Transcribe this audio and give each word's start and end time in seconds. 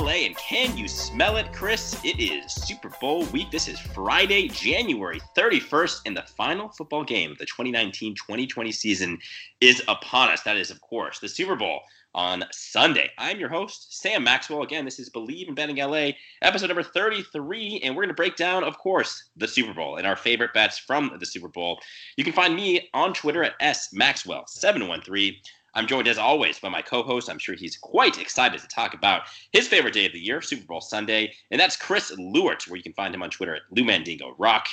LA. 0.00 0.24
And 0.24 0.36
can 0.36 0.78
you 0.78 0.88
smell 0.88 1.36
it, 1.36 1.52
Chris? 1.52 2.02
It 2.02 2.18
is 2.18 2.50
Super 2.52 2.90
Bowl 3.00 3.24
week. 3.26 3.50
This 3.50 3.68
is 3.68 3.78
Friday, 3.78 4.48
January 4.48 5.20
31st, 5.36 6.00
and 6.06 6.16
the 6.16 6.22
final 6.22 6.70
football 6.70 7.04
game 7.04 7.32
of 7.32 7.38
the 7.38 7.44
2019 7.44 8.14
2020 8.14 8.72
season 8.72 9.18
is 9.60 9.82
upon 9.88 10.30
us. 10.30 10.42
That 10.42 10.56
is, 10.56 10.70
of 10.70 10.80
course, 10.80 11.18
the 11.18 11.28
Super 11.28 11.54
Bowl 11.54 11.80
on 12.14 12.44
Sunday. 12.50 13.10
I'm 13.18 13.38
your 13.38 13.50
host, 13.50 14.00
Sam 14.00 14.24
Maxwell. 14.24 14.62
Again, 14.62 14.86
this 14.86 14.98
is 14.98 15.10
Believe 15.10 15.48
in 15.48 15.54
Betting 15.54 15.76
LA, 15.76 16.12
episode 16.40 16.68
number 16.68 16.82
33, 16.82 17.82
and 17.84 17.94
we're 17.94 18.02
going 18.02 18.08
to 18.08 18.14
break 18.14 18.36
down, 18.36 18.64
of 18.64 18.78
course, 18.78 19.28
the 19.36 19.46
Super 19.46 19.74
Bowl 19.74 19.96
and 19.96 20.06
our 20.06 20.16
favorite 20.16 20.54
bets 20.54 20.78
from 20.78 21.14
the 21.20 21.26
Super 21.26 21.48
Bowl. 21.48 21.78
You 22.16 22.24
can 22.24 22.32
find 22.32 22.56
me 22.56 22.88
on 22.94 23.12
Twitter 23.12 23.44
at 23.44 23.60
smaxwell713. 23.60 25.36
I'm 25.74 25.86
joined 25.86 26.08
as 26.08 26.18
always 26.18 26.58
by 26.58 26.68
my 26.68 26.82
co-host. 26.82 27.30
I'm 27.30 27.38
sure 27.38 27.54
he's 27.54 27.76
quite 27.76 28.20
excited 28.20 28.60
to 28.60 28.68
talk 28.68 28.94
about 28.94 29.22
his 29.52 29.68
favorite 29.68 29.94
day 29.94 30.06
of 30.06 30.12
the 30.12 30.20
year, 30.20 30.42
Super 30.42 30.66
Bowl 30.66 30.80
Sunday, 30.80 31.32
and 31.50 31.60
that's 31.60 31.76
Chris 31.76 32.12
Lewart, 32.18 32.66
where 32.68 32.76
you 32.76 32.82
can 32.82 32.92
find 32.92 33.14
him 33.14 33.22
on 33.22 33.30
Twitter 33.30 33.56
at 33.56 33.62
Lou 33.70 33.84
Mandingo 33.84 34.34
Rock. 34.38 34.66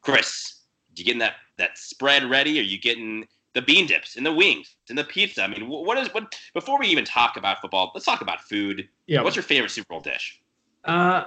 Chris, 0.00 0.60
you 0.96 1.04
getting 1.04 1.20
that 1.20 1.34
that 1.58 1.78
spread 1.78 2.24
ready? 2.24 2.58
Are 2.58 2.62
you 2.62 2.78
getting 2.78 3.26
the 3.54 3.62
bean 3.62 3.86
dips 3.86 4.16
and 4.16 4.24
the 4.24 4.32
wings 4.32 4.76
and 4.88 4.96
the 4.96 5.04
pizza? 5.04 5.42
I 5.42 5.48
mean, 5.48 5.68
what 5.68 5.98
is 5.98 6.08
what? 6.08 6.34
Before 6.54 6.78
we 6.78 6.86
even 6.86 7.04
talk 7.04 7.36
about 7.36 7.60
football, 7.60 7.90
let's 7.94 8.06
talk 8.06 8.20
about 8.20 8.40
food. 8.42 8.88
Yeah. 9.06 9.22
What's 9.22 9.36
your 9.36 9.42
favorite 9.42 9.70
Super 9.70 9.88
Bowl 9.88 10.00
dish? 10.00 10.40
Uh, 10.84 11.24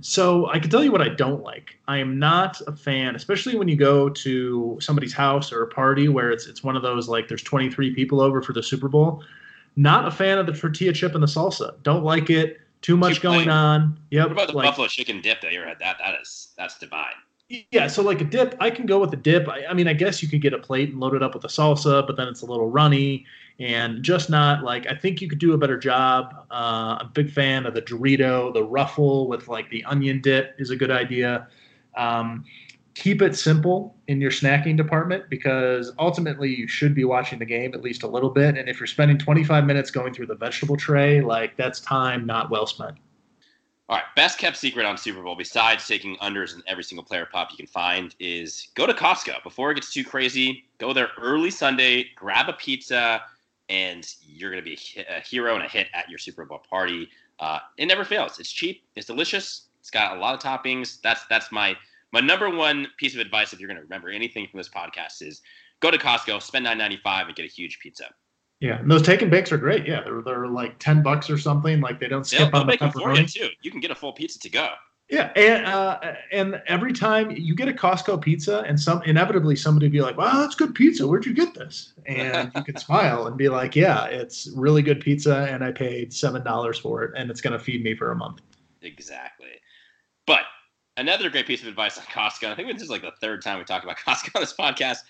so 0.00 0.48
I 0.48 0.58
can 0.58 0.70
tell 0.70 0.84
you 0.84 0.92
what 0.92 1.00
I 1.00 1.08
don't 1.08 1.42
like. 1.42 1.78
I 1.88 1.98
am 1.98 2.18
not 2.18 2.60
a 2.66 2.72
fan, 2.72 3.16
especially 3.16 3.56
when 3.56 3.68
you 3.68 3.76
go 3.76 4.08
to 4.10 4.78
somebody's 4.80 5.14
house 5.14 5.50
or 5.52 5.62
a 5.62 5.66
party 5.66 6.08
where 6.08 6.30
it's 6.30 6.46
it's 6.46 6.62
one 6.62 6.76
of 6.76 6.82
those 6.82 7.08
like 7.08 7.28
there's 7.28 7.42
23 7.42 7.94
people 7.94 8.20
over 8.20 8.42
for 8.42 8.52
the 8.52 8.62
Super 8.62 8.88
Bowl. 8.88 9.24
Not 9.76 10.06
a 10.06 10.10
fan 10.10 10.38
of 10.38 10.46
the 10.46 10.52
tortilla 10.52 10.92
chip 10.92 11.14
and 11.14 11.22
the 11.22 11.26
salsa. 11.26 11.82
Don't 11.82 12.04
like 12.04 12.28
it. 12.28 12.60
Too 12.82 12.96
much 12.96 13.16
Too 13.16 13.22
going 13.22 13.48
on. 13.48 13.98
Yep. 14.10 14.24
What 14.24 14.32
about 14.32 14.48
the 14.48 14.56
like- 14.56 14.66
buffalo 14.66 14.88
chicken 14.88 15.22
dip 15.22 15.40
that 15.40 15.52
you 15.52 15.60
ever 15.60 15.68
had? 15.68 15.78
That 15.78 15.96
that 15.98 16.20
is 16.20 16.48
that's 16.58 16.78
divine. 16.78 17.14
Yeah, 17.70 17.86
so 17.86 18.02
like 18.02 18.22
a 18.22 18.24
dip, 18.24 18.56
I 18.60 18.70
can 18.70 18.86
go 18.86 18.98
with 18.98 19.12
a 19.12 19.16
dip. 19.16 19.46
I, 19.46 19.66
I 19.66 19.74
mean, 19.74 19.86
I 19.86 19.92
guess 19.92 20.22
you 20.22 20.28
could 20.28 20.40
get 20.40 20.54
a 20.54 20.58
plate 20.58 20.88
and 20.88 21.00
load 21.00 21.14
it 21.14 21.22
up 21.22 21.34
with 21.34 21.44
a 21.44 21.48
salsa, 21.48 22.06
but 22.06 22.16
then 22.16 22.26
it's 22.26 22.40
a 22.40 22.46
little 22.46 22.70
runny 22.70 23.26
and 23.60 24.02
just 24.02 24.30
not 24.30 24.64
like. 24.64 24.86
I 24.86 24.94
think 24.94 25.20
you 25.20 25.28
could 25.28 25.38
do 25.38 25.52
a 25.52 25.58
better 25.58 25.78
job. 25.78 26.46
Uh, 26.50 26.98
I'm 27.00 27.06
a 27.06 27.10
big 27.12 27.30
fan 27.30 27.66
of 27.66 27.74
the 27.74 27.82
Dorito, 27.82 28.52
the 28.52 28.64
ruffle 28.64 29.28
with 29.28 29.48
like 29.48 29.70
the 29.70 29.84
onion 29.84 30.20
dip 30.20 30.54
is 30.58 30.70
a 30.70 30.76
good 30.76 30.90
idea. 30.90 31.48
Um, 31.96 32.44
keep 32.94 33.22
it 33.22 33.36
simple 33.36 33.96
in 34.08 34.20
your 34.20 34.30
snacking 34.30 34.76
department 34.76 35.24
because 35.30 35.92
ultimately 35.98 36.54
you 36.54 36.68
should 36.68 36.94
be 36.94 37.04
watching 37.04 37.38
the 37.38 37.44
game 37.44 37.74
at 37.74 37.82
least 37.82 38.02
a 38.02 38.08
little 38.08 38.30
bit. 38.30 38.56
And 38.58 38.68
if 38.68 38.78
you're 38.78 38.86
spending 38.86 39.18
25 39.18 39.64
minutes 39.64 39.90
going 39.90 40.12
through 40.12 40.26
the 40.26 40.34
vegetable 40.34 40.76
tray, 40.76 41.20
like 41.20 41.56
that's 41.56 41.80
time 41.80 42.26
not 42.26 42.50
well 42.50 42.66
spent. 42.66 42.98
All 43.88 43.96
right, 43.96 44.04
best 44.16 44.38
kept 44.38 44.56
secret 44.56 44.86
on 44.86 44.96
Super 44.96 45.22
Bowl, 45.22 45.36
besides 45.36 45.86
taking 45.86 46.16
unders 46.16 46.54
in 46.54 46.62
every 46.66 46.84
single 46.84 47.04
player 47.04 47.28
pop 47.30 47.50
you 47.50 47.56
can 47.56 47.66
find, 47.66 48.14
is 48.18 48.68
go 48.74 48.86
to 48.86 48.94
Costco 48.94 49.42
before 49.42 49.70
it 49.70 49.74
gets 49.74 49.92
too 49.92 50.04
crazy. 50.04 50.64
Go 50.78 50.92
there 50.92 51.10
early 51.20 51.50
Sunday, 51.50 52.06
grab 52.14 52.48
a 52.48 52.54
pizza, 52.54 53.22
and 53.68 54.06
you're 54.22 54.50
going 54.50 54.62
to 54.62 54.68
be 54.68 54.78
a 54.96 55.18
a 55.18 55.20
hero 55.20 55.54
and 55.54 55.64
a 55.64 55.68
hit 55.68 55.88
at 55.94 56.08
your 56.08 56.18
Super 56.18 56.44
Bowl 56.44 56.62
party. 56.68 57.08
Uh, 57.38 57.58
it 57.76 57.86
never 57.86 58.04
fails. 58.04 58.38
It's 58.38 58.50
cheap. 58.50 58.82
It's 58.96 59.06
delicious. 59.06 59.68
It's 59.80 59.90
got 59.90 60.16
a 60.16 60.20
lot 60.20 60.34
of 60.34 60.40
toppings. 60.40 61.00
That's 61.02 61.24
that's 61.26 61.50
my 61.50 61.76
my 62.12 62.20
number 62.20 62.50
one 62.50 62.86
piece 62.98 63.14
of 63.14 63.20
advice 63.20 63.52
if 63.52 63.60
you're 63.60 63.68
going 63.68 63.78
to 63.78 63.82
remember 63.82 64.10
anything 64.10 64.46
from 64.50 64.58
this 64.58 64.68
podcast 64.68 65.22
is 65.22 65.40
go 65.80 65.90
to 65.90 65.98
Costco, 65.98 66.40
spend 66.42 66.64
nine 66.64 66.78
ninety 66.78 66.98
five, 66.98 67.26
and 67.26 67.34
get 67.36 67.44
a 67.44 67.48
huge 67.48 67.78
pizza. 67.80 68.04
Yeah, 68.60 68.78
and 68.78 68.88
those 68.88 69.02
take 69.02 69.22
and 69.22 69.30
bakes 69.30 69.50
are 69.50 69.58
great. 69.58 69.86
Yeah, 69.88 70.02
they're 70.04 70.22
they're 70.22 70.46
like 70.46 70.78
ten 70.78 71.02
bucks 71.02 71.28
or 71.28 71.36
something. 71.38 71.80
Like 71.80 71.98
they 71.98 72.06
don't 72.06 72.20
They'll, 72.28 72.40
skip 72.40 72.52
they'll 72.52 72.60
on 72.60 72.66
the 72.68 72.76
for 72.78 72.84
you 72.84 72.90
pepperoni. 72.92 73.32
too. 73.32 73.48
You 73.62 73.70
can 73.72 73.80
get 73.80 73.90
a 73.90 73.94
full 73.94 74.12
pizza 74.12 74.38
to 74.38 74.48
go. 74.50 74.70
Yeah, 75.12 75.30
and 75.36 75.66
uh, 75.66 76.00
and 76.32 76.62
every 76.68 76.94
time 76.94 77.32
you 77.32 77.54
get 77.54 77.68
a 77.68 77.72
Costco 77.72 78.22
pizza, 78.22 78.60
and 78.60 78.80
some 78.80 79.02
inevitably 79.02 79.56
somebody 79.56 79.88
be 79.88 80.00
like, 80.00 80.16
"Wow, 80.16 80.40
that's 80.40 80.54
good 80.54 80.74
pizza. 80.74 81.06
Where'd 81.06 81.26
you 81.26 81.34
get 81.34 81.52
this?" 81.52 81.92
And 82.06 82.50
you 82.54 82.62
can 82.62 82.78
smile 82.78 83.26
and 83.26 83.36
be 83.36 83.50
like, 83.50 83.76
"Yeah, 83.76 84.06
it's 84.06 84.50
really 84.56 84.80
good 84.80 85.00
pizza, 85.00 85.46
and 85.50 85.62
I 85.62 85.70
paid 85.70 86.14
seven 86.14 86.42
dollars 86.42 86.78
for 86.78 87.02
it, 87.04 87.12
and 87.14 87.30
it's 87.30 87.42
gonna 87.42 87.58
feed 87.58 87.84
me 87.84 87.94
for 87.94 88.12
a 88.12 88.16
month." 88.16 88.40
Exactly. 88.80 89.60
But 90.26 90.44
another 90.96 91.28
great 91.28 91.46
piece 91.46 91.60
of 91.60 91.68
advice 91.68 91.98
on 91.98 92.04
Costco. 92.04 92.48
I 92.48 92.54
think 92.54 92.72
this 92.72 92.80
is 92.80 92.88
like 92.88 93.02
the 93.02 93.12
third 93.20 93.42
time 93.42 93.58
we 93.58 93.64
talk 93.64 93.84
about 93.84 93.98
Costco 94.06 94.34
on 94.34 94.40
this 94.40 94.54
podcast. 94.58 95.00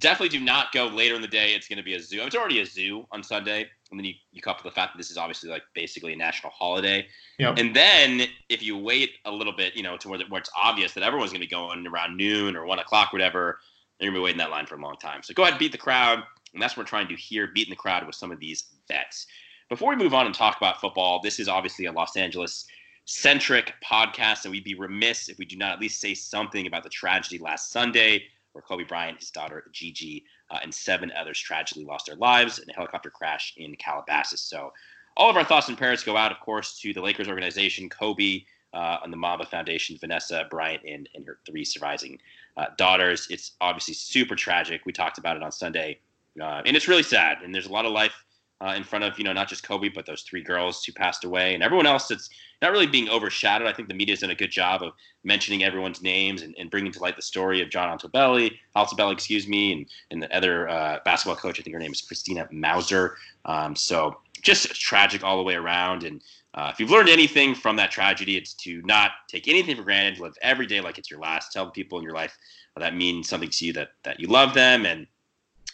Definitely 0.00 0.36
do 0.36 0.44
not 0.44 0.72
go 0.72 0.86
later 0.86 1.14
in 1.14 1.22
the 1.22 1.28
day. 1.28 1.54
It's 1.54 1.68
going 1.68 1.76
to 1.76 1.82
be 1.82 1.94
a 1.94 2.00
zoo. 2.00 2.22
It's 2.22 2.34
already 2.34 2.60
a 2.60 2.66
zoo 2.66 3.06
on 3.12 3.22
Sunday, 3.22 3.68
and 3.90 4.00
then 4.00 4.04
you, 4.04 4.14
you 4.32 4.40
couple 4.40 4.68
the 4.68 4.74
fact 4.74 4.94
that 4.94 4.98
this 4.98 5.10
is 5.10 5.16
obviously 5.16 5.50
like 5.50 5.62
basically 5.74 6.12
a 6.14 6.16
national 6.16 6.52
holiday. 6.52 7.06
Yep. 7.38 7.58
And 7.58 7.76
then 7.76 8.28
if 8.48 8.62
you 8.62 8.76
wait 8.78 9.10
a 9.26 9.30
little 9.30 9.52
bit, 9.52 9.76
you 9.76 9.82
know, 9.82 9.96
to 9.98 10.08
where, 10.08 10.20
where 10.28 10.40
it's 10.40 10.50
obvious 10.56 10.94
that 10.94 11.02
everyone's 11.02 11.30
going 11.30 11.42
to 11.42 11.46
be 11.46 11.50
going 11.50 11.86
around 11.86 12.16
noon 12.16 12.56
or 12.56 12.64
one 12.64 12.78
o'clock, 12.78 13.12
whatever, 13.12 13.60
you're 14.00 14.10
going 14.10 14.14
to 14.14 14.20
be 14.20 14.24
waiting 14.24 14.38
that 14.38 14.50
line 14.50 14.66
for 14.66 14.76
a 14.76 14.80
long 14.80 14.96
time. 14.96 15.22
So 15.22 15.34
go 15.34 15.42
ahead 15.42 15.52
and 15.52 15.58
beat 15.60 15.72
the 15.72 15.78
crowd, 15.78 16.22
and 16.54 16.62
that's 16.62 16.76
what 16.76 16.84
we're 16.84 16.88
trying 16.88 17.06
to 17.06 17.14
do 17.14 17.20
here, 17.20 17.48
beating 17.54 17.70
the 17.70 17.76
crowd 17.76 18.06
with 18.06 18.14
some 18.14 18.32
of 18.32 18.40
these 18.40 18.64
bets. 18.88 19.26
Before 19.68 19.90
we 19.90 19.96
move 19.96 20.14
on 20.14 20.26
and 20.26 20.34
talk 20.34 20.56
about 20.56 20.80
football, 20.80 21.20
this 21.22 21.38
is 21.38 21.46
obviously 21.46 21.84
a 21.84 21.92
Los 21.92 22.16
Angeles 22.16 22.66
centric 23.04 23.74
podcast, 23.84 24.44
and 24.44 24.52
we'd 24.52 24.64
be 24.64 24.74
remiss 24.74 25.28
if 25.28 25.38
we 25.38 25.44
do 25.44 25.56
not 25.56 25.72
at 25.72 25.80
least 25.80 26.00
say 26.00 26.14
something 26.14 26.66
about 26.66 26.84
the 26.84 26.88
tragedy 26.88 27.38
last 27.38 27.70
Sunday 27.70 28.24
where 28.52 28.62
Kobe 28.62 28.84
Bryant, 28.84 29.18
his 29.18 29.30
daughter 29.30 29.64
Gigi, 29.72 30.24
uh, 30.50 30.58
and 30.62 30.74
seven 30.74 31.12
others 31.18 31.38
tragically 31.38 31.84
lost 31.84 32.06
their 32.06 32.16
lives 32.16 32.58
in 32.58 32.68
a 32.70 32.72
helicopter 32.72 33.10
crash 33.10 33.54
in 33.56 33.74
Calabasas. 33.76 34.40
So, 34.40 34.72
all 35.16 35.28
of 35.28 35.36
our 35.36 35.44
thoughts 35.44 35.68
and 35.68 35.76
prayers 35.76 36.04
go 36.04 36.16
out, 36.16 36.32
of 36.32 36.40
course, 36.40 36.78
to 36.80 36.92
the 36.92 37.00
Lakers 37.00 37.28
organization, 37.28 37.88
Kobe, 37.88 38.44
uh, 38.72 38.98
and 39.02 39.12
the 39.12 39.16
Mamba 39.16 39.44
Foundation, 39.44 39.98
Vanessa 40.00 40.46
Bryant, 40.50 40.82
and, 40.88 41.08
and 41.14 41.26
her 41.26 41.38
three 41.46 41.64
surviving 41.64 42.18
uh, 42.56 42.66
daughters. 42.76 43.26
It's 43.30 43.52
obviously 43.60 43.94
super 43.94 44.36
tragic. 44.36 44.82
We 44.86 44.92
talked 44.92 45.18
about 45.18 45.36
it 45.36 45.42
on 45.42 45.50
Sunday, 45.50 45.98
uh, 46.40 46.62
and 46.64 46.76
it's 46.76 46.88
really 46.88 47.02
sad. 47.02 47.38
And 47.42 47.54
there's 47.54 47.66
a 47.66 47.72
lot 47.72 47.86
of 47.86 47.92
life 47.92 48.24
uh, 48.60 48.74
in 48.76 48.84
front 48.84 49.04
of 49.04 49.18
you 49.18 49.24
know 49.24 49.32
not 49.32 49.48
just 49.48 49.62
Kobe, 49.62 49.88
but 49.88 50.06
those 50.06 50.22
three 50.22 50.42
girls 50.42 50.84
who 50.84 50.92
passed 50.92 51.24
away, 51.24 51.54
and 51.54 51.62
everyone 51.62 51.86
else 51.86 52.08
that's 52.08 52.28
not 52.60 52.72
really 52.72 52.86
being 52.86 53.08
overshadowed. 53.08 53.66
I 53.66 53.72
think 53.72 53.88
the 53.88 53.94
media's 53.94 54.20
done 54.20 54.30
a 54.30 54.34
good 54.34 54.50
job 54.50 54.82
of 54.82 54.92
mentioning 55.24 55.64
everyone's 55.64 56.02
names 56.02 56.42
and, 56.42 56.54
and 56.58 56.70
bringing 56.70 56.92
to 56.92 57.00
light 57.00 57.16
the 57.16 57.22
story 57.22 57.62
of 57.62 57.70
John 57.70 57.96
Altobelli, 57.96 58.58
Altobelli, 58.76 59.12
excuse 59.12 59.48
me, 59.48 59.72
and, 59.72 59.86
and 60.10 60.22
the 60.22 60.36
other 60.36 60.68
uh, 60.68 60.98
basketball 61.04 61.36
coach. 61.36 61.58
I 61.58 61.62
think 61.62 61.74
her 61.74 61.80
name 61.80 61.92
is 61.92 62.02
Christina 62.02 62.48
Mauser. 62.50 63.16
Um, 63.46 63.74
so 63.74 64.18
just 64.42 64.74
tragic 64.74 65.24
all 65.24 65.36
the 65.36 65.42
way 65.42 65.54
around. 65.54 66.04
And 66.04 66.20
uh, 66.54 66.70
if 66.72 66.80
you've 66.80 66.90
learned 66.90 67.08
anything 67.08 67.54
from 67.54 67.76
that 67.76 67.90
tragedy, 67.90 68.36
it's 68.36 68.54
to 68.54 68.82
not 68.82 69.12
take 69.28 69.48
anything 69.48 69.76
for 69.76 69.82
granted. 69.82 70.20
Live 70.20 70.34
every 70.42 70.66
day 70.66 70.80
like 70.80 70.98
it's 70.98 71.10
your 71.10 71.20
last. 71.20 71.52
Tell 71.52 71.64
the 71.64 71.70
people 71.70 71.98
in 71.98 72.04
your 72.04 72.14
life 72.14 72.36
that 72.76 72.94
mean 72.96 73.22
something 73.22 73.50
to 73.50 73.66
you 73.66 73.72
that 73.74 73.90
that 74.04 74.20
you 74.20 74.26
love 74.26 74.54
them. 74.54 74.86
And 74.86 75.06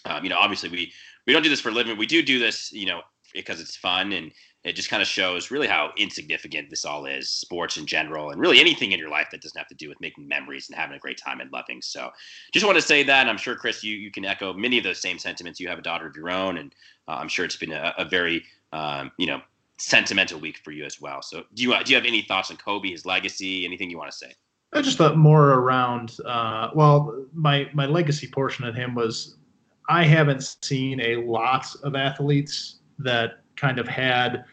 um, 0.05 0.23
you 0.25 0.31
know, 0.31 0.39
obviously 0.39 0.69
we 0.69 0.93
we 1.27 1.33
don't 1.33 1.43
do 1.43 1.49
this 1.49 1.61
for 1.61 1.71
a 1.71 1.73
living. 1.73 1.97
We 1.97 2.07
do 2.07 2.23
do 2.23 2.39
this, 2.39 2.73
you 2.73 2.87
know, 2.87 3.03
because 3.35 3.61
it's 3.61 3.77
fun 3.77 4.13
and 4.13 4.33
it 4.67 4.75
just 4.75 4.91
kind 4.91 5.01
of 5.01 5.07
shows 5.07 5.53
really 5.53 5.69
how 5.69 5.93
insignificant 5.97 6.71
this 6.71 6.85
all 6.85 7.07
is, 7.07 7.31
sports 7.31 7.77
in 7.77 7.87
general, 7.87 8.31
and 8.31 8.41
really 8.41 8.59
anything 8.59 8.91
in 8.91 8.99
your 8.99 9.09
life 9.09 9.29
that 9.31 9.41
doesn't 9.41 9.57
have 9.57 9.69
to 9.69 9.77
do 9.77 9.89
with 9.89 10.01
making 10.01 10.27
memories 10.27 10.69
and 10.69 10.77
having 10.77 10.97
a 10.97 10.99
great 10.99 11.19
time 11.25 11.41
and 11.41 11.53
loving. 11.53 11.81
So, 11.81 12.11
just 12.53 12.67
want 12.67 12.75
to 12.77 12.83
say 12.83 13.05
that. 13.05 13.29
I'm 13.29 13.37
sure, 13.37 13.55
Chris, 13.55 13.85
you, 13.85 13.97
you 13.97 14.11
can 14.11 14.25
echo 14.25 14.53
many 14.53 14.77
of 14.77 14.83
those 14.83 15.01
same 15.01 15.21
sentiments. 15.21 15.61
You 15.61 15.69
have 15.69 15.79
a 15.79 15.83
daughter 15.83 16.09
of 16.09 16.17
your 16.17 16.31
own, 16.31 16.59
and 16.59 16.75
uh, 17.07 17.13
I'm 17.13 17.29
sure 17.29 17.45
it's 17.45 17.57
been 17.57 17.71
a, 17.71 17.95
a 17.97 18.05
very, 18.05 18.43
um, 18.73 19.13
you 19.19 19.29
know, 19.29 19.41
sentimental 19.79 20.41
week 20.41 20.59
for 20.65 20.73
you 20.73 20.85
as 20.85 21.01
well. 21.01 21.23
So, 21.23 21.45
do 21.55 21.63
you 21.63 21.73
do 21.85 21.93
you 21.93 21.97
have 21.97 22.07
any 22.07 22.23
thoughts 22.23 22.51
on 22.51 22.57
Kobe, 22.57 22.91
his 22.91 23.07
legacy, 23.07 23.65
anything 23.65 23.89
you 23.89 23.99
want 23.99 24.11
to 24.11 24.17
say? 24.17 24.35
I 24.73 24.83
just 24.83 24.99
thought 24.99 25.17
more 25.17 25.53
around. 25.53 26.17
Uh, 26.25 26.71
well, 26.75 27.25
my 27.33 27.71
my 27.73 27.87
legacy 27.87 28.27
portion 28.27 28.65
of 28.65 28.75
him 28.75 28.97
was 28.97 29.37
I 29.89 30.05
haven't 30.05 30.57
seen 30.63 31.01
a 31.01 31.17
lot 31.17 31.67
of 31.83 31.95
athletes 31.95 32.77
that 32.99 33.41
kind 33.57 33.79
of 33.79 33.87
had. 33.87 34.45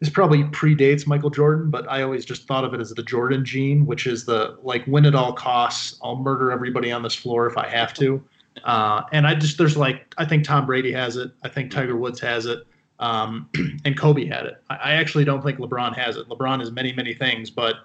This 0.00 0.10
probably 0.10 0.44
predates 0.44 1.06
Michael 1.06 1.30
Jordan, 1.30 1.70
but 1.70 1.90
I 1.90 2.02
always 2.02 2.24
just 2.24 2.46
thought 2.46 2.64
of 2.64 2.74
it 2.74 2.80
as 2.80 2.90
the 2.90 3.02
Jordan 3.02 3.44
gene, 3.44 3.86
which 3.86 4.06
is 4.06 4.24
the 4.24 4.58
like 4.62 4.86
win 4.86 5.06
at 5.06 5.14
all 5.14 5.32
costs. 5.32 5.98
I'll 6.02 6.16
murder 6.16 6.50
everybody 6.50 6.92
on 6.92 7.02
this 7.02 7.14
floor 7.14 7.46
if 7.46 7.56
I 7.56 7.68
have 7.68 7.94
to. 7.94 8.22
Uh, 8.64 9.02
and 9.12 9.26
I 9.26 9.34
just 9.34 9.58
there's 9.58 9.76
like 9.76 10.14
I 10.18 10.24
think 10.24 10.44
Tom 10.44 10.66
Brady 10.66 10.92
has 10.92 11.16
it. 11.16 11.32
I 11.42 11.48
think 11.48 11.70
Tiger 11.70 11.96
Woods 11.96 12.20
has 12.20 12.46
it. 12.46 12.60
Um, 13.00 13.48
and 13.84 13.96
Kobe 13.98 14.26
had 14.26 14.46
it. 14.46 14.62
I, 14.70 14.76
I 14.76 14.92
actually 14.92 15.24
don't 15.24 15.42
think 15.42 15.58
LeBron 15.58 15.96
has 15.96 16.16
it. 16.16 16.28
LeBron 16.28 16.60
has 16.60 16.70
many 16.70 16.92
many 16.92 17.14
things, 17.14 17.50
but 17.50 17.76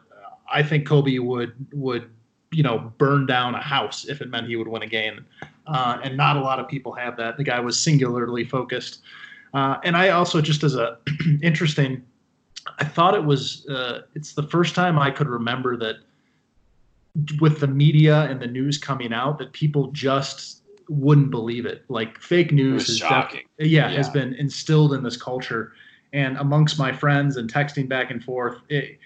I 0.51 0.63
think 0.63 0.87
Kobe 0.87 1.17
would 1.19 1.53
would 1.73 2.09
you 2.51 2.63
know, 2.63 2.91
burn 2.97 3.25
down 3.25 3.55
a 3.55 3.61
house 3.61 4.07
if 4.07 4.21
it 4.21 4.29
meant 4.29 4.47
he 4.47 4.55
would 4.55 4.67
win 4.67 4.81
a 4.81 4.87
game. 4.87 5.25
Uh, 5.67 5.99
and 6.03 6.17
not 6.17 6.35
a 6.35 6.41
lot 6.41 6.59
of 6.59 6.67
people 6.67 6.91
have 6.93 7.15
that. 7.17 7.37
The 7.37 7.43
guy 7.43 7.59
was 7.59 7.79
singularly 7.79 8.43
focused. 8.43 9.01
Uh, 9.53 9.77
and 9.83 9.95
I 9.95 10.09
also 10.09 10.41
just 10.41 10.63
as 10.63 10.75
a 10.75 10.97
interesting, 11.43 12.03
I 12.79 12.85
thought 12.85 13.13
it 13.13 13.23
was 13.23 13.67
uh, 13.67 14.01
it's 14.15 14.33
the 14.33 14.43
first 14.43 14.75
time 14.75 14.97
I 14.97 15.11
could 15.11 15.27
remember 15.27 15.77
that 15.77 15.97
with 17.39 17.59
the 17.59 17.67
media 17.67 18.23
and 18.23 18.39
the 18.39 18.47
news 18.47 18.77
coming 18.77 19.13
out 19.13 19.37
that 19.39 19.53
people 19.53 19.91
just 19.91 20.61
wouldn't 20.87 21.31
believe 21.31 21.65
it. 21.65 21.83
Like 21.89 22.19
fake 22.19 22.51
news 22.51 22.89
is 22.89 22.97
shocking. 22.97 23.43
Def- 23.57 23.67
yeah, 23.67 23.89
yeah, 23.89 23.95
has 23.95 24.09
been 24.09 24.33
instilled 24.35 24.93
in 24.93 25.03
this 25.03 25.17
culture. 25.17 25.73
And 26.13 26.37
amongst 26.37 26.79
my 26.79 26.91
friends 26.91 27.37
and 27.37 27.51
texting 27.51 27.87
back 27.87 28.09
and 28.09 28.23
forth, 28.23 28.57
it, 28.69 28.97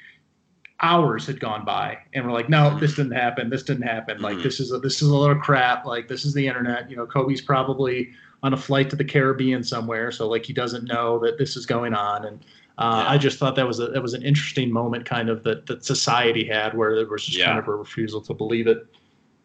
hours 0.84 1.26
had 1.26 1.40
gone 1.40 1.64
by 1.66 1.98
and 2.14 2.26
we're 2.26 2.32
like 2.34 2.50
no 2.50 2.78
this 2.80 2.94
didn't 2.96 3.14
happen 3.14 3.50
this 3.50 3.64
didn't 3.64 3.84
happen 3.88 4.22
like 4.22 4.38
Mhm. 4.38 4.44
this 4.44 4.60
is 4.60 4.72
a 4.74 4.80
this 4.80 5.02
is 5.02 5.08
a 5.08 5.16
little 5.16 5.36
crap 5.36 5.86
like 5.86 6.08
this 6.10 6.26
is 6.26 6.34
the 6.34 6.46
internet 6.46 6.90
you 6.90 6.98
know 6.98 7.06
kobe's 7.08 7.42
probably 7.42 8.12
on 8.44 8.54
a 8.54 8.58
flight 8.58 8.90
to 8.90 8.96
the 8.98 9.06
caribbean 9.06 9.64
somewhere 9.64 10.12
so 10.12 10.28
like 10.28 10.46
he 10.46 10.54
doesn't 10.54 10.84
know 10.84 11.20
that 11.20 11.38
this 11.38 11.56
is 11.56 11.66
going 11.66 11.94
on 11.94 12.26
and 12.26 12.46
uh, 12.78 13.04
Yeah. 13.06 13.12
i 13.14 13.18
just 13.18 13.40
thought 13.40 13.56
that 13.56 13.68
was 13.68 13.80
a 13.80 13.88
that 13.88 14.02
was 14.02 14.14
an 14.14 14.24
interesting 14.24 14.72
moment 14.72 15.06
kind 15.06 15.30
of 15.30 15.42
that 15.44 15.66
that 15.68 15.86
society 15.86 16.46
had 16.46 16.74
where 16.78 16.96
there 16.96 17.08
was 17.08 17.26
just 17.26 17.38
Yeah. 17.38 17.46
kind 17.48 17.60
of 17.60 17.68
a 17.70 17.76
refusal 17.76 18.20
to 18.22 18.34
believe 18.34 18.68
it 18.68 18.86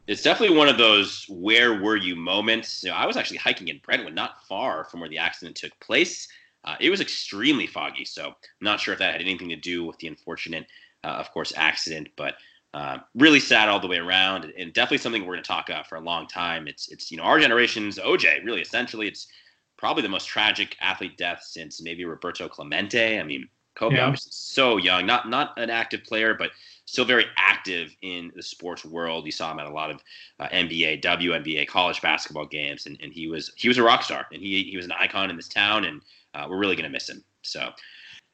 It's 0.09 0.23
definitely 0.23 0.57
one 0.57 0.69
of 0.69 0.79
those 0.79 1.27
where 1.29 1.73
were 1.85 1.97
you 1.97 2.17
moments. 2.17 2.83
You 2.83 2.91
know, 2.91 2.97
I 2.97 3.05
was 3.07 3.17
actually 3.19 3.37
hiking 3.37 3.69
in 3.69 3.79
Brentwood, 3.85 4.15
not 4.15 4.43
far 4.49 4.85
from 4.85 5.01
where 5.01 5.09
the 5.11 5.19
accident 5.19 5.55
took 5.55 5.79
place. 5.81 6.27
Uh, 6.65 6.77
it 6.81 6.89
was 6.91 7.01
extremely 7.03 7.67
foggy, 7.67 8.07
so 8.07 8.29
I'm 8.29 8.35
not 8.71 8.81
sure 8.81 8.93
if 8.95 8.99
that 9.01 9.13
had 9.13 9.21
anything 9.21 9.51
to 9.51 9.57
do 9.57 9.85
with 9.85 9.99
the 9.99 10.09
unfortunate, 10.09 10.67
uh, 11.05 11.09
of 11.09 11.31
course, 11.33 11.53
accident. 11.57 12.09
But 12.17 12.35
uh, 12.75 12.99
really 13.15 13.41
sad 13.41 13.69
all 13.69 13.81
the 13.81 13.89
way 13.89 13.99
around, 13.99 14.53
and 14.57 14.73
definitely 14.73 14.99
something 14.99 15.23
we're 15.23 15.35
going 15.35 15.43
to 15.43 15.49
talk 15.49 15.69
about 15.69 15.87
for 15.89 15.97
a 15.97 16.01
long 16.01 16.27
time. 16.27 16.69
It's 16.69 16.89
it's 16.89 17.11
you 17.11 17.17
know 17.17 17.25
our 17.25 17.39
generation's 17.41 17.99
OJ. 17.99 18.45
Really, 18.45 18.61
essentially, 18.61 19.09
it's 19.09 19.29
probably 19.77 20.03
the 20.03 20.09
most 20.09 20.27
tragic 20.29 20.77
athlete 20.81 21.17
death 21.17 21.43
since 21.43 21.81
maybe 21.81 22.05
Roberto 22.05 22.49
Clemente. 22.49 23.19
I 23.19 23.23
mean, 23.23 23.49
Kobe 23.75 23.99
Yeah. 23.99 24.01
obviously 24.01 24.33
so 24.33 24.77
young, 24.77 25.07
not 25.07 25.29
not 25.29 25.59
an 25.59 25.71
active 25.71 26.05
player, 26.05 26.35
but 26.35 26.51
still 26.85 27.05
very 27.05 27.27
active 27.37 27.95
in 28.03 28.33
the 28.35 28.43
sports 28.43 28.85
world. 28.85 29.25
You 29.25 29.33
saw 29.33 29.53
him 29.53 29.61
at 29.61 29.67
a 29.67 29.73
lot 29.73 29.91
of 29.91 30.03
uh, 30.41 30.49
NBA, 30.49 31.01
WNBA, 31.03 31.67
college 31.67 32.01
basketball 32.03 32.47
games, 32.47 32.87
and, 32.87 32.99
and 33.03 33.13
he 33.13 33.29
was 33.29 33.53
he 33.57 33.69
was 33.69 33.79
a 33.79 33.83
rock 33.83 34.03
star, 34.03 34.27
and 34.33 34.43
he 34.43 34.65
he 34.65 34.77
was 34.77 34.87
an 34.87 34.93
icon 34.93 35.31
in 35.31 35.37
this 35.37 35.49
town, 35.49 35.85
and 35.85 36.03
uh, 36.35 36.47
we're 36.49 36.59
really 36.59 36.77
gonna 36.77 36.89
miss 36.91 37.09
him. 37.09 37.25
So, 37.43 37.71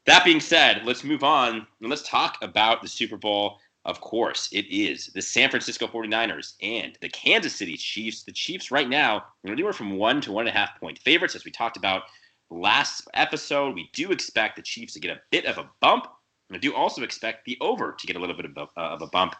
that 0.06 0.24
being 0.24 0.40
said, 0.40 0.82
let's 0.84 1.04
move 1.04 1.24
on 1.24 1.66
and 1.80 1.90
let's 1.90 2.08
talk 2.08 2.38
about 2.42 2.82
the 2.82 2.88
Super 2.88 3.16
Bowl. 3.16 3.58
Of 3.84 4.00
course, 4.00 4.48
it 4.52 4.66
is 4.66 5.08
the 5.08 5.20
San 5.20 5.50
Francisco 5.50 5.86
49ers 5.86 6.54
and 6.62 6.96
the 7.00 7.08
Kansas 7.10 7.54
City 7.54 7.76
Chiefs. 7.76 8.22
The 8.22 8.32
Chiefs 8.32 8.70
right 8.70 8.88
now 8.88 9.24
are 9.46 9.52
anywhere 9.52 9.74
from 9.74 9.96
one 9.96 10.20
to 10.22 10.32
one 10.32 10.46
and 10.46 10.56
a 10.56 10.58
half 10.58 10.78
point 10.80 10.98
favorites, 10.98 11.34
as 11.34 11.44
we 11.44 11.50
talked 11.50 11.76
about 11.76 12.04
last 12.50 13.08
episode. 13.14 13.74
We 13.74 13.90
do 13.92 14.10
expect 14.10 14.56
the 14.56 14.62
Chiefs 14.62 14.94
to 14.94 15.00
get 15.00 15.16
a 15.16 15.20
bit 15.30 15.44
of 15.44 15.58
a 15.58 15.68
bump. 15.80 16.06
I 16.50 16.58
do 16.58 16.74
also 16.74 17.02
expect 17.02 17.44
the 17.44 17.58
over 17.60 17.96
to 17.98 18.06
get 18.06 18.16
a 18.16 18.18
little 18.18 18.36
bit 18.36 18.46
of 18.46 18.56
a, 18.56 18.80
uh, 18.80 18.88
of 18.90 19.02
a 19.02 19.06
bump. 19.08 19.34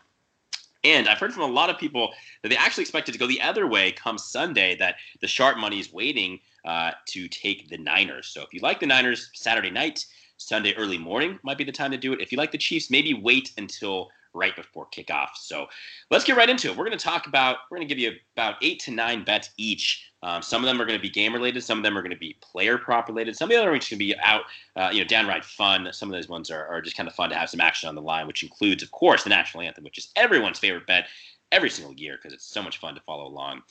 And 0.82 1.08
I've 1.08 1.18
heard 1.18 1.32
from 1.32 1.44
a 1.44 1.54
lot 1.54 1.70
of 1.70 1.78
people 1.78 2.12
that 2.42 2.48
they 2.50 2.56
actually 2.56 2.82
expect 2.82 3.08
it 3.08 3.12
to 3.12 3.18
go 3.18 3.26
the 3.26 3.40
other 3.40 3.66
way 3.66 3.92
come 3.92 4.18
Sunday, 4.18 4.76
that 4.76 4.96
the 5.20 5.28
sharp 5.28 5.56
money 5.56 5.80
is 5.80 5.92
waiting 5.92 6.40
uh, 6.64 6.92
to 7.08 7.28
take 7.28 7.68
the 7.68 7.78
Niners. 7.78 8.28
So 8.28 8.42
if 8.42 8.48
you 8.52 8.60
like 8.60 8.80
the 8.80 8.86
Niners 8.86 9.30
Saturday 9.32 9.70
night, 9.70 10.04
Sunday 10.36 10.74
early 10.74 10.98
morning 10.98 11.38
might 11.42 11.58
be 11.58 11.64
the 11.64 11.72
time 11.72 11.90
to 11.90 11.96
do 11.96 12.12
it. 12.12 12.20
If 12.20 12.32
you 12.32 12.38
like 12.38 12.52
the 12.52 12.58
Chiefs, 12.58 12.90
maybe 12.90 13.14
wait 13.14 13.52
until 13.56 14.10
right 14.34 14.54
before 14.56 14.86
kickoff. 14.86 15.28
So 15.36 15.66
let's 16.10 16.24
get 16.24 16.36
right 16.36 16.50
into 16.50 16.68
it. 16.68 16.76
We're 16.76 16.84
going 16.84 16.98
to 16.98 17.04
talk 17.04 17.26
about, 17.26 17.58
we're 17.70 17.78
going 17.78 17.88
to 17.88 17.94
give 17.94 18.02
you 18.02 18.18
about 18.36 18.56
eight 18.62 18.80
to 18.80 18.90
nine 18.90 19.24
bets 19.24 19.50
each. 19.56 20.10
Um, 20.22 20.42
some 20.42 20.62
of 20.62 20.66
them 20.66 20.80
are 20.80 20.84
going 20.84 20.98
to 20.98 21.02
be 21.02 21.10
game 21.10 21.32
related. 21.32 21.62
Some 21.62 21.78
of 21.78 21.84
them 21.84 21.96
are 21.96 22.02
going 22.02 22.10
to 22.10 22.16
be 22.16 22.36
player 22.40 22.76
prop 22.76 23.08
related. 23.08 23.36
Some 23.36 23.50
of 23.50 23.56
are 23.56 23.76
just 23.76 23.90
going 23.90 23.98
to 23.98 24.04
be 24.04 24.16
out, 24.20 24.42
uh, 24.74 24.90
you 24.92 25.00
know, 25.00 25.06
downright 25.06 25.44
fun. 25.44 25.88
Some 25.92 26.08
of 26.08 26.14
those 26.14 26.28
ones 26.28 26.50
are, 26.50 26.66
are 26.66 26.82
just 26.82 26.96
kind 26.96 27.08
of 27.08 27.14
fun 27.14 27.30
to 27.30 27.36
have 27.36 27.50
some 27.50 27.60
action 27.60 27.88
on 27.88 27.94
the 27.94 28.02
line, 28.02 28.26
which 28.26 28.42
includes, 28.42 28.82
of 28.82 28.90
course, 28.90 29.22
the 29.22 29.30
national 29.30 29.62
anthem, 29.62 29.84
which 29.84 29.98
is 29.98 30.10
everyone's 30.16 30.58
favorite 30.58 30.86
bet 30.86 31.06
every 31.52 31.70
single 31.70 31.94
year 31.94 32.16
because 32.16 32.32
it's 32.32 32.46
so 32.46 32.62
much 32.62 32.78
fun 32.78 32.94
to 32.94 33.00
follow 33.02 33.26
along. 33.26 33.62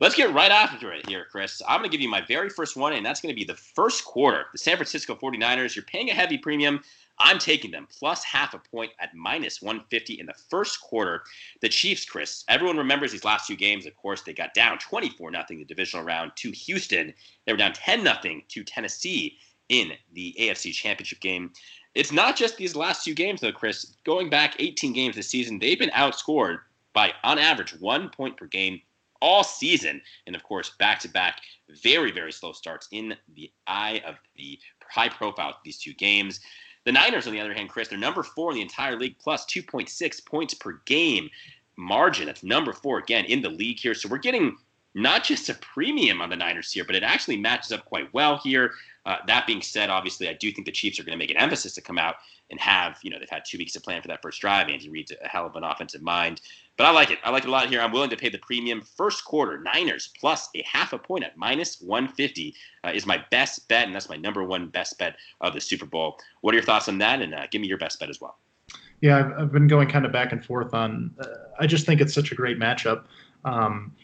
Let's 0.00 0.14
get 0.14 0.32
right 0.32 0.50
after 0.50 0.94
it 0.94 1.06
here, 1.06 1.26
Chris. 1.30 1.60
I'm 1.68 1.80
going 1.80 1.90
to 1.90 1.94
give 1.94 2.00
you 2.00 2.08
my 2.08 2.22
very 2.22 2.48
first 2.48 2.74
one, 2.74 2.94
and 2.94 3.04
that's 3.04 3.20
going 3.20 3.34
to 3.34 3.38
be 3.38 3.44
the 3.44 3.54
first 3.54 4.06
quarter. 4.06 4.46
The 4.50 4.56
San 4.56 4.76
Francisco 4.78 5.14
49ers, 5.14 5.76
you're 5.76 5.84
paying 5.84 6.08
a 6.08 6.14
heavy 6.14 6.38
premium. 6.38 6.82
I'm 7.18 7.38
taking 7.38 7.70
them 7.70 7.86
plus 7.90 8.24
half 8.24 8.54
a 8.54 8.58
point 8.58 8.92
at 8.98 9.14
minus 9.14 9.60
150 9.60 10.18
in 10.18 10.24
the 10.24 10.32
first 10.48 10.80
quarter. 10.80 11.22
The 11.60 11.68
Chiefs, 11.68 12.06
Chris, 12.06 12.44
everyone 12.48 12.78
remembers 12.78 13.12
these 13.12 13.26
last 13.26 13.46
two 13.46 13.56
games. 13.56 13.84
Of 13.84 13.94
course, 13.94 14.22
they 14.22 14.32
got 14.32 14.54
down 14.54 14.78
24 14.78 15.32
0 15.32 15.44
the 15.50 15.64
divisional 15.66 16.06
round 16.06 16.32
to 16.36 16.50
Houston. 16.50 17.12
They 17.44 17.52
were 17.52 17.58
down 17.58 17.74
10 17.74 18.00
0 18.02 18.40
to 18.48 18.64
Tennessee 18.64 19.36
in 19.68 19.92
the 20.14 20.34
AFC 20.40 20.72
Championship 20.72 21.20
game. 21.20 21.52
It's 21.94 22.10
not 22.10 22.36
just 22.36 22.56
these 22.56 22.74
last 22.74 23.04
two 23.04 23.12
games, 23.12 23.42
though, 23.42 23.52
Chris. 23.52 23.96
Going 24.04 24.30
back 24.30 24.56
18 24.58 24.94
games 24.94 25.16
this 25.16 25.28
season, 25.28 25.58
they've 25.58 25.78
been 25.78 25.90
outscored 25.90 26.60
by, 26.94 27.12
on 27.22 27.38
average, 27.38 27.78
one 27.80 28.08
point 28.08 28.38
per 28.38 28.46
game 28.46 28.80
all 29.20 29.44
season. 29.44 30.00
And 30.26 30.34
of 30.34 30.42
course, 30.42 30.72
back 30.78 31.00
to 31.00 31.08
back, 31.08 31.40
very, 31.82 32.10
very 32.10 32.32
slow 32.32 32.52
starts 32.52 32.88
in 32.92 33.14
the 33.34 33.50
eye 33.66 34.02
of 34.06 34.16
the 34.36 34.58
high 34.90 35.08
profile 35.08 35.56
these 35.64 35.78
two 35.78 35.94
games. 35.94 36.40
The 36.84 36.92
Niners, 36.92 37.26
on 37.26 37.32
the 37.32 37.40
other 37.40 37.54
hand, 37.54 37.68
Chris, 37.68 37.88
they're 37.88 37.98
number 37.98 38.22
four 38.22 38.50
in 38.50 38.56
the 38.56 38.62
entire 38.62 38.96
league, 38.96 39.16
plus 39.18 39.44
2.6 39.46 40.26
points 40.26 40.54
per 40.54 40.80
game 40.86 41.28
margin. 41.76 42.26
That's 42.26 42.42
number 42.42 42.72
four 42.72 42.98
again 42.98 43.24
in 43.26 43.42
the 43.42 43.50
league 43.50 43.78
here. 43.78 43.94
So 43.94 44.08
we're 44.08 44.18
getting 44.18 44.56
not 44.94 45.22
just 45.22 45.48
a 45.48 45.54
premium 45.54 46.20
on 46.20 46.30
the 46.30 46.36
Niners 46.36 46.72
here, 46.72 46.84
but 46.84 46.96
it 46.96 47.02
actually 47.02 47.36
matches 47.36 47.72
up 47.72 47.84
quite 47.84 48.12
well 48.12 48.38
here. 48.38 48.72
Uh, 49.06 49.16
that 49.26 49.46
being 49.46 49.62
said, 49.62 49.88
obviously, 49.90 50.28
I 50.28 50.34
do 50.34 50.50
think 50.50 50.66
the 50.66 50.72
Chiefs 50.72 50.98
are 50.98 51.04
going 51.04 51.16
to 51.16 51.18
make 51.18 51.30
an 51.30 51.36
emphasis 51.36 51.74
to 51.74 51.80
come 51.80 51.98
out 51.98 52.16
and 52.50 52.60
have, 52.60 52.98
you 53.02 53.10
know, 53.10 53.18
they've 53.18 53.30
had 53.30 53.44
two 53.46 53.58
weeks 53.58 53.72
to 53.72 53.80
plan 53.80 54.02
for 54.02 54.08
that 54.08 54.22
first 54.22 54.40
drive. 54.40 54.68
Andy 54.68 54.88
Reid's 54.88 55.12
a 55.12 55.28
hell 55.28 55.46
of 55.46 55.56
an 55.56 55.64
offensive 55.64 56.02
mind. 56.02 56.40
But 56.76 56.86
I 56.86 56.90
like 56.90 57.10
it. 57.10 57.18
I 57.24 57.30
like 57.30 57.44
it 57.44 57.48
a 57.48 57.50
lot 57.50 57.68
here. 57.68 57.80
I'm 57.80 57.92
willing 57.92 58.10
to 58.10 58.16
pay 58.16 58.28
the 58.28 58.38
premium. 58.38 58.80
First 58.80 59.24
quarter, 59.24 59.58
Niners 59.60 60.10
plus 60.18 60.48
a 60.54 60.62
half 60.62 60.92
a 60.92 60.98
point 60.98 61.24
at 61.24 61.36
minus 61.36 61.80
150 61.80 62.54
uh, 62.84 62.90
is 62.94 63.06
my 63.06 63.22
best 63.30 63.68
bet, 63.68 63.86
and 63.86 63.94
that's 63.94 64.08
my 64.08 64.16
number 64.16 64.44
one 64.44 64.68
best 64.68 64.98
bet 64.98 65.16
of 65.40 65.54
the 65.54 65.60
Super 65.60 65.86
Bowl. 65.86 66.18
What 66.40 66.54
are 66.54 66.56
your 66.56 66.64
thoughts 66.64 66.88
on 66.88 66.98
that? 66.98 67.20
And 67.20 67.34
uh, 67.34 67.46
give 67.50 67.60
me 67.60 67.68
your 67.68 67.78
best 67.78 68.00
bet 68.00 68.08
as 68.08 68.20
well. 68.20 68.38
Yeah, 69.00 69.18
I've, 69.18 69.32
I've 69.38 69.52
been 69.52 69.66
going 69.66 69.88
kind 69.88 70.04
of 70.04 70.12
back 70.12 70.32
and 70.32 70.44
forth 70.44 70.74
on. 70.74 71.14
Uh, 71.20 71.26
I 71.58 71.66
just 71.66 71.86
think 71.86 72.00
it's 72.00 72.14
such 72.14 72.32
a 72.32 72.34
great 72.34 72.58
matchup. 72.58 73.04
Um, 73.44 73.94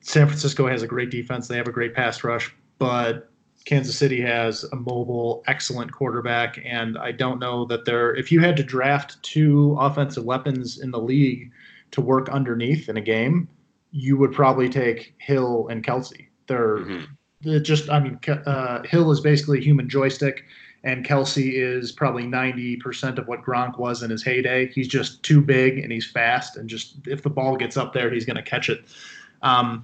San 0.00 0.26
Francisco 0.26 0.66
has 0.66 0.82
a 0.82 0.86
great 0.86 1.10
defense. 1.10 1.48
They 1.48 1.56
have 1.56 1.68
a 1.68 1.72
great 1.72 1.94
pass 1.94 2.24
rush, 2.24 2.54
but 2.78 3.29
Kansas 3.66 3.96
City 3.96 4.20
has 4.20 4.64
a 4.64 4.76
mobile, 4.76 5.42
excellent 5.46 5.92
quarterback. 5.92 6.58
And 6.64 6.96
I 6.98 7.12
don't 7.12 7.38
know 7.38 7.64
that 7.66 7.84
they're. 7.84 8.14
If 8.16 8.32
you 8.32 8.40
had 8.40 8.56
to 8.56 8.62
draft 8.62 9.22
two 9.22 9.76
offensive 9.78 10.24
weapons 10.24 10.80
in 10.80 10.90
the 10.90 11.00
league 11.00 11.50
to 11.92 12.00
work 12.00 12.28
underneath 12.30 12.88
in 12.88 12.96
a 12.96 13.02
game, 13.02 13.48
you 13.92 14.16
would 14.16 14.32
probably 14.32 14.68
take 14.68 15.14
Hill 15.18 15.68
and 15.68 15.84
Kelce. 15.84 16.26
They're 16.46 16.78
Mhm. 16.78 17.06
it 17.42 17.60
just. 17.60 17.90
I 17.90 18.00
mean, 18.00 18.18
uh, 18.28 18.82
Hill 18.84 19.10
is 19.12 19.20
basically 19.20 19.58
a 19.58 19.62
human 19.62 19.88
joystick 19.88 20.44
and 20.82 21.04
Kelce 21.04 21.52
is 21.52 21.92
probably 21.92 22.24
90% 22.24 23.18
of 23.18 23.28
what 23.28 23.42
Gronk 23.44 23.78
was 23.78 24.02
in 24.02 24.10
his 24.10 24.22
heyday. 24.22 24.68
He's 24.68 24.88
just 24.88 25.22
too 25.22 25.40
big 25.42 25.78
and 25.78 25.92
he's 25.92 26.10
fast, 26.10 26.56
and 26.56 26.68
just 26.68 27.06
if 27.06 27.22
the 27.22 27.30
ball 27.30 27.56
gets 27.56 27.76
up 27.76 27.92
there, 27.92 28.10
he's 28.10 28.24
going 28.24 28.36
to 28.36 28.42
catch 28.42 28.70
it. 28.70 28.84
Um, 29.42 29.82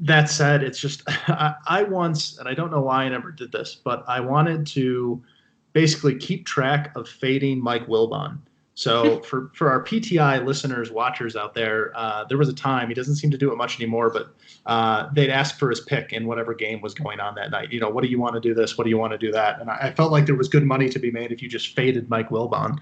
that 0.00 0.30
said, 0.30 0.62
it's 0.62 0.80
just 0.80 1.02
I, 1.08 1.54
I 1.66 1.82
once, 1.84 2.38
and 2.38 2.48
I 2.48 2.54
don't 2.54 2.70
know 2.70 2.80
why 2.80 3.04
I 3.04 3.08
never 3.08 3.30
did 3.30 3.52
this, 3.52 3.74
but 3.74 4.04
I 4.08 4.20
wanted 4.20 4.66
to 4.68 5.22
basically 5.72 6.16
keep 6.16 6.46
track 6.46 6.92
of 6.96 7.08
fading 7.08 7.62
Mike 7.62 7.86
Wilbon. 7.86 8.38
So 8.74 9.20
for 9.28 9.50
for 9.54 9.70
our 9.70 9.84
PTI 9.84 10.44
listeners, 10.44 10.90
watchers 10.90 11.36
out 11.36 11.54
there, 11.54 11.92
uh, 11.94 12.24
there 12.24 12.38
was 12.38 12.48
a 12.48 12.54
time 12.54 12.88
he 12.88 12.94
doesn't 12.94 13.16
seem 13.16 13.30
to 13.30 13.38
do 13.38 13.52
it 13.52 13.56
much 13.56 13.78
anymore, 13.78 14.10
but 14.10 14.34
uh, 14.66 15.10
they'd 15.12 15.30
ask 15.30 15.58
for 15.58 15.68
his 15.68 15.80
pick 15.80 16.12
in 16.12 16.26
whatever 16.26 16.54
game 16.54 16.80
was 16.80 16.94
going 16.94 17.20
on 17.20 17.34
that 17.34 17.50
night. 17.50 17.70
You 17.72 17.80
know, 17.80 17.90
what 17.90 18.02
do 18.02 18.08
you 18.10 18.18
want 18.18 18.34
to 18.34 18.40
do 18.40 18.54
this? 18.54 18.78
What 18.78 18.84
do 18.84 18.90
you 18.90 18.98
want 18.98 19.12
to 19.12 19.18
do 19.18 19.30
that? 19.32 19.60
And 19.60 19.70
I, 19.70 19.78
I 19.82 19.92
felt 19.92 20.12
like 20.12 20.26
there 20.26 20.34
was 20.34 20.48
good 20.48 20.64
money 20.64 20.88
to 20.88 20.98
be 20.98 21.10
made 21.10 21.30
if 21.30 21.42
you 21.42 21.48
just 21.48 21.74
faded 21.76 22.08
Mike 22.08 22.30
Wilbon. 22.30 22.78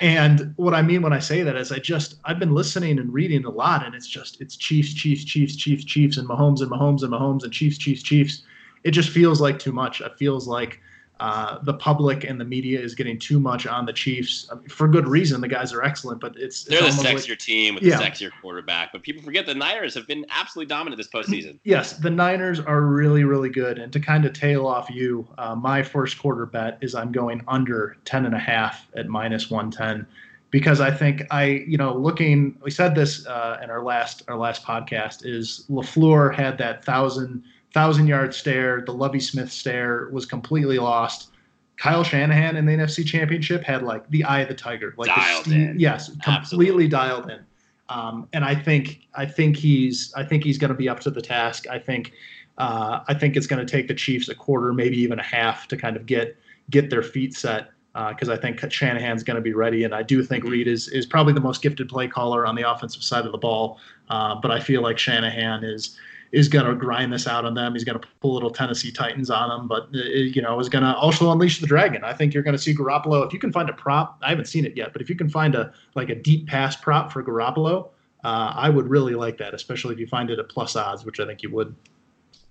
And 0.00 0.54
what 0.56 0.72
I 0.72 0.80
mean 0.80 1.02
when 1.02 1.12
I 1.12 1.18
say 1.18 1.42
that 1.42 1.56
is 1.56 1.70
I 1.70 1.78
just 1.78 2.16
I've 2.24 2.38
been 2.38 2.54
listening 2.54 2.98
and 2.98 3.12
reading 3.12 3.44
a 3.44 3.50
lot, 3.50 3.84
and 3.84 3.94
it's 3.94 4.08
just 4.08 4.40
it's 4.40 4.56
Chiefs, 4.56 4.94
Chiefs, 4.94 5.24
Chiefs, 5.24 5.54
Chiefs, 5.56 5.84
Chiefs, 5.84 6.16
and 6.16 6.26
Mahomes 6.26 6.62
and 6.62 6.70
Mahomes 6.70 7.02
and 7.02 7.12
Mahomes 7.12 7.44
and 7.44 7.52
Chiefs, 7.52 7.76
Chiefs, 7.76 8.02
Chiefs. 8.02 8.42
It 8.82 8.92
just 8.92 9.10
feels 9.10 9.42
like 9.42 9.58
too 9.58 9.72
much. 9.72 10.00
It 10.00 10.16
feels 10.16 10.48
like 10.48 10.80
uh, 11.20 11.58
the 11.62 11.74
public 11.74 12.24
and 12.24 12.40
the 12.40 12.44
media 12.44 12.80
is 12.80 12.94
getting 12.94 13.18
too 13.18 13.38
much 13.38 13.66
on 13.66 13.84
the 13.86 13.92
Chiefs 13.92 14.48
I 14.50 14.54
mean, 14.56 14.68
for 14.68 14.88
good 14.88 15.06
reason. 15.06 15.40
The 15.40 15.48
guys 15.48 15.72
are 15.72 15.82
excellent, 15.82 16.20
but 16.20 16.34
it's, 16.36 16.66
it's 16.66 16.68
They're 16.68 16.80
the 16.82 16.88
sexier 16.88 17.28
like- 17.30 17.38
team 17.38 17.74
with 17.76 17.84
Yeah. 17.84 17.98
the 17.98 18.04
sexier 18.04 18.30
quarterback. 18.40 18.90
But 18.92 19.02
people 19.02 19.22
forget 19.22 19.44
the 19.46 19.54
Niners 19.54 19.94
have 19.94 20.06
been 20.06 20.24
absolutely 20.30 20.68
dominant 20.68 20.96
this 20.98 21.08
postseason. 21.08 21.58
Yes, 21.64 21.92
the 21.92 22.10
Niners 22.10 22.58
are 22.58 22.82
really, 22.82 23.24
really 23.24 23.50
good. 23.50 23.78
And 23.78 23.92
to 23.92 24.00
kind 24.00 24.24
of 24.24 24.32
tail 24.32 24.66
off 24.66 24.88
you, 24.90 25.28
uh, 25.38 25.54
my 25.54 25.82
first 25.82 26.18
quarter 26.18 26.46
bet 26.46 26.78
is 26.80 26.94
I'm 26.94 27.12
going 27.12 27.42
under 27.46 27.96
10 28.06 28.24
and 28.26 28.34
a 28.34 28.38
half 28.38 28.86
at 28.96 29.06
minus 29.08 29.50
110. 29.50 30.06
because 30.50 30.80
I 30.80 30.90
think 30.90 31.22
I, 31.30 31.44
you 31.68 31.76
know, 31.76 31.94
looking, 31.94 32.56
we 32.62 32.70
said 32.72 32.94
this 32.96 33.24
uh, 33.26 33.60
in 33.62 33.70
our 33.70 33.82
last 33.84 34.22
our 34.26 34.36
last 34.36 34.64
podcast 34.64 35.24
is 35.24 35.64
LaFleur 35.70 36.34
had 36.34 36.58
that 36.58 36.84
thousand 36.84 37.44
thousand 37.72 38.06
yard 38.06 38.34
stare, 38.34 38.82
the 38.84 38.92
Lovie 38.92 39.20
Smith 39.20 39.50
stare 39.50 40.08
was 40.12 40.26
completely 40.26 40.78
lost. 40.78 41.30
Kyle 41.76 42.04
Shanahan 42.04 42.56
in 42.56 42.66
the 42.66 42.72
NFC 42.72 43.06
Championship 43.06 43.62
had 43.64 43.82
like 43.82 44.08
the 44.10 44.22
eye 44.24 44.40
of 44.40 44.48
the 44.48 44.54
tiger, 44.54 44.94
like 44.98 45.08
dialed 45.08 45.46
the, 45.46 45.54
in. 45.54 45.80
yes, 45.80 46.08
completely 46.08 46.34
Absolutely. 46.34 46.88
dialed 46.88 47.30
in. 47.30 47.40
Um, 47.88 48.28
and 48.32 48.44
I 48.44 48.54
think 48.54 49.00
I 49.14 49.26
think 49.26 49.56
he's 49.56 50.12
I 50.14 50.24
think 50.24 50.44
he's 50.44 50.58
going 50.58 50.68
to 50.68 50.76
be 50.76 50.88
up 50.88 51.00
to 51.00 51.10
the 51.10 51.22
task. 51.22 51.66
I 51.68 51.78
think 51.78 52.12
uh, 52.58 53.00
I 53.08 53.14
think 53.14 53.36
it's 53.36 53.46
going 53.46 53.64
to 53.64 53.70
take 53.70 53.88
the 53.88 53.94
Chiefs 53.94 54.28
a 54.28 54.34
quarter, 54.34 54.72
maybe 54.72 54.98
even 54.98 55.18
a 55.18 55.22
half, 55.22 55.66
to 55.68 55.76
kind 55.76 55.96
of 55.96 56.06
get 56.06 56.36
get 56.68 56.90
their 56.90 57.02
feet 57.02 57.34
set 57.34 57.70
because 57.92 58.28
uh, 58.28 58.34
I 58.34 58.36
think 58.36 58.60
Shanahan's 58.70 59.24
going 59.24 59.34
to 59.36 59.40
be 59.40 59.52
ready, 59.52 59.82
and 59.84 59.94
I 59.94 60.02
do 60.02 60.22
think 60.22 60.44
Reid 60.44 60.68
is 60.68 60.86
is 60.88 61.06
probably 61.06 61.32
the 61.32 61.40
most 61.40 61.62
gifted 61.62 61.88
play 61.88 62.06
caller 62.06 62.46
on 62.46 62.54
the 62.54 62.70
offensive 62.70 63.02
side 63.02 63.26
of 63.26 63.32
the 63.32 63.38
ball. 63.38 63.78
Uh, 64.08 64.36
but 64.36 64.50
I 64.50 64.60
feel 64.60 64.82
like 64.82 64.98
Shanahan 64.98 65.64
is 65.64 65.96
is 66.32 66.48
going 66.48 66.64
to 66.64 66.74
grind 66.74 67.12
this 67.12 67.26
out 67.26 67.44
on 67.44 67.54
them. 67.54 67.74
He's 67.74 67.84
going 67.84 67.98
to 67.98 68.06
pull 68.20 68.34
little 68.34 68.50
Tennessee 68.50 68.92
Titans 68.92 69.30
on 69.30 69.48
them, 69.48 69.68
but 69.68 69.88
uh, 69.94 69.98
you 69.98 70.42
know 70.42 70.58
is 70.60 70.68
going 70.68 70.84
to 70.84 70.94
also 70.94 71.30
unleash 71.30 71.60
the 71.60 71.66
dragon. 71.66 72.04
I 72.04 72.12
think 72.12 72.34
you're 72.34 72.42
going 72.42 72.56
to 72.56 72.62
see 72.62 72.74
Garoppolo. 72.74 73.26
If 73.26 73.32
you 73.32 73.38
can 73.38 73.52
find 73.52 73.68
a 73.68 73.72
prop, 73.72 74.18
I 74.22 74.30
haven't 74.30 74.46
seen 74.46 74.64
it 74.64 74.76
yet, 74.76 74.92
but 74.92 75.02
if 75.02 75.08
you 75.08 75.16
can 75.16 75.28
find 75.28 75.54
a 75.54 75.72
like 75.94 76.10
a 76.10 76.14
deep 76.14 76.46
pass 76.46 76.76
prop 76.76 77.12
for 77.12 77.22
Garoppolo, 77.22 77.88
uh, 78.24 78.52
I 78.54 78.68
would 78.68 78.88
really 78.88 79.14
like 79.14 79.38
that, 79.38 79.54
especially 79.54 79.94
if 79.94 80.00
you 80.00 80.06
find 80.06 80.30
it 80.30 80.38
at 80.38 80.48
plus 80.48 80.76
odds, 80.76 81.04
which 81.04 81.20
I 81.20 81.26
think 81.26 81.42
you 81.42 81.50
would. 81.50 81.74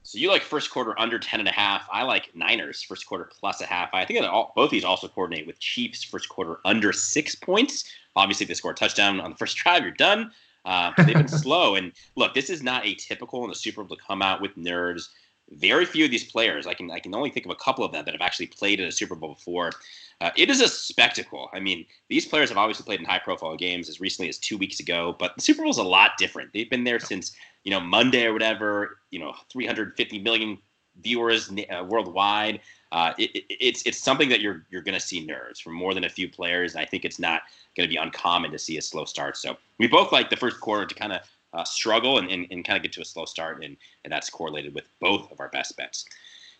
So 0.03 0.17
you 0.17 0.29
like 0.31 0.41
first 0.41 0.71
quarter 0.71 0.99
under 0.99 1.19
10 1.19 1.39
and 1.39 1.47
a 1.47 1.51
half. 1.51 1.87
I 1.91 2.03
like 2.03 2.35
Niners 2.35 2.81
first 2.81 3.05
quarter 3.05 3.29
plus 3.39 3.61
a 3.61 3.65
half. 3.65 3.89
I 3.93 4.05
think 4.05 4.19
that 4.19 4.29
all, 4.29 4.53
both 4.55 4.71
these 4.71 4.83
also 4.83 5.07
coordinate 5.07 5.45
with 5.45 5.59
Chiefs 5.59 6.03
first 6.03 6.29
quarter 6.29 6.59
under 6.65 6.91
six 6.91 7.35
points. 7.35 7.83
Obviously, 8.15 8.45
if 8.45 8.47
they 8.47 8.53
score 8.55 8.71
a 8.71 8.75
touchdown 8.75 9.19
on 9.19 9.29
the 9.29 9.37
first 9.37 9.55
drive, 9.57 9.83
you're 9.83 9.91
done. 9.91 10.31
Uh, 10.65 10.91
they've 10.97 11.15
been 11.15 11.27
slow. 11.27 11.75
And 11.75 11.91
look, 12.15 12.33
this 12.33 12.49
is 12.49 12.61
not 12.61 12.83
atypical 12.83 13.43
in 13.43 13.49
the 13.49 13.55
Super 13.55 13.83
Bowl 13.83 13.95
to 13.95 14.03
come 14.03 14.21
out 14.21 14.41
with 14.41 14.55
nerves. 14.57 15.09
Very 15.51 15.85
few 15.85 16.05
of 16.05 16.11
these 16.11 16.29
players, 16.29 16.67
I 16.67 16.75
can 16.75 16.91
I 16.91 16.99
can 16.99 17.15
only 17.15 17.31
think 17.31 17.47
of 17.47 17.51
a 17.51 17.55
couple 17.55 17.83
of 17.83 17.91
them 17.91 18.05
that 18.05 18.13
have 18.13 18.21
actually 18.21 18.47
played 18.47 18.79
in 18.79 18.87
a 18.87 18.91
Super 18.91 19.15
Bowl 19.15 19.33
before. 19.33 19.71
Uh, 20.21 20.29
it 20.37 20.47
is 20.47 20.61
a 20.61 20.67
spectacle. 20.67 21.49
I 21.53 21.59
mean, 21.59 21.87
these 22.07 22.27
players 22.27 22.49
have 22.49 22.57
obviously 22.59 22.83
played 22.85 22.99
in 22.99 23.05
high 23.07 23.17
profile 23.17 23.57
games 23.57 23.89
as 23.89 23.99
recently 23.99 24.29
as 24.29 24.37
two 24.37 24.59
weeks 24.59 24.79
ago, 24.79 25.15
but 25.17 25.35
the 25.35 25.41
Super 25.41 25.63
Bowl 25.63 25.71
is 25.71 25.77
a 25.77 25.83
lot 25.83 26.11
different. 26.19 26.53
They've 26.53 26.69
been 26.69 26.83
there 26.83 26.99
since 26.99 27.35
you 27.63 27.71
know 27.71 27.79
Monday 27.79 28.27
or 28.27 28.33
whatever. 28.33 28.99
You 29.09 29.21
know, 29.21 29.33
350 29.51 30.19
million 30.19 30.59
viewers 31.01 31.49
uh, 31.51 31.83
worldwide. 31.83 32.59
Uh, 32.91 33.13
it, 33.17 33.31
it, 33.35 33.45
it's 33.49 33.83
it's 33.83 33.97
something 33.97 34.29
that 34.29 34.41
you're 34.41 34.65
you're 34.69 34.81
going 34.81 34.97
to 34.97 35.05
see 35.05 35.25
nerves 35.25 35.59
from 35.59 35.73
more 35.73 35.93
than 35.93 36.05
a 36.05 36.09
few 36.09 36.29
players. 36.29 36.73
And 36.73 36.81
I 36.81 36.85
think 36.85 37.05
it's 37.05 37.19
not 37.19 37.43
going 37.75 37.87
to 37.87 37.93
be 37.93 37.97
uncommon 37.97 38.51
to 38.51 38.59
see 38.59 38.77
a 38.77 38.81
slow 38.81 39.05
start. 39.05 39.37
So 39.37 39.57
we 39.77 39.87
both 39.87 40.11
like 40.11 40.29
the 40.29 40.35
first 40.35 40.59
quarter 40.59 40.85
to 40.85 40.95
kind 40.95 41.13
of 41.13 41.21
uh, 41.53 41.63
struggle 41.63 42.17
and, 42.17 42.29
and, 42.29 42.47
and 42.51 42.65
kind 42.65 42.77
of 42.77 42.83
get 42.83 42.91
to 42.93 43.01
a 43.01 43.05
slow 43.05 43.25
start, 43.25 43.63
and, 43.63 43.77
and 44.03 44.11
that's 44.11 44.29
correlated 44.29 44.73
with 44.73 44.85
both 44.99 45.31
of 45.31 45.39
our 45.39 45.49
best 45.49 45.77
bets. 45.77 46.05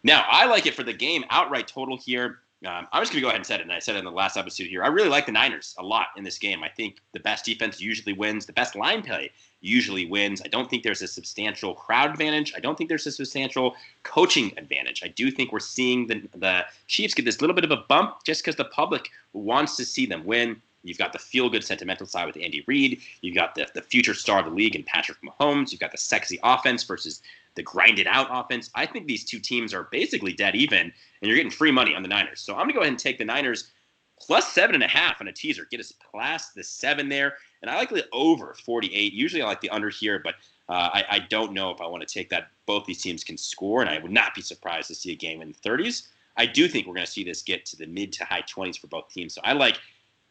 Now, 0.04 0.26
I 0.30 0.46
like 0.46 0.66
it 0.66 0.74
for 0.76 0.84
the 0.84 0.94
game 0.94 1.26
outright 1.30 1.68
total 1.68 1.98
here. 1.98 2.40
Um, 2.66 2.88
I'm 2.92 3.02
just 3.02 3.14
going 3.14 3.22
to 3.22 3.26
go 3.26 3.28
ahead 3.30 3.38
and 3.38 3.46
say 3.46 3.56
it, 3.56 3.62
and 3.62 3.72
I 3.72 3.80
said 3.80 3.96
it 3.96 4.00
in 4.00 4.06
the 4.06 4.12
last 4.12 4.36
episode 4.36 4.68
here. 4.68 4.84
I 4.84 4.88
really 4.88 5.08
like 5.08 5.26
the 5.26 5.32
Niners 5.32 5.76
a 5.80 5.84
lot 5.84 6.08
in 6.18 6.26
this 6.26 6.38
game. 6.38 6.62
I 6.62 6.68
think 6.68 6.98
the 7.14 7.20
best 7.22 7.46
defense 7.46 7.80
usually 7.80 8.12
wins. 8.12 8.46
The 8.46 8.54
best 8.54 8.76
line 8.76 9.02
play 9.02 9.32
usually 9.62 10.06
wins. 10.06 10.42
I 10.44 10.50
don't 10.50 10.70
think 10.70 10.84
there's 10.84 11.02
a 11.02 11.08
substantial 11.08 11.74
crowd 11.74 12.12
advantage. 12.12 12.54
I 12.56 12.60
don't 12.60 12.78
think 12.78 12.90
there's 12.90 13.08
a 13.08 13.14
substantial 13.14 13.76
coaching 14.04 14.52
advantage. 14.58 15.04
I 15.04 15.08
do 15.08 15.32
think 15.32 15.54
we're 15.54 15.60
seeing 15.60 16.08
the, 16.08 16.28
the 16.36 16.66
Chiefs 16.88 17.14
get 17.14 17.24
this 17.24 17.40
little 17.40 17.56
bit 17.56 17.64
of 17.64 17.72
a 17.72 17.84
bump 17.88 18.24
just 18.26 18.44
because 18.44 18.58
the 18.58 18.66
public 18.66 19.10
wants 19.32 19.78
to 19.78 19.86
see 19.86 20.06
them 20.06 20.26
win. 20.26 20.62
You've 20.84 20.98
got 20.98 21.14
the 21.14 21.20
feel 21.20 21.50
good 21.50 21.64
sentimental 21.64 22.06
side 22.06 22.26
with 22.26 22.38
Andy 22.38 22.64
Reid. 22.68 23.02
You've 23.22 23.36
got 23.36 23.56
the, 23.56 23.68
the 23.74 23.82
future 23.82 24.14
star 24.14 24.40
of 24.40 24.46
the 24.46 24.52
league 24.52 24.76
in 24.76 24.84
Patrick 24.84 25.18
Mahomes. 25.22 25.72
You've 25.72 25.82
got 25.82 25.92
the 25.92 25.98
sexy 25.98 26.40
offense 26.44 26.84
versus 26.84 27.22
the 27.60 27.64
grinded 27.64 28.08
out 28.08 28.28
offense. 28.32 28.70
I 28.74 28.86
think 28.86 29.06
these 29.06 29.26
two 29.26 29.38
teams 29.38 29.74
are 29.74 29.90
basically 29.92 30.32
dead 30.32 30.56
even, 30.56 30.80
and 30.80 30.94
you're 31.22 31.36
getting 31.36 31.52
free 31.52 31.72
money 31.72 31.94
on 31.94 32.02
the 32.02 32.08
Niners. 32.08 32.40
So 32.40 32.54
I'm 32.54 32.60
going 32.60 32.70
to 32.70 32.74
go 32.76 32.80
ahead 32.80 32.94
and 32.94 32.98
take 32.98 33.18
the 33.18 33.26
Niners 33.26 33.72
plus 34.18 34.54
seven 34.54 34.76
and 34.76 34.84
a 34.84 34.88
half 34.88 35.20
on 35.20 35.28
a 35.28 35.34
teaser. 35.34 35.68
Get 35.70 35.82
us 35.82 35.94
past 36.16 36.56
the 36.56 36.64
seven 36.64 37.10
there. 37.10 37.36
And 37.62 37.70
I 37.70 37.76
like 37.76 37.90
the 37.90 38.08
over 38.14 38.56
48. 38.66 39.12
Usually 39.12 39.42
I 39.42 39.46
like 39.46 39.60
the 39.60 39.70
under 39.72 39.90
here, 39.90 40.20
but 40.24 40.36
uh, 40.70 40.90
I, 40.94 41.04
I, 41.10 41.20
don't 41.20 41.52
know 41.52 41.70
if 41.70 41.82
I 41.82 41.88
want 41.88 42.08
to 42.08 42.14
take 42.14 42.30
that. 42.30 42.52
Both 42.66 42.86
these 42.86 43.02
teams 43.02 43.26
can 43.26 43.38
score, 43.38 43.82
and 43.82 43.90
I 43.90 43.98
would 43.98 44.12
not 44.12 44.34
be 44.34 44.42
surprised 44.42 44.88
to 44.88 44.96
see 44.96 45.12
a 45.12 45.16
game 45.16 45.42
in 45.42 45.50
the 45.50 45.70
30s. 45.70 46.08
I 46.38 46.46
do 46.46 46.70
think 46.70 46.88
we're 46.88 46.94
going 46.94 47.06
to 47.06 47.12
see 47.12 47.26
this 47.26 47.42
get 47.42 47.66
to 47.66 47.76
the 47.76 47.88
mid 47.88 48.14
to 48.14 48.24
high 48.24 48.44
20s 48.44 48.80
for 48.80 48.88
both 48.88 49.10
teams. 49.10 49.34
So 49.34 49.42
I 49.44 49.52
like 49.52 49.80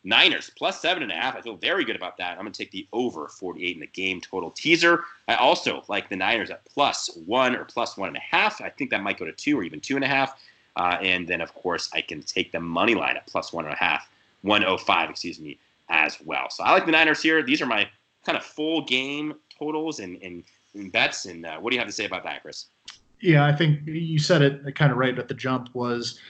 Niners 0.05 0.51
plus 0.57 0.81
seven 0.81 1.03
and 1.03 1.11
a 1.11 1.15
half. 1.15 1.37
I 1.37 1.41
feel 1.41 1.57
very 1.57 1.85
good 1.85 1.97
about 1.97 2.17
that. 2.19 2.33
I'm 2.33 2.45
going 2.45 2.53
to 2.53 2.59
take 2.59 2.71
the 2.71 2.87
over 2.93 3.29
48 3.29 3.75
in 3.75 3.81
the 3.81 3.87
game 3.87 4.21
total 4.21 4.51
teaser. 4.51 5.05
I 5.27 5.35
also 5.35 5.83
like 5.89 6.09
the 6.09 6.17
Niners 6.17 6.51
at 6.51 6.65
plus 6.65 7.11
one 7.27 7.57
or 7.57 7.65
plus 7.65 7.97
one 7.97 8.09
and 8.09 8.17
a 8.17 8.21
half. 8.21 8.61
I 8.61 8.71
think 8.71 8.91
that 8.91 9.03
might 9.03 9.19
go 9.19 9.25
to 9.25 9.33
two 9.33 9.59
or 9.59 9.65
even 9.65 9.81
two 9.81 9.97
and 9.97 10.05
a 10.05 10.09
half. 10.09 10.41
Uh, 10.77 10.97
and 11.03 11.27
then, 11.27 11.41
of 11.41 11.53
course, 11.55 11.91
I 11.93 12.01
can 12.01 12.23
take 12.23 12.53
the 12.53 12.61
money 12.61 12.95
line 12.95 13.17
at 13.17 13.27
plus 13.27 13.53
one 13.53 13.65
and 13.65 13.75
a 13.75 13.77
half, 13.77 14.09
105, 14.43 15.11
excuse 15.11 15.41
me, 15.41 15.59
as 15.89 16.17
well. 16.25 16.49
So 16.51 16.63
I 16.63 16.73
like 16.73 16.87
the 16.87 16.93
Niners 16.93 17.21
here. 17.21 17.43
These 17.43 17.61
are 17.61 17.67
my 17.67 17.89
kind 18.25 18.39
of 18.39 18.45
full 18.45 18.85
game 18.85 19.35
totals 19.59 19.99
and, 19.99 20.23
and, 20.23 20.45
and 20.75 20.93
bets. 20.93 21.25
And 21.25 21.45
uh, 21.45 21.59
what 21.59 21.71
do 21.71 21.75
you 21.75 21.81
have 21.81 21.89
to 21.89 21.95
say 21.95 22.05
about 22.05 22.23
that, 22.23 22.43
Chris? 22.43 22.67
Yeah, 23.21 23.45
I 23.45 23.53
think 23.53 23.81
you 23.87 24.21
said 24.21 24.43
it 24.43 24.77
kind 24.77 24.93
of 24.93 24.99
right 24.99 25.19
at 25.19 25.27
the 25.27 25.35
jump 25.35 25.75
was 25.75 26.21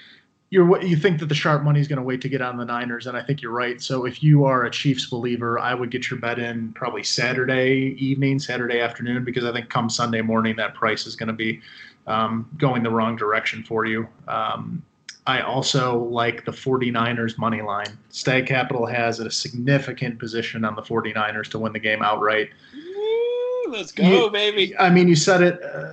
you're 0.50 0.82
you 0.82 0.96
think 0.96 1.20
that 1.20 1.26
the 1.26 1.34
sharp 1.34 1.62
money 1.62 1.80
is 1.80 1.88
going 1.88 1.98
to 1.98 2.02
wait 2.02 2.20
to 2.22 2.28
get 2.28 2.40
on 2.40 2.56
the 2.56 2.64
Niners, 2.64 3.06
and 3.06 3.16
I 3.16 3.22
think 3.22 3.42
you're 3.42 3.52
right. 3.52 3.80
So 3.80 4.06
if 4.06 4.22
you 4.22 4.44
are 4.44 4.64
a 4.64 4.70
Chiefs 4.70 5.06
believer, 5.06 5.58
I 5.58 5.74
would 5.74 5.90
get 5.90 6.10
your 6.10 6.18
bet 6.18 6.38
in 6.38 6.72
probably 6.72 7.02
Saturday 7.02 7.96
evening, 7.98 8.38
Saturday 8.38 8.80
afternoon, 8.80 9.24
because 9.24 9.44
I 9.44 9.52
think 9.52 9.68
come 9.68 9.90
Sunday 9.90 10.22
morning 10.22 10.56
that 10.56 10.74
price 10.74 11.06
is 11.06 11.16
going 11.16 11.26
to 11.26 11.34
be 11.34 11.60
um, 12.06 12.48
going 12.56 12.82
the 12.82 12.90
wrong 12.90 13.14
direction 13.14 13.62
for 13.62 13.84
you. 13.84 14.08
Um, 14.26 14.82
I 15.26 15.42
also 15.42 15.98
like 16.04 16.46
the 16.46 16.52
49ers 16.52 17.36
money 17.36 17.60
line. 17.60 17.98
Stag 18.08 18.46
Capital 18.46 18.86
has 18.86 19.20
a 19.20 19.30
significant 19.30 20.18
position 20.18 20.64
on 20.64 20.74
the 20.74 20.80
49ers 20.80 21.50
to 21.50 21.58
win 21.58 21.74
the 21.74 21.78
game 21.78 22.00
outright. 22.02 22.48
Woo, 22.74 23.72
let's 23.72 23.92
go, 23.92 24.04
you, 24.04 24.30
baby. 24.30 24.74
I 24.78 24.88
mean, 24.88 25.06
you 25.06 25.16
said 25.16 25.42
it. 25.42 25.62
Uh, 25.62 25.92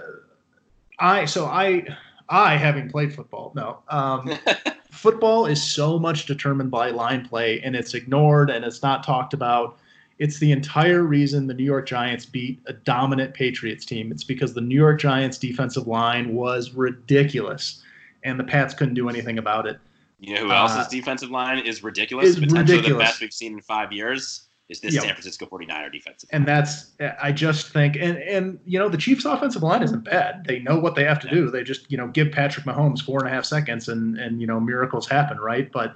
I 0.98 1.26
so 1.26 1.48
I 1.48 1.86
I 2.30 2.58
having 2.58 2.90
played 2.90 3.14
football. 3.14 3.52
No, 3.56 3.80
um, 3.90 4.32
football 4.92 5.46
is 5.46 5.62
so 5.62 6.00
much 6.00 6.26
determined 6.26 6.72
by 6.72 6.90
line 6.90 7.28
play, 7.28 7.62
and 7.62 7.76
it's 7.76 7.94
ignored 7.94 8.50
and 8.50 8.66
it's 8.66 8.82
not 8.82 9.04
talked 9.04 9.34
about. 9.34 9.78
It's 10.18 10.40
the 10.40 10.52
entire 10.52 11.04
reason 11.04 11.46
the 11.46 11.54
New 11.54 11.66
York 11.66 11.86
Giants 11.86 12.26
beat 12.26 12.62
a 12.68 12.74
dominant 12.74 13.34
Patriots 13.34 13.86
team. 13.86 14.12
It's 14.12 14.24
because 14.24 14.54
the 14.54 14.62
New 14.62 14.76
York 14.76 15.00
Giants 15.00 15.38
defensive 15.38 15.88
line 15.88 16.34
was 16.34 16.72
ridiculous, 16.74 17.84
and 18.24 18.40
the 18.40 18.44
Pats 18.44 18.74
couldn't 18.74 18.94
do 18.94 19.10
anything 19.10 19.38
about 19.38 19.68
it. 19.68 19.78
You 20.20 20.36
know 20.36 20.46
who 20.46 20.52
else's 20.52 20.78
uh, 20.78 20.88
defensive 20.90 21.30
line 21.30 21.60
is 21.60 21.84
ridiculous? 21.84 22.30
Is 22.30 22.36
Potentially 22.36 22.78
ridiculous. 22.78 22.88
the 22.88 22.98
best 22.98 23.22
we've 23.22 23.34
seen 23.34 23.54
in 23.54 23.62
five 23.62 23.92
years 23.92 24.48
is 24.70 24.80
this 24.80 24.94
Yep. 24.96 25.04
San 25.04 25.14
Francisco 25.14 25.46
49er 25.46 25.92
defensive. 25.92 26.30
and 26.34 26.46
that's 26.46 26.92
I 27.22 27.32
just 27.32 27.70
think 27.70 27.96
and 27.96 28.18
and 28.18 28.60
you 28.66 28.80
know 28.80 28.90
the 28.90 28.98
Chiefs 28.98 29.26
offensive 29.26 29.62
line 29.64 29.84
isn't 29.84 30.04
bad. 30.04 30.46
They 30.48 30.60
know 30.60 30.80
what 30.80 30.96
they 30.96 31.04
have 31.04 31.20
to 31.20 31.30
do. 31.30 31.52
They 31.52 31.64
just 31.64 31.90
you 31.92 31.98
know 31.98 32.08
give 32.08 32.32
Patrick 32.32 32.66
Mahomes 32.66 33.02
four 33.02 33.20
and 33.20 33.28
a 33.28 33.32
half 33.32 33.46
seconds 33.46 33.88
and 33.90 34.18
and 34.18 34.42
you 34.42 34.48
know 34.48 34.60
miracles 34.60 35.08
happen, 35.08 35.38
right? 35.40 35.72
But 35.72 35.96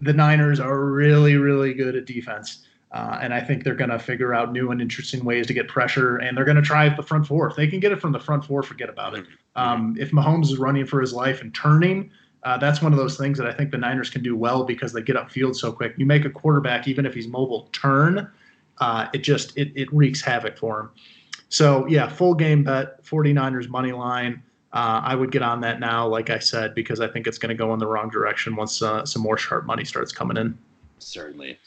the 0.00 0.12
Niners 0.12 0.60
are 0.60 0.84
really 0.84 1.36
really 1.36 1.72
good 1.74 1.96
at 1.96 2.04
defense. 2.06 2.66
Uh, 2.92 3.20
and 3.22 3.32
I 3.32 3.40
think 3.40 3.62
they're 3.62 3.76
going 3.76 3.90
to 3.90 4.00
figure 4.00 4.34
out 4.34 4.50
new 4.50 4.72
and 4.72 4.80
interesting 4.82 5.24
ways 5.24 5.46
to 5.46 5.54
get 5.54 5.68
pressure, 5.68 6.16
and 6.16 6.36
they're 6.36 6.44
going 6.44 6.56
to 6.56 6.62
try 6.62 6.88
the 6.88 7.04
front 7.04 7.24
four. 7.24 7.48
If 7.48 7.54
they 7.54 7.68
can 7.68 7.78
get 7.78 7.92
it 7.92 8.00
from 8.00 8.10
the 8.10 8.18
front 8.18 8.44
four, 8.44 8.64
forget 8.64 8.88
about 8.88 9.16
it. 9.16 9.26
Um, 9.54 9.96
if 9.96 10.10
Mahomes 10.10 10.46
is 10.46 10.58
running 10.58 10.84
for 10.86 11.00
his 11.00 11.12
life 11.12 11.40
and 11.40 11.54
turning, 11.54 12.10
uh, 12.42 12.56
that's 12.56 12.80
one 12.80 12.92
of 12.92 12.98
those 12.98 13.16
things 13.16 13.36
that 13.38 13.46
I 13.46 13.52
think 13.52 13.70
the 13.70 13.78
Niners 13.78 14.08
can 14.10 14.22
do 14.22 14.36
well 14.36 14.64
because 14.64 14.92
they 14.92 15.02
get 15.02 15.16
upfield 15.16 15.54
so 15.56 15.72
quick. 15.72 15.94
You 15.96 16.06
make 16.06 16.24
a 16.24 16.30
quarterback, 16.30 16.88
even 16.88 17.04
if 17.04 17.14
he's 17.14 17.28
mobile, 17.28 17.68
turn, 17.72 18.30
uh, 18.78 19.08
it 19.12 19.18
just 19.18 19.56
it, 19.58 19.72
it 19.74 19.92
wreaks 19.92 20.22
havoc 20.22 20.56
for 20.56 20.80
him. 20.80 20.90
So 21.50 21.86
yeah, 21.86 22.08
full 22.08 22.34
game 22.34 22.64
bet, 22.64 23.04
49ers 23.04 23.68
money 23.68 23.92
line. 23.92 24.42
Uh, 24.72 25.02
I 25.04 25.16
would 25.16 25.32
get 25.32 25.42
on 25.42 25.60
that 25.62 25.80
now, 25.80 26.06
like 26.06 26.30
I 26.30 26.38
said, 26.38 26.74
because 26.74 27.00
I 27.00 27.08
think 27.08 27.26
it's 27.26 27.38
going 27.38 27.48
to 27.48 27.56
go 27.56 27.72
in 27.74 27.80
the 27.80 27.88
wrong 27.88 28.08
direction 28.08 28.54
once 28.54 28.80
uh, 28.80 29.04
some 29.04 29.20
more 29.20 29.36
sharp 29.36 29.66
money 29.66 29.84
starts 29.84 30.12
coming 30.12 30.36
in. 30.36 30.56
Certainly. 30.98 31.58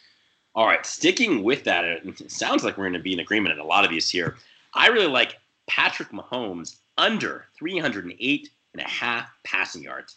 All 0.55 0.67
right, 0.67 0.85
sticking 0.85 1.43
with 1.43 1.63
that, 1.65 1.83
it 1.83 2.31
sounds 2.31 2.63
like 2.63 2.77
we're 2.77 2.85
going 2.85 2.93
to 2.93 2.99
be 2.99 3.13
in 3.13 3.19
agreement 3.19 3.53
in 3.53 3.59
a 3.59 3.65
lot 3.65 3.83
of 3.83 3.89
these 3.89 4.09
here. 4.09 4.37
I 4.73 4.87
really 4.87 5.07
like 5.07 5.37
Patrick 5.67 6.09
Mahomes 6.09 6.77
under 6.97 7.45
308 7.57 8.49
and 8.73 8.81
a 8.81 8.87
half 8.87 9.29
passing 9.43 9.83
yards. 9.83 10.15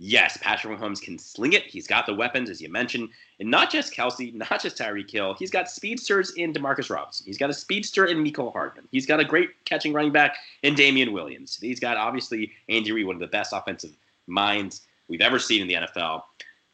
Yes, 0.00 0.38
Patrick 0.40 0.78
Mahomes 0.78 1.02
can 1.02 1.18
sling 1.18 1.54
it. 1.54 1.64
He's 1.64 1.88
got 1.88 2.06
the 2.06 2.14
weapons, 2.14 2.50
as 2.50 2.60
you 2.60 2.70
mentioned, 2.70 3.08
and 3.40 3.50
not 3.50 3.68
just 3.70 3.92
Kelce, 3.92 4.32
not 4.50 4.62
just 4.62 4.78
Tyreek 4.78 5.10
Hill. 5.10 5.34
He's 5.34 5.50
got 5.50 5.68
speedsters 5.68 6.30
in 6.32 6.52
Demarcus 6.52 6.88
Robinson. 6.88 7.26
He's 7.26 7.38
got 7.38 7.50
a 7.50 7.54
speedster 7.54 8.06
in 8.06 8.22
Mecole 8.22 8.52
Hardman. 8.52 8.86
He's 8.92 9.06
got 9.06 9.18
a 9.18 9.24
great 9.24 9.50
catching 9.64 9.92
running 9.92 10.12
back 10.12 10.36
in 10.62 10.74
Damien 10.74 11.12
Williams. 11.12 11.58
He's 11.60 11.80
got 11.80 11.96
obviously 11.96 12.52
Andy 12.68 12.92
Reid, 12.92 13.06
one 13.06 13.16
of 13.16 13.20
the 13.20 13.26
best 13.26 13.52
offensive 13.52 13.96
minds 14.28 14.82
we've 15.08 15.20
ever 15.20 15.38
seen 15.38 15.62
in 15.62 15.68
the 15.68 15.74
NFL. 15.74 16.22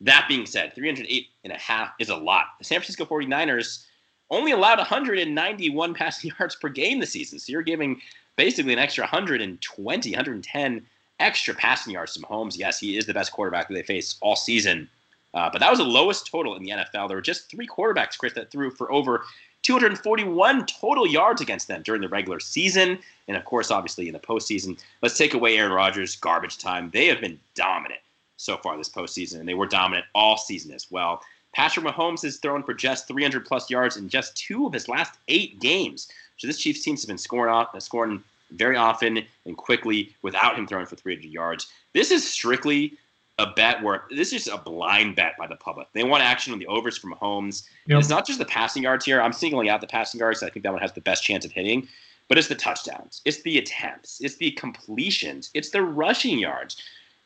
That 0.02 0.26
being 0.28 0.44
said, 0.44 0.74
308 0.74 1.26
and 1.44 1.52
a 1.52 1.58
half 1.58 1.92
is 1.98 2.10
a 2.10 2.16
lot. 2.16 2.46
The 2.58 2.64
San 2.64 2.80
Francisco 2.80 3.06
49ers 3.06 3.86
only 4.30 4.52
allowed 4.52 4.78
191 4.78 5.94
passing 5.94 6.30
yards 6.38 6.56
per 6.56 6.68
game 6.68 7.00
this 7.00 7.12
season. 7.12 7.38
So 7.38 7.52
you're 7.52 7.62
giving 7.62 8.00
basically 8.36 8.74
an 8.74 8.78
extra 8.78 9.02
120, 9.04 10.10
110 10.10 10.86
extra 11.20 11.54
passing 11.54 11.92
yards 11.92 12.14
to 12.14 12.20
Mahomes. 12.20 12.58
Yes, 12.58 12.78
he 12.78 12.96
is 12.96 13.06
the 13.06 13.14
best 13.14 13.32
quarterback 13.32 13.68
that 13.68 13.74
they 13.74 13.82
face 13.82 14.16
all 14.20 14.36
season. 14.36 14.88
Uh, 15.32 15.50
but 15.52 15.58
that 15.60 15.70
was 15.70 15.78
the 15.78 15.84
lowest 15.84 16.30
total 16.30 16.54
in 16.56 16.62
the 16.62 16.70
NFL. 16.70 17.08
There 17.08 17.16
were 17.16 17.22
just 17.22 17.50
three 17.50 17.66
quarterbacks, 17.66 18.16
Chris, 18.16 18.34
that 18.34 18.50
threw 18.50 18.70
for 18.70 18.90
over 18.92 19.24
241 19.62 20.66
total 20.66 21.06
yards 21.06 21.40
against 21.40 21.68
them 21.68 21.82
during 21.82 22.00
the 22.00 22.08
regular 22.08 22.38
season. 22.38 22.98
And 23.26 23.36
of 23.36 23.44
course, 23.44 23.70
obviously, 23.70 24.06
in 24.06 24.12
the 24.12 24.20
postseason. 24.20 24.78
Let's 25.02 25.18
take 25.18 25.34
away 25.34 25.56
Aaron 25.56 25.72
Rodgers' 25.72 26.16
garbage 26.16 26.58
time. 26.58 26.90
They 26.92 27.06
have 27.06 27.20
been 27.20 27.40
dominant 27.54 28.00
so 28.36 28.56
far 28.58 28.76
this 28.76 28.88
postseason, 28.88 29.40
and 29.40 29.48
they 29.48 29.54
were 29.54 29.66
dominant 29.66 30.06
all 30.14 30.36
season 30.36 30.72
as 30.72 30.90
well. 30.90 31.22
Patrick 31.52 31.86
Mahomes 31.86 32.22
has 32.22 32.36
thrown 32.36 32.62
for 32.62 32.74
just 32.74 33.08
300 33.08 33.46
plus 33.46 33.70
yards 33.70 33.96
in 33.96 34.08
just 34.08 34.36
two 34.36 34.66
of 34.66 34.72
his 34.72 34.88
last 34.88 35.18
eight 35.28 35.60
games. 35.60 36.08
So 36.36 36.46
this 36.46 36.58
Chiefs 36.58 36.82
team 36.82 36.94
has 36.94 37.06
been 37.06 37.18
scoring 37.18 37.52
off, 37.52 37.80
scoring 37.80 38.22
very 38.54 38.76
often 38.76 39.22
and 39.44 39.56
quickly 39.56 40.14
without 40.22 40.56
him 40.56 40.66
throwing 40.66 40.86
for 40.86 40.96
300 40.96 41.24
yards. 41.28 41.66
This 41.92 42.10
is 42.10 42.28
strictly 42.28 42.96
a 43.38 43.46
bet 43.46 43.82
where 43.82 44.04
this 44.10 44.32
is 44.32 44.46
a 44.46 44.56
blind 44.56 45.16
bet 45.16 45.36
by 45.36 45.46
the 45.46 45.56
public. 45.56 45.88
They 45.92 46.04
want 46.04 46.22
action 46.22 46.52
on 46.52 46.58
the 46.58 46.66
overs 46.66 46.96
from 46.96 47.14
Mahomes. 47.14 47.64
Yep. 47.86 47.98
It's 47.98 48.08
not 48.08 48.26
just 48.26 48.38
the 48.38 48.44
passing 48.44 48.84
yards 48.84 49.04
here. 49.04 49.20
I'm 49.20 49.32
singling 49.32 49.68
out 49.68 49.80
the 49.80 49.86
passing 49.86 50.20
yards. 50.20 50.42
I 50.42 50.50
think 50.50 50.62
that 50.62 50.72
one 50.72 50.80
has 50.80 50.92
the 50.92 51.00
best 51.00 51.24
chance 51.24 51.44
of 51.44 51.52
hitting. 51.52 51.88
But 52.28 52.38
it's 52.38 52.48
the 52.48 52.54
touchdowns, 52.54 53.20
it's 53.26 53.42
the 53.42 53.58
attempts, 53.58 54.20
it's 54.22 54.36
the 54.36 54.52
completions, 54.52 55.50
it's 55.52 55.68
the 55.70 55.82
rushing 55.82 56.38
yards. 56.38 56.82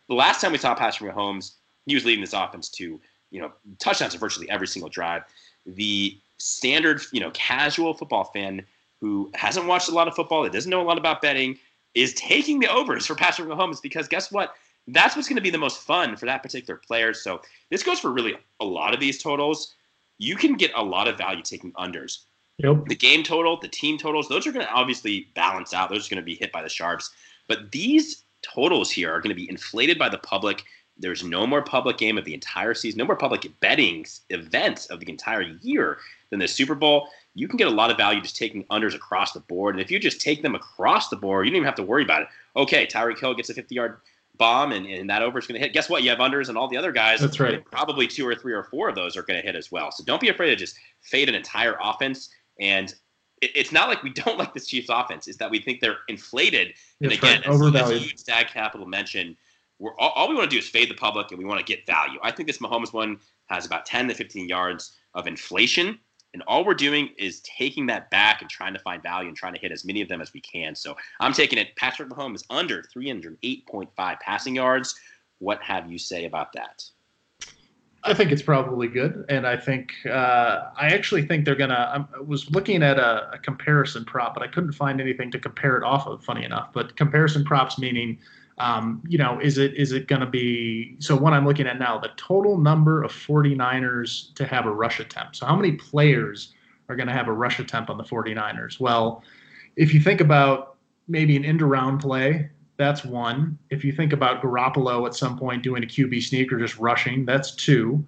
The 0.09 0.15
last 0.15 0.41
time 0.41 0.51
we 0.51 0.59
saw 0.59 0.73
a 0.73 0.77
Patrick 0.77 1.15
Mahomes, 1.15 1.53
he 1.87 1.95
was 1.95 2.05
leading 2.05 2.21
this 2.21 2.33
offense 2.33 2.69
to 2.71 3.01
you 3.31 3.41
know 3.41 3.53
touchdowns 3.79 4.15
in 4.15 4.21
virtually 4.21 4.51
every 4.51 4.67
single 4.67 4.89
drive. 4.89 5.23
The 5.67 6.19
standard 6.39 7.03
you 7.13 7.21
know 7.21 7.31
casual 7.33 7.95
football 7.95 8.25
fan 8.25 8.67
who 9.01 9.31
hasn't 9.35 9.67
watched 9.67 9.89
a 9.89 9.95
lot 9.95 10.09
of 10.09 10.15
football, 10.15 10.43
that 10.43 10.53
doesn't 10.53 10.71
know 10.71 10.81
a 10.81 10.83
lot 10.83 10.99
about 10.99 11.23
betting, 11.23 11.59
is 11.95 12.15
taking 12.15 12.61
the 12.61 12.71
overs 12.71 13.07
for 13.07 13.15
Patrick 13.15 13.49
Mahomes 13.49 13.81
because 13.83 14.09
guess 14.09 14.31
what? 14.31 14.55
That's 14.87 15.17
what's 15.17 15.29
going 15.29 15.37
to 15.37 15.43
be 15.43 15.51
the 15.51 15.59
most 15.59 15.81
fun 15.81 16.17
for 16.17 16.27
that 16.27 16.43
particular 16.43 16.81
player. 16.87 17.13
So 17.13 17.41
this 17.71 17.83
goes 17.83 18.01
for 18.01 18.11
really 18.11 18.35
a 18.61 18.65
lot 18.65 18.95
of 18.95 19.01
these 19.01 19.23
totals. 19.23 19.75
You 20.19 20.35
can 20.35 20.55
get 20.55 20.73
a 20.75 20.83
lot 20.83 21.09
of 21.09 21.19
value 21.19 21.43
taking 21.43 21.73
unders. 21.73 22.21
Yep. 22.59 22.87
The 22.87 22.97
game 22.97 23.23
total, 23.23 23.59
the 23.61 23.69
team 23.69 23.99
totals, 23.99 24.29
those 24.29 24.47
are 24.47 24.53
going 24.53 24.67
to 24.67 24.73
obviously 24.73 25.29
balance 25.35 25.73
out. 25.73 25.91
Those 25.91 26.07
are 26.07 26.11
going 26.11 26.23
to 26.23 26.27
be 26.27 26.35
hit 26.35 26.51
by 26.51 26.63
the 26.63 26.69
sharps. 26.69 27.11
But 27.47 27.71
these 27.71 28.25
totals 28.43 28.91
here 28.91 29.13
are 29.13 29.21
going 29.21 29.35
to 29.35 29.41
be 29.41 29.49
inflated 29.49 29.99
by 29.99 30.09
the 30.09 30.19
public. 30.19 30.65
There's 30.97 31.23
no 31.23 31.47
more 31.47 31.63
public 31.63 31.99
game 31.99 32.19
of 32.19 32.25
the 32.25 32.35
entire 32.35 32.75
season, 32.75 32.99
no 32.99 33.05
more 33.05 33.17
public 33.17 33.49
betting 33.61 34.05
events 34.31 34.87
of 34.87 35.01
the 35.01 35.09
entire 35.09 35.43
year 35.43 35.99
than 36.31 36.41
the 36.41 36.49
Super 36.49 36.75
Bowl. 36.75 37.09
You 37.39 37.47
can 37.47 37.57
get 37.57 37.69
a 37.69 37.71
lot 37.71 37.91
of 37.91 37.97
value 37.97 38.21
just 38.21 38.37
taking 38.37 38.65
unders 38.65 38.95
across 38.95 39.33
the 39.33 39.41
board. 39.41 39.77
And 39.77 39.83
if 39.83 39.91
you 39.91 40.01
just 40.01 40.21
take 40.21 40.43
them 40.43 40.55
across 40.57 41.09
the 41.09 41.17
board, 41.17 41.47
you 41.47 41.53
don't 41.53 41.59
even 41.59 41.67
have 41.67 41.77
to 41.77 41.85
worry 41.85 42.03
about 42.03 42.23
it. 42.23 42.29
Okay, 42.57 42.85
Tyreek 42.85 43.21
Hill 43.21 43.35
gets 43.35 43.49
a 43.49 43.55
50 43.55 43.75
yard 43.75 44.01
bomb 44.39 44.73
and, 44.73 44.87
and 44.87 45.09
that 45.09 45.23
over 45.23 45.39
is 45.39 45.47
going 45.47 45.61
to 45.61 45.65
hit. 45.65 45.73
Guess 45.73 45.89
what? 45.89 46.03
You 46.03 46.11
have 46.11 46.19
unders 46.19 46.49
and 46.49 46.59
all 46.59 46.69
the 46.69 46.77
other 46.77 46.91
guys. 46.91 47.21
That's 47.21 47.39
right. 47.39 47.65
Probably 47.65 48.09
two 48.09 48.27
or 48.27 48.35
three 48.35 48.53
or 48.53 48.65
four 48.65 48.89
of 48.89 48.97
those 48.97 49.17
are 49.17 49.23
going 49.23 49.41
to 49.41 49.47
hit 49.47 49.55
as 49.55 49.71
well. 49.71 49.93
So 49.93 50.03
don't 50.05 50.21
be 50.21 50.29
afraid 50.29 50.51
to 50.51 50.57
just 50.57 50.77
fade 51.01 51.29
an 51.29 51.35
entire 51.37 51.77
offense. 51.81 52.31
And 52.59 52.93
it, 53.41 53.53
it's 53.55 53.71
not 53.71 53.89
like 53.89 54.03
we 54.03 54.11
don't 54.25 54.37
like 54.39 54.53
this 54.53 54.67
Chiefs 54.67 54.89
offense. 54.91 55.29
It's 55.29 55.39
that 55.39 55.51
we 55.51 55.61
think 55.61 55.81
they're 55.81 55.99
inflated. 56.09 56.75
And 57.01 57.13
again, 57.13 57.43
right. 57.43 57.49
Overvalued. 57.49 58.03
as, 58.03 58.13
as 58.13 58.21
Stag 58.21 58.49
Capital 58.49 58.87
mentioned, 58.87 59.37
we're 59.79 59.95
all, 59.99 60.11
all 60.11 60.29
we 60.29 60.35
want 60.35 60.51
to 60.51 60.55
do 60.55 60.59
is 60.59 60.69
fade 60.69 60.91
the 60.91 60.95
public 60.95 61.31
and 61.31 61.39
we 61.39 61.45
want 61.45 61.59
to 61.59 61.65
get 61.65 61.87
value. 61.87 62.19
I 62.23 62.33
think 62.33 62.49
this 62.49 62.59
Mahomes 62.59 62.93
one 62.93 63.21
has 63.47 63.65
about 63.65 63.87
10 63.87 64.09
to 64.09 64.15
15 64.15 64.49
yards 64.49 64.97
of 65.15 65.29
inflation 65.29 65.99
and 66.35 66.43
all 66.47 66.65
we're 66.65 66.75
doing 66.75 67.11
is 67.19 67.41
taking 67.41 67.87
that 67.87 68.11
back 68.11 68.43
and 68.43 68.51
trying 68.51 68.75
to 68.75 68.79
find 68.81 69.03
value 69.03 69.29
and 69.29 69.37
trying 69.37 69.55
to 69.55 69.61
hit 69.61 69.73
as 69.73 69.85
many 69.85 70.03
of 70.03 70.09
them 70.09 70.21
as 70.21 70.33
we 70.33 70.41
can. 70.41 70.75
So 70.75 70.97
I'm 71.21 71.33
taking 71.33 71.59
it. 71.59 71.75
Patrick 71.77 72.09
Mahomes 72.11 72.45
under 72.51 72.83
308.5 72.95 74.21
passing 74.21 74.55
yards. 74.55 74.95
What 75.39 75.63
have 75.63 75.91
you 75.91 75.99
say 75.99 76.27
about 76.27 76.53
that? 76.53 76.85
I 78.05 78.15
think 78.15 78.31
it's 78.31 78.43
probably 78.43 78.87
good, 78.87 79.25
and 79.29 79.47
I 79.47 79.57
think 79.57 79.93
uh, 80.07 80.71
I 80.77 80.89
actually 80.89 81.27
think 81.27 81.45
they're 81.45 81.57
gonna. 81.57 82.07
I 82.15 82.21
was 82.21 82.49
looking 82.51 82.83
at 82.83 82.97
a, 82.97 83.33
a, 83.33 83.39
comparison 83.39 84.05
prop, 84.05 84.35
but 84.35 84.43
I 84.43 84.47
couldn't 84.47 84.73
find 84.73 85.01
anything 85.01 85.33
to 85.33 85.39
compare 85.39 85.77
it 85.77 85.83
off 85.83 86.07
of. 86.07 86.25
Funny 86.25 86.45
enough, 86.45 86.73
but 86.73 86.97
comparison 86.97 87.45
props 87.45 87.77
meaning 87.77 88.19
um, 88.61 89.03
you 89.09 89.19
know, 89.19 89.39
is 89.41 89.59
it 89.59 89.75
is 89.75 89.93
it 89.93 90.09
going 90.09 90.21
to 90.21 90.27
be 90.27 90.97
so? 90.99 91.17
What 91.17 91.33
I'm 91.33 91.47
looking 91.47 91.67
at 91.67 91.79
now, 91.79 91.99
the 91.99 92.11
total 92.17 92.59
number 92.59 93.03
of 93.03 93.13
49ers 93.13 94.35
to 94.35 94.47
have 94.47 94.67
a 94.67 94.71
rush 94.71 95.01
attempt. 95.01 95.37
So 95.37 95.47
how 95.47 95.57
many 95.57 95.73
players 95.73 96.55
are 96.89 96.97
going 96.97 97.07
to 97.07 97.13
have 97.13 97.29
a 97.29 97.33
rush 97.33 97.61
attempt 97.61 97.91
on 97.91 97.99
the 97.99 98.05
49ers? 98.05 98.81
Well, 98.81 99.23
if 99.77 99.95
you 99.95 100.01
think 100.01 100.21
about 100.21 100.77
maybe 101.07 101.37
an 101.37 101.45
end 101.45 101.63
around 101.63 101.99
play, 101.99 102.51
that's 102.77 103.05
one. 103.05 103.59
If 103.71 103.85
you 103.85 103.93
think 103.93 104.13
about 104.13 104.43
Garoppolo 104.43 105.07
at 105.07 105.15
some 105.15 105.39
point 105.39 105.63
doing 105.63 105.85
a 105.85 105.87
QB 105.87 106.23
sneak 106.23 106.53
or 106.53 106.59
just 106.59 106.79
rushing, 106.79 107.25
that's 107.25 107.55
two. 107.55 108.05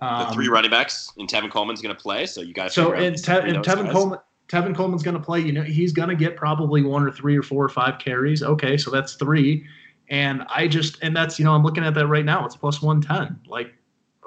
Um, 0.00 0.28
the 0.28 0.34
three 0.34 0.48
running 0.48 0.70
backs 0.70 1.12
and 1.18 1.28
Tevin 1.28 1.50
Coleman's 1.50 1.82
going 1.82 1.94
to 1.94 2.00
play, 2.00 2.26
so 2.26 2.40
you 2.40 2.54
guys. 2.54 2.72
So 2.72 2.92
and, 2.92 3.16
Te- 3.16 3.32
and 3.32 3.58
Tevin 3.64 3.84
guys. 3.84 3.92
Coleman. 3.92 4.18
Tevin 4.48 4.74
Coleman's 4.74 5.02
going 5.02 5.16
to 5.16 5.22
play. 5.22 5.40
You 5.40 5.52
know, 5.52 5.62
he's 5.62 5.92
going 5.92 6.08
to 6.08 6.14
get 6.14 6.36
probably 6.36 6.82
one 6.82 7.02
or 7.02 7.12
three 7.12 7.36
or 7.36 7.42
four 7.42 7.64
or 7.64 7.68
five 7.68 7.98
carries. 7.98 8.42
Okay, 8.42 8.76
so 8.78 8.90
that's 8.90 9.14
three. 9.14 9.66
And 10.10 10.44
I 10.48 10.68
just, 10.68 10.98
and 11.02 11.14
that's, 11.16 11.38
you 11.38 11.44
know, 11.44 11.54
I'm 11.54 11.62
looking 11.62 11.84
at 11.84 11.94
that 11.94 12.06
right 12.06 12.24
now. 12.24 12.44
It's 12.46 12.56
plus 12.56 12.80
110. 12.80 13.40
Like, 13.46 13.74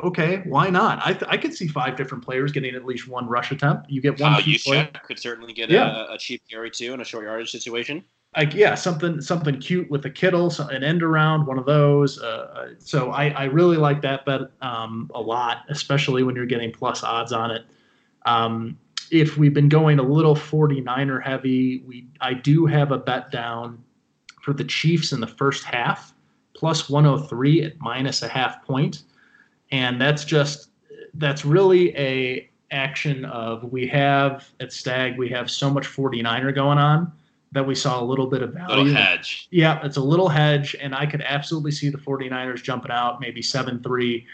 okay, 0.04 0.42
why 0.46 0.70
not? 0.70 1.00
I, 1.04 1.14
th- 1.14 1.26
I 1.28 1.38
could 1.38 1.54
see 1.54 1.68
five 1.68 1.96
different 1.96 2.24
players 2.24 2.52
getting 2.52 2.76
at 2.76 2.86
least 2.86 3.08
one 3.08 3.28
rush 3.28 3.52
attempt. 3.52 3.90
You 3.90 4.02
get 4.02 4.20
one. 4.20 4.34
Uh, 4.34 4.40
you 4.40 4.60
could 5.04 5.20
certainly 5.20 5.54
get 5.54 5.70
yeah. 5.70 6.06
a, 6.08 6.14
a, 6.14 6.18
cheap 6.18 6.44
carry 6.50 6.70
too 6.70 6.94
in 6.94 7.02
a 7.02 7.06
short 7.06 7.26
yardage 7.26 7.52
situation. 7.52 8.04
Like 8.38 8.54
yeah, 8.54 8.76
something 8.76 9.20
something 9.20 9.60
cute 9.60 9.92
with 9.92 10.06
a 10.06 10.10
Kittle, 10.10 10.54
an 10.70 10.86
end 10.86 11.04
around, 11.04 11.46
one 11.46 11.60
of 11.60 11.66
those. 11.66 12.18
Uh, 12.18 12.26
uh, 12.56 12.68
so 12.80 13.12
I, 13.12 13.28
I 13.30 13.44
really 13.46 13.76
like 13.76 14.02
that 14.04 14.26
bet 14.26 14.42
um, 14.62 15.12
a 15.14 15.20
lot, 15.20 15.66
especially 15.68 16.24
when 16.24 16.36
you're 16.36 16.46
getting 16.46 16.72
plus 16.72 17.04
odds 17.04 17.34
on 17.34 17.52
it. 17.52 17.66
Um, 18.26 18.78
if 19.12 19.38
we've 19.38 19.54
been 19.54 19.68
going 19.68 20.00
a 20.00 20.04
little 20.04 20.36
49er 20.36 21.22
heavy, 21.22 21.84
we 21.86 22.08
I 22.22 22.34
do 22.34 22.66
have 22.68 22.94
a 22.94 22.98
bet 22.98 23.32
down 23.32 23.84
for 24.42 24.54
the 24.54 24.64
Chiefs 24.64 25.12
in 25.12 25.20
the 25.20 25.28
first 25.28 25.64
half, 25.64 26.14
plus 26.54 26.90
103 26.90 27.64
at 27.64 27.80
minus 27.80 28.22
a 28.22 28.28
half 28.28 28.64
point. 28.66 29.04
And 29.72 30.00
that's 30.00 30.26
just, 30.26 30.70
that's 31.14 31.46
really 31.46 31.96
a 31.98 32.50
action 32.72 33.26
of 33.26 33.64
we 33.66 33.88
have 33.88 34.50
at 34.60 34.72
Stag, 34.72 35.18
we 35.18 35.30
have 35.30 35.52
so 35.52 35.70
much 35.70 35.86
49er 35.86 36.56
going 36.56 36.78
on 36.78 37.12
that 37.52 37.66
we 37.66 37.76
saw 37.76 38.02
a 38.02 38.06
little 38.06 38.28
bit 38.28 38.42
of 38.42 38.54
value. 38.54 38.76
A 38.76 38.78
little 38.78 38.94
hedge. 38.94 39.48
Yeah, 39.52 39.84
it's 39.84 39.98
a 39.98 40.02
little 40.02 40.30
hedge, 40.30 40.76
and 40.80 40.96
I 40.96 41.06
could 41.06 41.22
absolutely 41.22 41.72
see 41.72 41.90
the 41.90 41.98
49ers 41.98 42.64
jumping 42.64 42.92
out 42.92 43.20
maybe 43.20 43.42
7 43.42 43.84
3. 43.84 44.26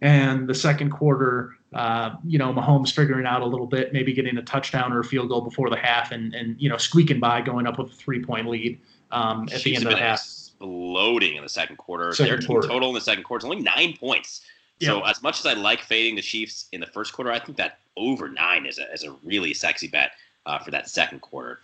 And 0.00 0.48
the 0.48 0.54
second 0.54 0.90
quarter, 0.90 1.56
uh, 1.72 2.16
you 2.24 2.36
know, 2.36 2.52
Mahomes 2.52 2.92
figuring 2.92 3.26
out 3.26 3.42
a 3.42 3.46
little 3.46 3.66
bit, 3.66 3.92
maybe 3.92 4.12
getting 4.12 4.36
a 4.38 4.42
touchdown 4.42 4.92
or 4.92 5.00
a 5.00 5.04
field 5.04 5.28
goal 5.28 5.40
before 5.40 5.70
the 5.70 5.76
half 5.76 6.10
and, 6.10 6.34
and 6.34 6.60
you 6.60 6.68
know, 6.68 6.76
squeaking 6.76 7.20
by, 7.20 7.40
going 7.40 7.66
up 7.66 7.78
with 7.78 7.92
a 7.92 7.94
three 7.94 8.22
point 8.22 8.48
lead 8.48 8.80
um, 9.10 9.48
at 9.52 9.62
the 9.62 9.76
end 9.76 9.84
of 9.84 9.92
the 9.92 9.98
half. 9.98 10.20
Exploding 10.20 11.36
in 11.36 11.42
the 11.42 11.48
second 11.48 11.76
quarter. 11.76 12.12
Second 12.14 12.40
Their 12.40 12.46
quarter. 12.46 12.68
total 12.68 12.88
in 12.88 12.94
the 12.94 13.00
second 13.00 13.24
quarter 13.24 13.46
is 13.46 13.50
only 13.50 13.62
nine 13.62 13.96
points. 13.98 14.40
So 14.80 15.02
as 15.02 15.22
much 15.22 15.38
as 15.38 15.46
I 15.46 15.54
like 15.54 15.82
fading 15.82 16.16
the 16.16 16.22
Chiefs 16.22 16.66
in 16.72 16.80
the 16.80 16.86
first 16.86 17.12
quarter, 17.12 17.30
I 17.30 17.38
think 17.38 17.56
that 17.58 17.78
over 17.96 18.28
nine 18.28 18.66
is 18.66 18.78
a, 18.78 18.92
is 18.92 19.04
a 19.04 19.12
really 19.24 19.54
sexy 19.54 19.88
bet 19.88 20.12
uh, 20.46 20.58
for 20.58 20.70
that 20.72 20.88
second 20.88 21.20
quarter. 21.20 21.60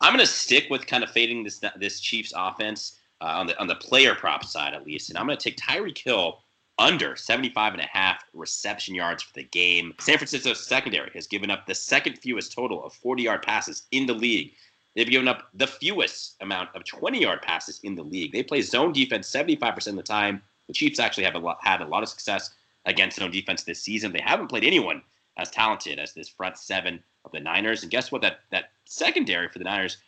I'm 0.00 0.12
going 0.12 0.24
to 0.24 0.30
stick 0.30 0.66
with 0.70 0.86
kind 0.86 1.02
of 1.02 1.10
fading 1.10 1.44
this 1.44 1.60
this 1.76 2.00
Chiefs 2.00 2.32
offense 2.36 2.98
uh, 3.20 3.24
on 3.24 3.46
the 3.46 3.58
on 3.58 3.66
the 3.66 3.74
player 3.74 4.14
prop 4.14 4.44
side 4.44 4.74
at 4.74 4.86
least, 4.86 5.08
and 5.08 5.18
I'm 5.18 5.26
going 5.26 5.38
to 5.38 5.42
take 5.42 5.56
Tyreek 5.56 5.98
Hill 5.98 6.40
under 6.78 7.16
75 7.16 7.74
and 7.74 7.82
a 7.82 7.88
half 7.92 8.22
reception 8.32 8.94
yards 8.94 9.22
for 9.22 9.34
the 9.34 9.42
game. 9.42 9.92
San 9.98 10.16
Francisco's 10.16 10.64
secondary 10.64 11.10
has 11.14 11.26
given 11.26 11.50
up 11.50 11.66
the 11.66 11.74
second 11.74 12.18
fewest 12.18 12.52
total 12.52 12.84
of 12.84 12.92
40 12.92 13.24
yard 13.24 13.42
passes 13.42 13.86
in 13.90 14.06
the 14.06 14.14
league 14.14 14.52
They've 14.96 15.08
given 15.08 15.28
up 15.28 15.48
the 15.54 15.66
fewest 15.66 16.36
amount 16.40 16.70
of 16.74 16.84
20 16.84 17.20
yard 17.20 17.42
passes 17.42 17.80
in 17.84 17.94
the 17.94 18.02
league. 18.02 18.32
They 18.32 18.42
play 18.42 18.62
zone 18.62 18.92
defense 18.92 19.30
75% 19.30 19.86
of 19.88 19.96
the 19.96 20.02
time. 20.02 20.42
The 20.66 20.74
Chiefs 20.74 20.98
actually 20.98 21.24
have 21.24 21.34
a 21.34 21.38
lot, 21.38 21.58
had 21.62 21.80
a 21.80 21.86
lot 21.86 22.02
of 22.02 22.08
success 22.08 22.50
against 22.84 23.18
zone 23.18 23.30
defense 23.30 23.62
this 23.62 23.82
season. 23.82 24.12
They 24.12 24.22
haven't 24.24 24.48
played 24.48 24.64
anyone 24.64 25.02
as 25.36 25.50
talented 25.50 25.98
as 25.98 26.12
this 26.12 26.28
front 26.28 26.58
seven 26.58 27.02
of 27.24 27.32
the 27.32 27.40
Niners. 27.40 27.82
And 27.82 27.90
guess 27.90 28.10
what? 28.10 28.22
That 28.22 28.40
that 28.50 28.70
secondary 28.84 29.48
for 29.48 29.58
the 29.58 29.64
Niners, 29.64 29.98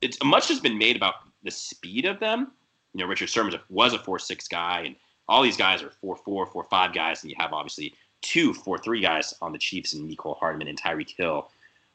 it's 0.00 0.22
much 0.24 0.48
has 0.48 0.60
been 0.60 0.76
made 0.76 0.96
about 0.96 1.14
the 1.42 1.50
speed 1.50 2.04
of 2.04 2.18
them. 2.20 2.52
You 2.94 3.00
know, 3.00 3.06
Richard 3.06 3.30
Sherman 3.30 3.58
was 3.70 3.94
a 3.94 3.98
four-six 3.98 4.48
guy, 4.48 4.82
and 4.86 4.96
all 5.28 5.42
these 5.42 5.56
guys 5.56 5.82
are 5.82 5.90
four-four, 5.90 6.46
four-five 6.46 6.92
guys, 6.92 7.22
and 7.22 7.30
you 7.30 7.36
have 7.38 7.52
obviously 7.52 7.94
two 8.20 8.52
four-three 8.52 9.00
guys 9.00 9.34
on 9.40 9.52
the 9.52 9.58
Chiefs 9.58 9.94
and 9.94 10.08
Mecole 10.10 10.38
Hardman 10.38 10.68
and 10.68 10.80
Tyreek 10.80 11.14
Hill. 11.16 11.50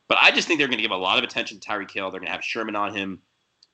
But 0.07 0.17
I 0.21 0.31
just 0.31 0.47
think 0.47 0.59
they're 0.59 0.67
going 0.67 0.77
to 0.77 0.83
give 0.83 0.91
a 0.91 0.97
lot 0.97 1.17
of 1.17 1.23
attention 1.23 1.59
to 1.59 1.67
Tyreek 1.67 1.91
Hill. 1.91 2.09
They're 2.11 2.19
going 2.19 2.27
to 2.27 2.33
have 2.33 2.43
Sherman 2.43 2.75
on 2.75 2.95
him. 2.95 3.21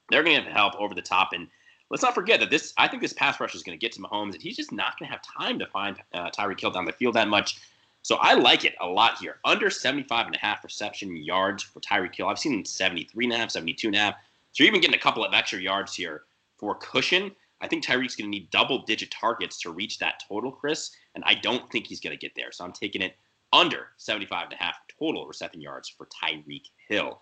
They're 0.09 0.23
going 0.23 0.35
to 0.37 0.43
have 0.43 0.51
help 0.51 0.75
over 0.79 0.93
the 0.93 1.01
top. 1.01 1.29
And 1.33 1.47
let's 1.89 2.03
not 2.03 2.15
forget 2.15 2.39
that 2.39 2.49
this. 2.49 2.73
I 2.77 2.87
think 2.87 3.01
this 3.01 3.13
pass 3.13 3.39
rush 3.39 3.55
is 3.55 3.63
going 3.63 3.77
to 3.77 3.81
get 3.81 3.91
to 3.93 4.01
Mahomes, 4.01 4.33
and 4.33 4.41
he's 4.41 4.57
just 4.57 4.71
not 4.71 4.97
going 4.97 5.09
to 5.09 5.13
have 5.13 5.21
time 5.21 5.59
to 5.59 5.67
find 5.67 5.97
uh, 6.13 6.29
Tyreek 6.31 6.59
Hill 6.59 6.71
down 6.71 6.85
the 6.85 6.91
field 6.93 7.15
that 7.15 7.27
much. 7.27 7.59
So 8.01 8.17
I 8.19 8.33
like 8.33 8.65
it 8.65 8.75
a 8.81 8.85
lot 8.85 9.17
here. 9.19 9.39
Under 9.45 9.69
75 9.69 10.25
and 10.25 10.35
a 10.35 10.39
half 10.39 10.63
reception 10.63 11.15
yards 11.15 11.63
for 11.63 11.79
Tyreek 11.79 12.15
Hill. 12.15 12.27
I've 12.27 12.39
seen 12.39 12.65
73 12.65 13.25
and 13.25 13.33
a 13.33 13.37
half, 13.37 13.51
72 13.51 13.87
and 13.87 13.95
a 13.95 13.99
half. 13.99 14.15
So 14.51 14.63
you're 14.63 14.69
even 14.69 14.81
getting 14.81 14.95
a 14.95 14.99
couple 14.99 15.23
of 15.23 15.33
extra 15.33 15.59
yards 15.59 15.95
here 15.95 16.23
for 16.57 16.75
cushion. 16.75 17.31
I 17.61 17.67
think 17.67 17.85
Tyreek's 17.85 18.17
going 18.17 18.29
to 18.29 18.37
need 18.37 18.49
double 18.49 18.83
digit 18.83 19.09
targets 19.09 19.57
to 19.61 19.71
reach 19.71 19.99
that 19.99 20.21
total, 20.27 20.51
Chris. 20.51 20.91
And 21.15 21.23
I 21.25 21.35
don't 21.35 21.69
think 21.71 21.87
he's 21.87 22.01
going 22.01 22.11
to 22.11 22.19
get 22.19 22.35
there. 22.35 22.51
So 22.51 22.65
I'm 22.65 22.73
taking 22.73 23.01
it 23.01 23.15
under 23.53 23.89
75 23.97 24.45
and 24.45 24.53
a 24.53 24.63
half 24.63 24.75
total 24.99 25.25
reception 25.27 25.61
yards 25.61 25.87
for 25.87 26.07
Tyreek 26.07 26.63
Hill. 26.89 27.21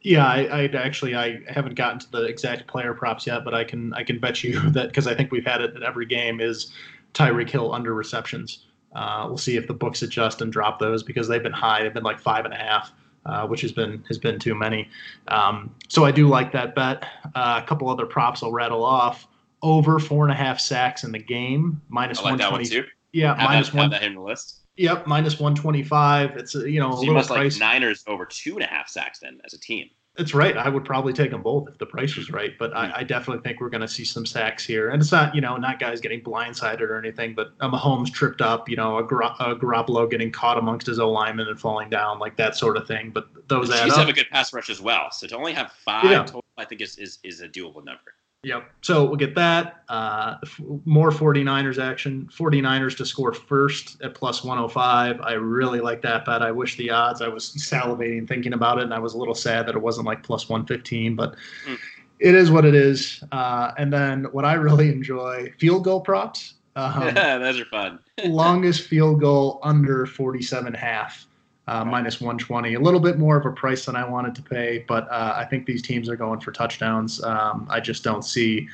Yeah, 0.00 0.26
I, 0.26 0.42
I 0.44 0.64
actually 0.66 1.14
I 1.14 1.40
haven't 1.48 1.74
gotten 1.74 1.98
to 1.98 2.10
the 2.10 2.22
exact 2.24 2.66
player 2.66 2.94
props 2.94 3.26
yet, 3.26 3.44
but 3.44 3.54
I 3.54 3.64
can 3.64 3.92
I 3.94 4.02
can 4.04 4.18
bet 4.18 4.42
you 4.42 4.58
that 4.70 4.88
because 4.88 5.06
I 5.06 5.14
think 5.14 5.30
we've 5.30 5.46
had 5.46 5.60
it 5.60 5.76
at 5.76 5.82
every 5.82 6.06
game 6.06 6.40
is 6.40 6.72
Tyreek 7.14 7.50
Hill 7.50 7.72
under 7.72 7.94
receptions. 7.94 8.64
Uh, 8.94 9.26
we'll 9.28 9.36
see 9.38 9.56
if 9.56 9.66
the 9.66 9.74
books 9.74 10.02
adjust 10.02 10.40
and 10.40 10.52
drop 10.52 10.78
those 10.78 11.02
because 11.02 11.28
they've 11.28 11.42
been 11.42 11.52
high. 11.52 11.82
They've 11.82 11.92
been 11.92 12.04
like 12.04 12.18
five 12.18 12.44
and 12.44 12.54
a 12.54 12.56
half, 12.56 12.92
uh, 13.26 13.46
which 13.46 13.60
has 13.60 13.72
been 13.72 14.02
has 14.08 14.18
been 14.18 14.38
too 14.38 14.54
many. 14.54 14.88
Um, 15.26 15.74
so 15.88 16.04
I 16.04 16.12
do 16.12 16.28
like 16.28 16.52
that 16.52 16.74
bet. 16.74 17.04
Uh, 17.34 17.60
a 17.62 17.66
couple 17.66 17.90
other 17.90 18.06
props 18.06 18.42
I'll 18.42 18.52
rattle 18.52 18.84
off. 18.84 19.26
Over 19.60 19.98
four 19.98 20.24
and 20.24 20.32
a 20.32 20.36
half 20.36 20.60
sacks 20.60 21.02
in 21.02 21.10
the 21.10 21.18
game, 21.18 21.82
minus 21.88 22.18
like 22.18 22.38
120. 22.38 22.88
Yeah, 23.12 23.34
Have 23.34 23.48
minus 23.48 23.70
that, 23.70 23.74
one. 23.74 23.90
have 23.90 24.00
that 24.00 24.06
in 24.06 24.14
the 24.14 24.20
list. 24.20 24.60
Yep, 24.78 25.06
minus 25.06 25.40
125. 25.40 26.36
It's 26.36 26.54
a, 26.54 26.70
you 26.70 26.80
know 26.80 26.92
a 26.92 26.94
you 26.94 27.00
little 27.00 27.14
must 27.14 27.30
like 27.30 27.40
price. 27.40 27.58
Niners 27.58 28.04
over 28.06 28.24
two 28.24 28.54
and 28.54 28.62
a 28.62 28.66
half 28.66 28.88
sacks 28.88 29.18
then 29.18 29.40
as 29.44 29.52
a 29.52 29.58
team. 29.58 29.90
That's 30.16 30.34
right. 30.34 30.56
I 30.56 30.68
would 30.68 30.84
probably 30.84 31.12
take 31.12 31.30
them 31.30 31.42
both 31.42 31.68
if 31.68 31.78
the 31.78 31.86
price 31.86 32.16
was 32.16 32.28
right. 32.28 32.52
But 32.58 32.76
I, 32.76 32.86
hmm. 32.86 32.92
I 32.96 33.04
definitely 33.04 33.40
think 33.42 33.60
we're 33.60 33.68
going 33.68 33.82
to 33.82 33.88
see 33.88 34.04
some 34.04 34.26
sacks 34.26 34.64
here. 34.64 34.90
And 34.90 35.00
it's 35.00 35.12
not, 35.12 35.32
you 35.32 35.40
know, 35.40 35.56
not 35.56 35.78
guys 35.78 36.00
getting 36.00 36.20
blindsided 36.20 36.80
or 36.80 36.98
anything, 36.98 37.36
but 37.36 37.52
a 37.60 37.68
Mahomes 37.68 38.12
tripped 38.12 38.40
up, 38.40 38.68
you 38.68 38.74
know, 38.74 38.98
a, 38.98 39.04
Gar- 39.04 39.36
a 39.38 39.54
Garoppolo 39.54 40.10
getting 40.10 40.32
caught 40.32 40.58
amongst 40.58 40.88
his 40.88 40.98
O 40.98 41.08
lineman 41.08 41.46
and 41.46 41.58
falling 41.60 41.88
down, 41.88 42.18
like 42.18 42.36
that 42.36 42.56
sort 42.56 42.76
of 42.76 42.88
thing. 42.88 43.10
But 43.10 43.28
those 43.46 43.68
The 43.68 43.76
add 43.76 43.84
Chiefs 43.84 43.96
have 43.96 44.08
a 44.08 44.12
good 44.12 44.28
pass 44.28 44.52
rush 44.52 44.70
as 44.70 44.80
well. 44.80 45.12
So 45.12 45.28
to 45.28 45.36
only 45.36 45.52
have 45.52 45.70
five 45.70 46.04
Yeah. 46.10 46.24
total, 46.24 46.44
I 46.56 46.64
think 46.64 46.80
is, 46.80 46.98
is 46.98 47.20
is 47.22 47.40
a 47.40 47.48
doable 47.48 47.84
number. 47.84 48.14
Yep. 48.44 48.70
So 48.82 49.04
we'll 49.04 49.16
get 49.16 49.34
that. 49.34 49.82
Uh, 49.88 50.36
more 50.84 51.10
49ers 51.10 51.82
action. 51.82 52.28
49ers 52.32 52.96
to 52.98 53.04
score 53.04 53.32
first 53.32 54.00
at 54.00 54.14
plus 54.14 54.44
105. 54.44 55.20
I 55.20 55.32
really 55.32 55.80
like 55.80 56.00
that 56.02 56.24
bet. 56.24 56.40
I 56.40 56.52
wish 56.52 56.76
the 56.76 56.88
odds. 56.90 57.20
I 57.20 57.26
was 57.28 57.50
salivating 57.56 58.28
thinking 58.28 58.52
about 58.52 58.78
it, 58.78 58.84
and 58.84 58.94
I 58.94 59.00
was 59.00 59.14
a 59.14 59.18
little 59.18 59.34
sad 59.34 59.66
that 59.66 59.74
it 59.74 59.82
wasn't 59.82 60.06
like 60.06 60.22
plus 60.22 60.48
115, 60.48 61.16
but 61.16 61.34
Mm. 61.66 61.78
it 62.20 62.34
is 62.36 62.50
what 62.50 62.64
it 62.64 62.76
is. 62.76 63.24
Uh, 63.32 63.72
and 63.76 63.92
then 63.92 64.24
what 64.30 64.44
I 64.44 64.54
really 64.54 64.88
enjoy 64.88 65.52
field 65.58 65.84
goal 65.84 66.00
props. 66.00 66.54
Um, 66.78 67.12
Those 67.12 67.58
are 67.58 67.64
fun. 67.64 67.98
longest 68.24 68.82
field 68.86 69.20
goal 69.20 69.58
under 69.64 70.06
47 70.06 70.74
half. 70.74 71.26
Uh, 71.68 71.84
minus 71.84 72.18
120, 72.18 72.74
a 72.74 72.80
little 72.80 72.98
bit 72.98 73.18
more 73.18 73.36
of 73.36 73.44
a 73.44 73.52
price 73.52 73.84
than 73.84 73.94
I 73.94 74.08
wanted 74.08 74.34
to 74.36 74.42
pay, 74.42 74.86
but 74.88 75.06
uh, 75.10 75.34
I 75.36 75.44
think 75.44 75.66
these 75.66 75.82
teams 75.82 76.08
are 76.08 76.16
going 76.16 76.40
for 76.40 76.50
touchdowns. 76.50 77.22
Um, 77.22 77.66
I 77.68 77.78
just 77.78 78.02
don't 78.02 78.22
see 78.22 78.66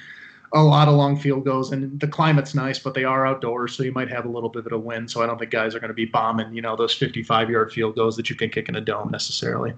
a 0.52 0.62
lot 0.62 0.86
of 0.86 0.94
long 0.94 1.16
field 1.16 1.44
goals, 1.44 1.72
and 1.72 1.98
the 1.98 2.06
climate's 2.06 2.54
nice, 2.54 2.78
but 2.78 2.94
they 2.94 3.02
are 3.02 3.26
outdoors, 3.26 3.74
so 3.74 3.82
you 3.82 3.90
might 3.90 4.08
have 4.08 4.26
a 4.26 4.28
little 4.28 4.48
bit 4.48 4.64
of 4.64 4.72
a 4.72 4.78
wind. 4.78 5.10
So 5.10 5.22
I 5.22 5.26
don't 5.26 5.38
think 5.38 5.50
guys 5.50 5.74
are 5.74 5.80
going 5.80 5.88
to 5.88 5.94
be 5.94 6.04
bombing, 6.04 6.54
you 6.54 6.62
know, 6.62 6.76
those 6.76 6.94
55 6.94 7.50
yard 7.50 7.72
field 7.72 7.96
goals 7.96 8.16
that 8.16 8.30
you 8.30 8.36
can 8.36 8.48
kick 8.48 8.68
in 8.68 8.76
a 8.76 8.80
dome 8.80 9.10
necessarily. 9.10 9.74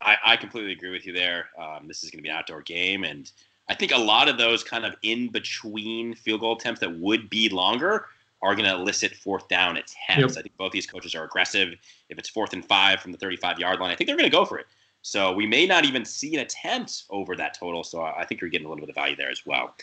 I, 0.00 0.16
I 0.24 0.36
completely 0.36 0.72
agree 0.72 0.90
with 0.90 1.06
you 1.06 1.12
there. 1.12 1.50
Um, 1.56 1.86
this 1.86 2.02
is 2.02 2.10
going 2.10 2.18
to 2.18 2.22
be 2.22 2.30
an 2.30 2.36
outdoor 2.36 2.62
game, 2.62 3.04
and 3.04 3.30
I 3.68 3.74
think 3.74 3.92
a 3.92 3.98
lot 3.98 4.28
of 4.28 4.38
those 4.38 4.64
kind 4.64 4.84
of 4.84 4.96
in 5.02 5.28
between 5.30 6.16
field 6.16 6.40
goal 6.40 6.56
attempts 6.56 6.80
that 6.80 6.98
would 6.98 7.30
be 7.30 7.48
longer 7.48 8.06
are 8.42 8.54
going 8.54 8.68
to 8.68 8.74
elicit 8.74 9.14
fourth 9.14 9.48
down 9.48 9.76
attempts. 9.76 10.34
Yep. 10.34 10.38
I 10.38 10.42
think 10.42 10.56
both 10.56 10.72
these 10.72 10.86
coaches 10.86 11.14
are 11.14 11.24
aggressive. 11.24 11.74
If 12.08 12.18
it's 12.18 12.28
fourth 12.28 12.52
and 12.52 12.64
five 12.64 13.00
from 13.00 13.12
the 13.12 13.18
35 13.18 13.58
yard 13.58 13.80
line, 13.80 13.90
I 13.90 13.96
think 13.96 14.06
they're 14.06 14.16
going 14.16 14.30
to 14.30 14.36
go 14.36 14.44
for 14.44 14.58
it. 14.58 14.66
So 15.02 15.32
we 15.32 15.46
may 15.46 15.66
not 15.66 15.84
even 15.84 16.04
see 16.04 16.34
an 16.34 16.40
attempt 16.40 17.04
over 17.10 17.36
that 17.36 17.58
total. 17.58 17.84
So 17.84 18.02
I 18.02 18.24
think 18.24 18.40
you're 18.40 18.50
getting 18.50 18.66
a 18.66 18.70
little 18.70 18.84
bit 18.84 18.90
of 18.90 18.94
value 18.94 19.16
there 19.16 19.30
as 19.30 19.46
well. 19.46 19.74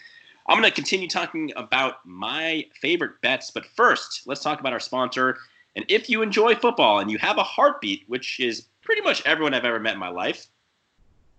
I'm 0.48 0.60
going 0.60 0.70
to 0.70 0.76
continue 0.76 1.08
talking 1.08 1.52
about 1.56 2.06
my 2.06 2.66
favorite 2.80 3.20
bets, 3.22 3.50
but 3.50 3.66
first, 3.66 4.24
let's 4.28 4.42
talk 4.42 4.60
about 4.60 4.74
our 4.74 4.80
sponsor. 4.80 5.38
And 5.76 5.86
if 5.90 6.10
you 6.10 6.22
enjoy 6.22 6.56
football 6.56 7.00
and 7.00 7.10
you 7.10 7.18
have 7.18 7.38
a 7.38 7.44
heartbeat, 7.44 8.04
which 8.08 8.40
is 8.40 8.68
pretty 8.84 9.02
much 9.02 9.26
everyone 9.26 9.54
I've 9.54 9.66
ever 9.66 9.80
met 9.80 9.94
in 9.94 10.00
my 10.00 10.10
life, 10.10 10.48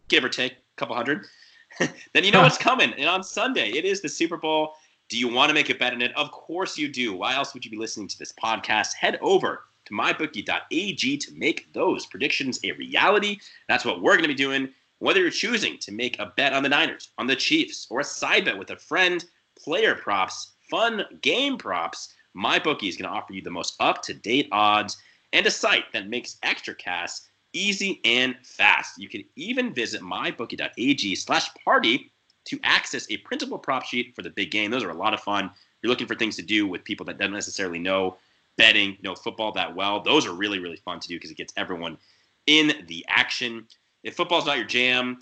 give 0.09 0.25
or 0.25 0.29
take 0.29 0.53
a 0.53 0.57
couple 0.77 0.97
hundred, 0.97 1.25
then 1.79 2.25
you 2.25 2.33
know 2.33 2.43
what's 2.43 2.59
coming. 2.59 2.93
And 2.95 3.09
on 3.09 3.23
Sunday, 3.23 3.71
it 3.71 3.85
is 3.85 4.01
the 4.01 4.09
Super 4.09 4.37
Bowl. 4.37 4.75
Do 5.09 5.19
you 5.19 5.29
want 5.29 5.51
to 5.51 5.55
make 5.55 5.71
a 5.71 5.75
bet 5.75 5.93
in 5.93 6.03
it? 6.03 6.17
Of 6.17 6.33
course 6.33 6.77
you 6.77 6.89
do. 6.89 7.15
Why 7.15 7.35
else 7.35 7.55
would 7.55 7.65
you 7.65 7.71
be 7.71 7.77
listening 7.77 8.09
to 8.09 8.19
this 8.19 8.33
podcast? 8.33 8.95
Head 8.95 9.19
over 9.21 9.65
to 9.85 9.95
mybookie.ag 9.95 11.17
to 11.17 11.35
make 11.35 11.73
those 11.73 12.07
predictions 12.07 12.59
a 12.65 12.73
reality. 12.73 13.39
That's 13.69 13.85
what 13.85 14.03
we're 14.03 14.17
going 14.17 14.23
to 14.23 14.29
be 14.29 14.35
doing. 14.35 14.69
Whether 14.99 15.21
you're 15.21 15.31
choosing 15.31 15.79
to 15.79 15.93
make 15.93 16.19
a 16.19 16.33
bet 16.37 16.53
on 16.53 16.63
the 16.63 16.69
Niners, 16.69 17.11
on 17.19 17.27
the 17.29 17.37
Chiefs, 17.37 17.87
or 17.89 18.01
a 18.01 18.05
side 18.05 18.47
bet 18.47 18.59
with 18.59 18.71
a 18.71 18.77
friend, 18.77 19.25
player 19.57 19.95
props, 19.95 20.55
fun 20.69 21.05
game 21.21 21.57
props, 21.57 22.13
MyBookie 22.37 22.89
is 22.89 22.97
going 22.97 23.09
to 23.09 23.17
offer 23.17 23.33
you 23.33 23.43
the 23.43 23.51
most 23.51 23.77
up 23.79 24.03
to 24.03 24.15
date 24.15 24.49
odds 24.51 24.97
and 25.33 25.47
a 25.47 25.51
site 25.51 25.93
that 25.93 26.09
makes 26.09 26.39
extra 26.43 26.75
cash 26.75 27.11
easy 27.53 28.01
and 28.05 28.37
fast. 28.43 28.99
You 28.99 29.09
can 29.09 29.25
even 29.37 29.73
visit 29.73 30.03
mybookie.ag 30.03 31.15
slash 31.15 31.49
party 31.65 32.13
to 32.47 32.59
access 32.63 33.07
a 33.11 33.17
printable 33.19 33.59
prop 33.59 33.85
sheet 33.85 34.15
for 34.15 34.23
the 34.23 34.31
big 34.31 34.51
game. 34.51 34.71
Those 34.71 34.85
are 34.85 34.91
a 34.91 34.97
lot 34.97 35.15
of 35.15 35.21
fun. 35.21 35.51
You're 35.83 35.91
looking 35.91 36.07
for 36.07 36.15
things 36.15 36.37
to 36.37 36.43
do 36.43 36.67
with 36.67 36.85
people 36.85 37.07
that 37.07 37.19
don't 37.19 37.33
necessarily 37.33 37.79
know 37.79 38.17
betting, 38.57 38.97
know 39.03 39.15
football 39.15 39.53
that 39.53 39.75
well. 39.75 40.01
Those 40.01 40.27
are 40.27 40.33
really, 40.33 40.59
really 40.59 40.77
fun 40.77 41.01
to 41.01 41.09
do 41.09 41.17
because 41.17 41.31
it 41.31 41.37
gets 41.37 41.53
everyone 41.57 41.99
in 42.47 42.85
the 42.87 43.05
action. 43.09 43.67
If 44.03 44.17
football's 44.17 44.47
not 44.47 44.57
your 44.57 44.67
jam, 44.67 45.19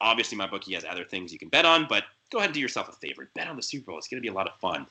obviously 0.00 0.36
my 0.36 0.46
bookie 0.46 0.74
has 0.74 0.84
other 0.84 1.04
things 1.04 1.32
you 1.32 1.38
can 1.38 1.48
bet 1.48 1.64
on, 1.64 1.86
but 1.88 2.04
go 2.30 2.38
ahead 2.38 2.48
and 2.48 2.54
do 2.54 2.60
yourself 2.60 2.88
a 2.88 2.92
favor. 2.92 3.30
Bet 3.34 3.48
on 3.48 3.56
the 3.56 3.62
Super 3.62 3.86
Bowl. 3.86 3.98
It's 3.98 4.08
going 4.08 4.20
to 4.20 4.26
be 4.26 4.32
a 4.32 4.34
lot 4.34 4.48
of 4.48 4.58
fun. 4.58 4.86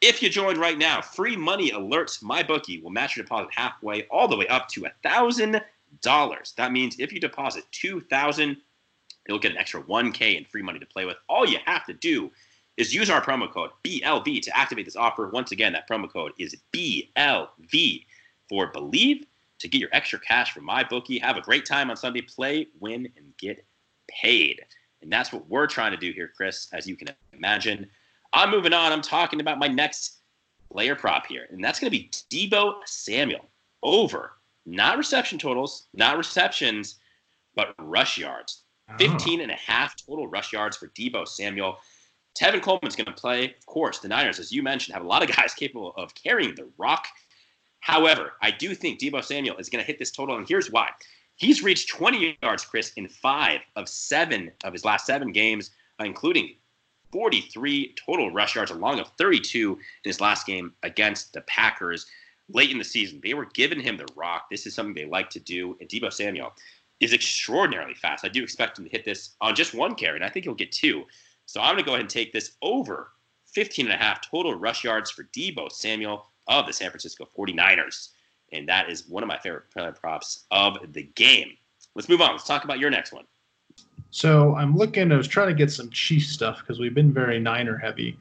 If 0.00 0.22
you 0.22 0.28
join 0.28 0.58
right 0.58 0.76
now, 0.76 1.00
free 1.00 1.36
money 1.36 1.70
alerts 1.70 2.22
my 2.22 2.42
bookie 2.42 2.80
will 2.80 2.90
match 2.90 3.16
your 3.16 3.24
deposit 3.24 3.48
halfway 3.54 4.02
all 4.04 4.28
the 4.28 4.36
way 4.36 4.46
up 4.48 4.68
to 4.68 4.86
a 4.86 4.92
$1,000. 5.06 6.54
That 6.56 6.72
means 6.72 6.98
if 6.98 7.12
you 7.12 7.20
deposit 7.20 7.64
2000 7.72 8.56
They'll 9.26 9.38
get 9.38 9.52
an 9.52 9.58
extra 9.58 9.82
1K 9.82 10.36
in 10.36 10.44
free 10.44 10.62
money 10.62 10.78
to 10.78 10.86
play 10.86 11.04
with. 11.04 11.16
All 11.28 11.46
you 11.46 11.58
have 11.64 11.84
to 11.86 11.92
do 11.94 12.30
is 12.76 12.94
use 12.94 13.10
our 13.10 13.22
promo 13.22 13.50
code 13.50 13.70
BLV 13.84 14.42
to 14.42 14.56
activate 14.56 14.84
this 14.84 14.96
offer. 14.96 15.28
Once 15.28 15.52
again, 15.52 15.72
that 15.72 15.88
promo 15.88 16.10
code 16.10 16.32
is 16.38 16.56
BLV 16.72 18.04
for 18.48 18.66
Believe 18.68 19.26
to 19.58 19.68
get 19.68 19.80
your 19.80 19.90
extra 19.92 20.18
cash 20.20 20.52
from 20.52 20.64
my 20.64 20.84
bookie. 20.84 21.18
Have 21.18 21.36
a 21.36 21.40
great 21.40 21.64
time 21.64 21.90
on 21.90 21.96
Sunday. 21.96 22.20
Play, 22.20 22.68
win, 22.80 23.08
and 23.16 23.36
get 23.38 23.64
paid. 24.08 24.60
And 25.02 25.12
that's 25.12 25.32
what 25.32 25.48
we're 25.48 25.66
trying 25.66 25.92
to 25.92 25.96
do 25.96 26.12
here, 26.12 26.30
Chris, 26.36 26.68
as 26.72 26.86
you 26.86 26.96
can 26.96 27.08
imagine. 27.32 27.88
I'm 28.32 28.50
moving 28.50 28.72
on. 28.72 28.92
I'm 28.92 29.02
talking 29.02 29.40
about 29.40 29.58
my 29.58 29.68
next 29.68 30.18
player 30.70 30.94
prop 30.94 31.26
here, 31.26 31.46
and 31.50 31.64
that's 31.64 31.80
going 31.80 31.90
to 31.90 31.98
be 31.98 32.10
Deebo 32.30 32.80
Samuel 32.84 33.46
over 33.82 34.32
not 34.66 34.98
reception 34.98 35.38
totals, 35.38 35.86
not 35.94 36.18
receptions, 36.18 36.96
but 37.54 37.74
rush 37.78 38.18
yards. 38.18 38.64
Ah. 38.88 38.96
15 38.98 39.40
and 39.40 39.50
a 39.50 39.56
half 39.56 39.94
total 39.96 40.26
rush 40.28 40.52
yards 40.52 40.76
for 40.76 40.88
Deebo 40.88 41.26
Samuel. 41.26 41.78
Tevin 42.38 42.62
Coleman's 42.62 42.96
going 42.96 43.06
to 43.06 43.12
play. 43.12 43.46
Of 43.46 43.66
course, 43.66 43.98
the 43.98 44.08
Niners, 44.08 44.38
as 44.38 44.52
you 44.52 44.62
mentioned, 44.62 44.94
have 44.94 45.04
a 45.04 45.08
lot 45.08 45.22
of 45.22 45.34
guys 45.36 45.54
capable 45.54 45.94
of 45.96 46.14
carrying 46.14 46.54
the 46.54 46.68
rock. 46.78 47.06
However, 47.80 48.32
I 48.42 48.50
do 48.50 48.74
think 48.74 49.00
Deebo 49.00 49.24
Samuel 49.24 49.56
is 49.58 49.68
going 49.68 49.82
to 49.82 49.86
hit 49.86 49.98
this 49.98 50.10
total, 50.10 50.36
and 50.36 50.48
here's 50.48 50.70
why. 50.70 50.90
He's 51.36 51.62
reached 51.62 51.90
20 51.90 52.38
yards, 52.42 52.64
Chris, 52.64 52.92
in 52.96 53.08
five 53.08 53.60
of 53.76 53.88
seven 53.88 54.50
of 54.64 54.72
his 54.72 54.84
last 54.84 55.06
seven 55.06 55.32
games, 55.32 55.70
including 56.00 56.56
43 57.12 57.94
total 57.94 58.30
rush 58.30 58.56
yards, 58.56 58.70
along 58.70 59.00
of 59.00 59.10
32 59.18 59.72
in 59.72 59.78
his 60.02 60.20
last 60.20 60.46
game 60.46 60.72
against 60.82 61.32
the 61.32 61.42
Packers 61.42 62.06
late 62.48 62.70
in 62.70 62.78
the 62.78 62.84
season. 62.84 63.20
They 63.22 63.34
were 63.34 63.46
giving 63.46 63.80
him 63.80 63.96
the 63.96 64.06
rock. 64.16 64.48
This 64.50 64.66
is 64.66 64.74
something 64.74 64.94
they 64.94 65.04
like 65.04 65.30
to 65.30 65.40
do. 65.40 65.76
And 65.80 65.88
Deebo 65.88 66.12
Samuel 66.12 66.52
is 67.00 67.12
extraordinarily 67.12 67.94
fast. 67.94 68.24
I 68.24 68.28
do 68.28 68.42
expect 68.42 68.78
him 68.78 68.84
to 68.84 68.90
hit 68.90 69.04
this 69.04 69.36
on 69.40 69.54
just 69.54 69.74
one 69.74 69.94
carry, 69.94 70.16
and 70.16 70.24
I 70.24 70.28
think 70.28 70.44
he'll 70.44 70.54
get 70.54 70.72
two. 70.72 71.04
So 71.46 71.60
I'm 71.60 71.74
going 71.74 71.78
to 71.78 71.84
go 71.84 71.92
ahead 71.92 72.00
and 72.00 72.10
take 72.10 72.32
this 72.32 72.52
over 72.62 73.12
15 73.52 73.86
and 73.86 73.94
a 73.94 73.96
half 73.96 74.20
total 74.20 74.54
rush 74.54 74.84
yards 74.84 75.10
for 75.10 75.24
Deebo 75.24 75.70
Samuel 75.70 76.26
of 76.48 76.66
the 76.66 76.72
San 76.72 76.90
Francisco 76.90 77.28
49ers. 77.36 78.10
And 78.52 78.68
that 78.68 78.90
is 78.90 79.08
one 79.08 79.22
of 79.22 79.28
my 79.28 79.38
favorite 79.38 79.64
props 80.00 80.44
of 80.50 80.78
the 80.92 81.02
game. 81.14 81.52
Let's 81.94 82.08
move 82.08 82.20
on. 82.20 82.32
Let's 82.32 82.46
talk 82.46 82.64
about 82.64 82.78
your 82.78 82.90
next 82.90 83.12
one. 83.12 83.24
So 84.10 84.54
I'm 84.54 84.76
looking, 84.76 85.10
I 85.10 85.16
was 85.16 85.28
trying 85.28 85.48
to 85.48 85.54
get 85.54 85.70
some 85.70 85.90
Chiefs 85.90 86.28
stuff 86.28 86.60
because 86.60 86.78
we've 86.78 86.94
been 86.94 87.12
very 87.12 87.40
Niner 87.40 87.76
heavy. 87.76 88.18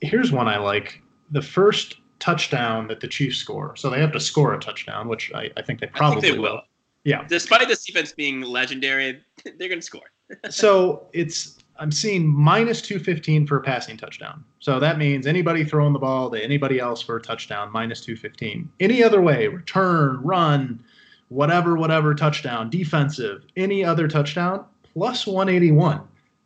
Here's 0.00 0.30
one 0.30 0.48
I 0.48 0.58
like. 0.58 1.00
The 1.30 1.42
first 1.42 1.96
touchdown 2.20 2.86
that 2.88 3.00
the 3.00 3.08
Chiefs 3.08 3.38
score. 3.38 3.76
So 3.76 3.90
they 3.90 4.00
have 4.00 4.12
to 4.12 4.20
score 4.20 4.54
a 4.54 4.60
touchdown, 4.60 5.08
which 5.08 5.32
I, 5.34 5.50
I 5.56 5.62
think 5.62 5.80
they 5.80 5.86
probably 5.88 6.18
I 6.18 6.20
think 6.20 6.34
they 6.34 6.38
will. 6.38 6.62
Yeah. 7.04 7.24
Despite 7.28 7.68
this 7.68 7.84
defense 7.84 8.12
being 8.12 8.40
legendary, 8.40 9.22
they're 9.44 9.68
going 9.68 9.80
to 9.80 9.82
score. 9.82 10.10
so 10.50 11.06
it's 11.12 11.58
I'm 11.78 11.90
seeing 11.90 12.26
minus 12.26 12.80
215 12.82 13.46
for 13.46 13.56
a 13.56 13.60
passing 13.60 13.96
touchdown. 13.96 14.44
So 14.60 14.78
that 14.78 14.96
means 14.96 15.26
anybody 15.26 15.64
throwing 15.64 15.92
the 15.92 15.98
ball 15.98 16.30
to 16.30 16.42
anybody 16.42 16.78
else 16.78 17.02
for 17.02 17.16
a 17.16 17.22
touchdown, 17.22 17.70
minus 17.72 18.00
215. 18.00 18.70
Any 18.80 19.02
other 19.02 19.20
way, 19.20 19.48
return, 19.48 20.20
run, 20.22 20.82
whatever, 21.28 21.76
whatever 21.76 22.14
touchdown, 22.14 22.70
defensive, 22.70 23.44
any 23.56 23.84
other 23.84 24.06
touchdown, 24.06 24.64
plus 24.92 25.26
181. 25.26 26.00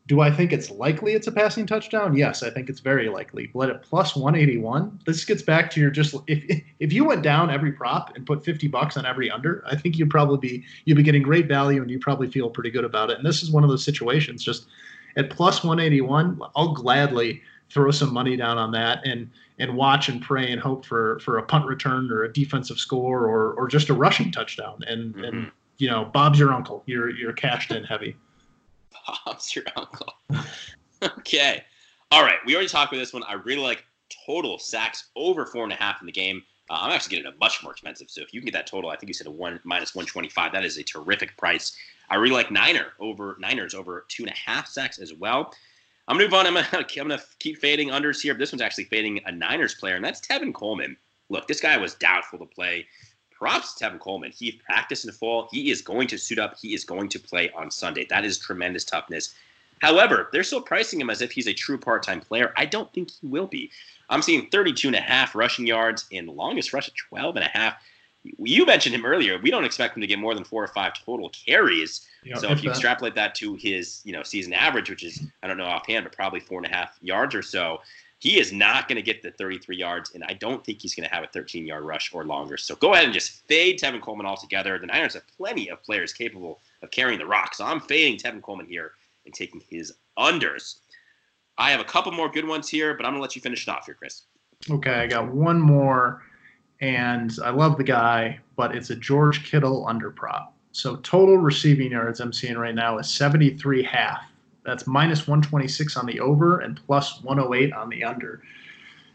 Do 0.09 0.21
I 0.21 0.31
think 0.31 0.53
it's 0.53 0.71
likely 0.71 1.13
it's 1.13 1.27
a 1.27 1.33
passing 1.33 1.67
touchdown? 1.67 2.17
Yes, 2.17 2.43
I 2.43 2.49
think 2.49 2.71
it's 2.71 2.81
very 2.81 3.09
likely. 3.09 3.51
But 3.55 3.69
at 3.69 3.83
plus 3.83 4.17
181, 4.17 5.01
this 5.05 5.25
gets 5.25 5.43
back 5.43 5.71
to 5.73 5.81
your 5.81 5.91
just 5.91 6.15
if 6.27 6.63
if 6.81 6.93
you 6.93 7.05
went 7.05 7.23
down 7.23 7.51
every 7.51 7.73
prop 7.73 8.17
and 8.17 8.27
put 8.27 8.43
50 8.45 8.69
bucks 8.69 8.97
on 8.97 9.05
every 9.05 9.31
under, 9.31 9.63
I 9.67 9.77
think 9.77 9.99
you'd 9.99 10.11
probably 10.11 10.39
be 10.39 10.65
you'd 10.87 10.97
be 10.97 11.03
getting 11.03 11.23
great 11.23 11.47
value 11.47 11.83
and 11.83 11.91
you 11.91 11.99
probably 11.99 12.31
feel 12.31 12.49
pretty 12.51 12.71
good 12.71 12.85
about 12.85 13.11
it. 13.11 13.19
And 13.19 13.27
this 13.27 13.43
is 13.43 13.51
one 13.51 13.65
of 13.65 13.71
those 13.71 13.85
situations 13.85 14.43
just 14.43 14.67
at 15.17 15.31
plus 15.31 15.63
181, 15.63 16.41
I'll 16.57 16.73
gladly 16.73 17.43
throw 17.71 17.91
some 17.91 18.13
money 18.13 18.37
down 18.37 18.57
on 18.57 18.73
that 18.73 19.07
and 19.07 19.31
and 19.59 19.77
watch 19.77 20.09
and 20.09 20.23
pray 20.23 20.51
and 20.51 20.61
hope 20.61 20.87
for 20.87 21.19
for 21.19 21.39
a 21.39 21.43
punt 21.43 21.67
return 21.67 22.11
or 22.11 22.23
a 22.25 22.33
defensive 22.33 22.79
score 22.79 23.27
or 23.27 23.53
or 23.55 23.69
just 23.69 23.91
a 23.91 23.95
rushing 23.95 24.33
touchdown. 24.33 24.83
And 24.87 25.15
mm-hmm. 25.15 25.25
and 25.25 25.51
you 25.79 25.89
know, 25.89 26.07
Bob's 26.07 26.39
your 26.39 26.53
uncle. 26.53 26.83
You're 26.87 27.11
you're 27.11 27.33
cashed 27.33 27.71
in 27.73 27.85
heavy. 27.85 28.17
Bob's 29.25 29.55
your 29.55 29.65
uncle. 29.77 30.13
okay. 31.19 31.65
All 32.11 32.23
right. 32.23 32.39
We 32.47 32.55
already 32.55 32.69
talked 32.69 32.93
about 32.93 33.01
this 33.01 33.13
one. 33.13 33.23
I 33.25 33.35
really 33.35 33.63
like 33.63 33.85
total 34.27 34.59
sacks 34.59 35.09
over 35.17 35.47
four 35.47 35.65
and 35.65 35.73
a 35.73 35.77
half 35.77 36.01
in 36.01 36.07
the 36.07 36.13
game. 36.13 36.43
Uh, 36.71 36.79
I'm 36.81 36.93
actually 36.93 37.17
getting 37.17 37.33
a 37.33 37.37
much 37.39 37.63
more 37.63 37.73
expensive. 37.73 38.11
So 38.11 38.21
if 38.21 38.33
you 38.33 38.41
can 38.41 38.47
get 38.47 38.55
that 38.55 38.67
total, 38.67 38.91
I 38.91 38.97
think 38.97 39.09
you 39.09 39.15
said 39.15 39.27
a 39.27 39.31
one 39.31 39.61
minus 39.65 39.95
125. 39.95 40.53
That 40.53 40.65
is 40.65 40.79
a 40.79 40.83
terrific 40.83 41.37
price. 41.37 41.77
I 42.11 42.17
really 42.17 42.35
like 42.35 42.51
Niner 42.51 42.93
over 43.01 43.37
Niners 43.39 43.75
over 43.75 44.05
two 44.09 44.25
and 44.25 44.33
a 44.33 44.37
half 44.37 44.67
sacks 44.69 44.99
as 44.99 45.15
well. 45.15 45.53
I'm 46.07 46.17
gonna 46.17 46.25
move 46.25 46.35
on. 46.35 46.47
I'm 46.47 46.55
gonna, 46.55 46.67
I'm 46.73 46.87
gonna 47.09 47.23
keep 47.39 47.59
fading 47.59 47.89
unders 47.89 48.21
here. 48.21 48.35
But 48.35 48.41
this 48.41 48.53
one's 48.53 48.63
actually 48.63 48.85
fading 48.85 49.21
a 49.27 49.33
Niners 49.33 49.75
player, 49.75 49.97
and 49.97 50.05
that's 50.05 50.21
Tevin 50.21 50.55
Coleman. 50.55 50.97
Look, 51.31 51.47
this 51.47 51.61
guy 51.61 51.77
was 51.77 51.95
doubtful 51.95 52.39
to 52.39 52.47
play. 52.47 52.87
Props 53.39 53.75
to 53.75 53.85
Tevin 53.85 54.01
Coleman. 54.01 54.33
He 54.37 54.53
practiced 54.53 55.05
in 55.05 55.09
the 55.09 55.17
fall. 55.17 55.49
He 55.53 55.71
is 55.71 55.81
going 55.81 56.09
to 56.09 56.19
suit 56.19 56.39
up. 56.39 56.57
He 56.61 56.75
is 56.75 56.85
going 56.85 57.09
to 57.11 57.21
play 57.21 57.51
on 57.53 57.71
Sunday. 57.71 58.05
That 58.11 58.25
is 58.25 58.39
tremendous 58.39 58.85
toughness. 58.85 59.35
However, 59.81 60.29
they're 60.33 60.43
still 60.43 60.61
pricing 60.61 61.01
him 61.01 61.09
as 61.09 61.23
if 61.23 61.31
he's 61.31 61.47
a 61.47 61.55
true 61.55 61.79
part-time 61.79 62.21
player. 62.21 62.53
I 62.57 62.67
don't 62.67 62.93
think 62.93 63.11
he 63.13 63.29
will 63.29 63.47
be. 63.47 63.71
I'm 64.11 64.23
seeing 64.23 64.49
32 64.49 64.89
and 64.89 64.97
a 64.97 65.01
half 65.01 65.37
rushing 65.37 65.67
yards 65.67 66.07
and 66.13 66.29
longest 66.29 66.73
rush 66.73 66.89
at 66.89 66.95
12 66.97 67.37
and 67.37 67.45
a 67.45 67.49
half. 67.49 67.75
You 68.25 68.67
mentioned 68.67 68.95
him 68.95 69.07
earlier. 69.07 69.39
We 69.39 69.51
don't 69.51 69.65
expect 69.65 69.97
him 69.97 70.01
to 70.01 70.07
get 70.07 70.19
more 70.19 70.35
than 70.35 70.43
four 70.43 70.65
or 70.65 70.69
five 70.69 70.95
total 70.95 71.31
carries. 71.31 72.07
Yep, 72.25 72.39
so 72.39 72.51
if 72.51 72.65
you 72.65 72.71
extrapolate 72.71 73.15
that 73.15 73.37
to 73.37 73.55
his, 73.55 74.03
you 74.05 74.13
know, 74.13 74.25
season 74.25 74.53
average, 74.53 74.91
which 74.91 75.05
is 75.05 75.23
I 75.43 75.47
don't 75.47 75.57
know 75.57 75.65
offhand, 75.65 76.05
but 76.05 76.13
probably 76.13 76.41
four 76.41 76.59
and 76.59 76.67
a 76.67 76.75
half 76.75 76.99
yards 77.01 77.35
or 77.35 77.43
so, 77.43 77.81
he 78.21 78.39
is 78.39 78.53
not 78.53 78.89
going 78.89 78.97
to 78.97 79.03
get 79.03 79.23
the 79.23 79.31
33 79.33 79.77
yards, 79.77 80.15
and 80.15 80.25
I 80.25 80.35
don't 80.35 80.65
think 80.65 80.83
he's 80.83 80.95
going 80.95 81.09
to 81.09 81.15
have 81.15 81.25
a 81.25 81.29
13 81.29 81.67
yard 81.67 81.85
rush 81.85 82.13
or 82.13 82.25
longer. 82.25 82.57
So 82.57 82.75
go 82.77 82.93
ahead 82.93 83.05
and 83.05 83.15
just 83.15 83.47
fade 83.47 83.79
Tevin 83.79 84.01
Coleman 84.01 84.27
altogether. 84.27 84.79
The 84.79 84.87
Niners 84.87 85.15
have 85.15 85.27
plenty 85.37 85.71
of 85.71 85.83
players 85.83 86.13
capable 86.13 86.61
of 86.83 86.91
carrying 86.91 87.19
the 87.19 87.27
rock, 87.27 87.55
so 87.55 87.65
I'm 87.65 87.81
fading 87.81 88.19
Tevin 88.19 88.43
Coleman 88.43 88.67
here 88.67 88.93
and 89.25 89.33
taking 89.33 89.63
his 89.69 89.95
unders. 90.19 90.81
I 91.59 91.71
have 91.71 91.81
a 91.81 91.85
couple 91.85 92.13
more 92.13 92.29
good 92.29 92.47
ones 92.47 92.69
here, 92.69 92.95
but 92.95 93.07
I'm 93.07 93.13
going 93.13 93.19
to 93.19 93.23
let 93.23 93.37
you 93.37 93.43
finish 93.43 93.67
it 93.67 93.71
off 93.71 93.87
here, 93.87 93.95
Chris. 93.95 94.23
Okay, 94.71 94.93
I 94.93 95.07
got 95.07 95.29
one 95.29 95.61
more, 95.61 96.23
and 96.81 97.37
I 97.45 97.51
love 97.51 97.77
the 97.77 97.85
guy, 97.85 98.41
but 98.57 98.75
it's 98.75 98.91
a 98.91 98.97
George 98.97 99.45
Kittle 99.45 99.87
under 99.87 100.11
prop. 100.11 100.55
So 100.73 100.97
total 100.97 101.37
receiving 101.37 101.93
yards 101.93 102.21
I'm 102.21 102.33
seeing 102.33 102.59
right 102.59 102.75
now 102.75 102.99
is 102.99 103.09
73 103.09 103.83
half. 103.83 104.23
That's 104.69 104.87
minus 104.87 105.27
126 105.27 105.97
on 105.97 106.05
the 106.05 106.21
over 106.21 106.61
and 106.61 106.79
plus 106.85 107.23
108 107.23 107.73
on 107.73 107.89
the 107.89 108.05
under. 108.05 108.43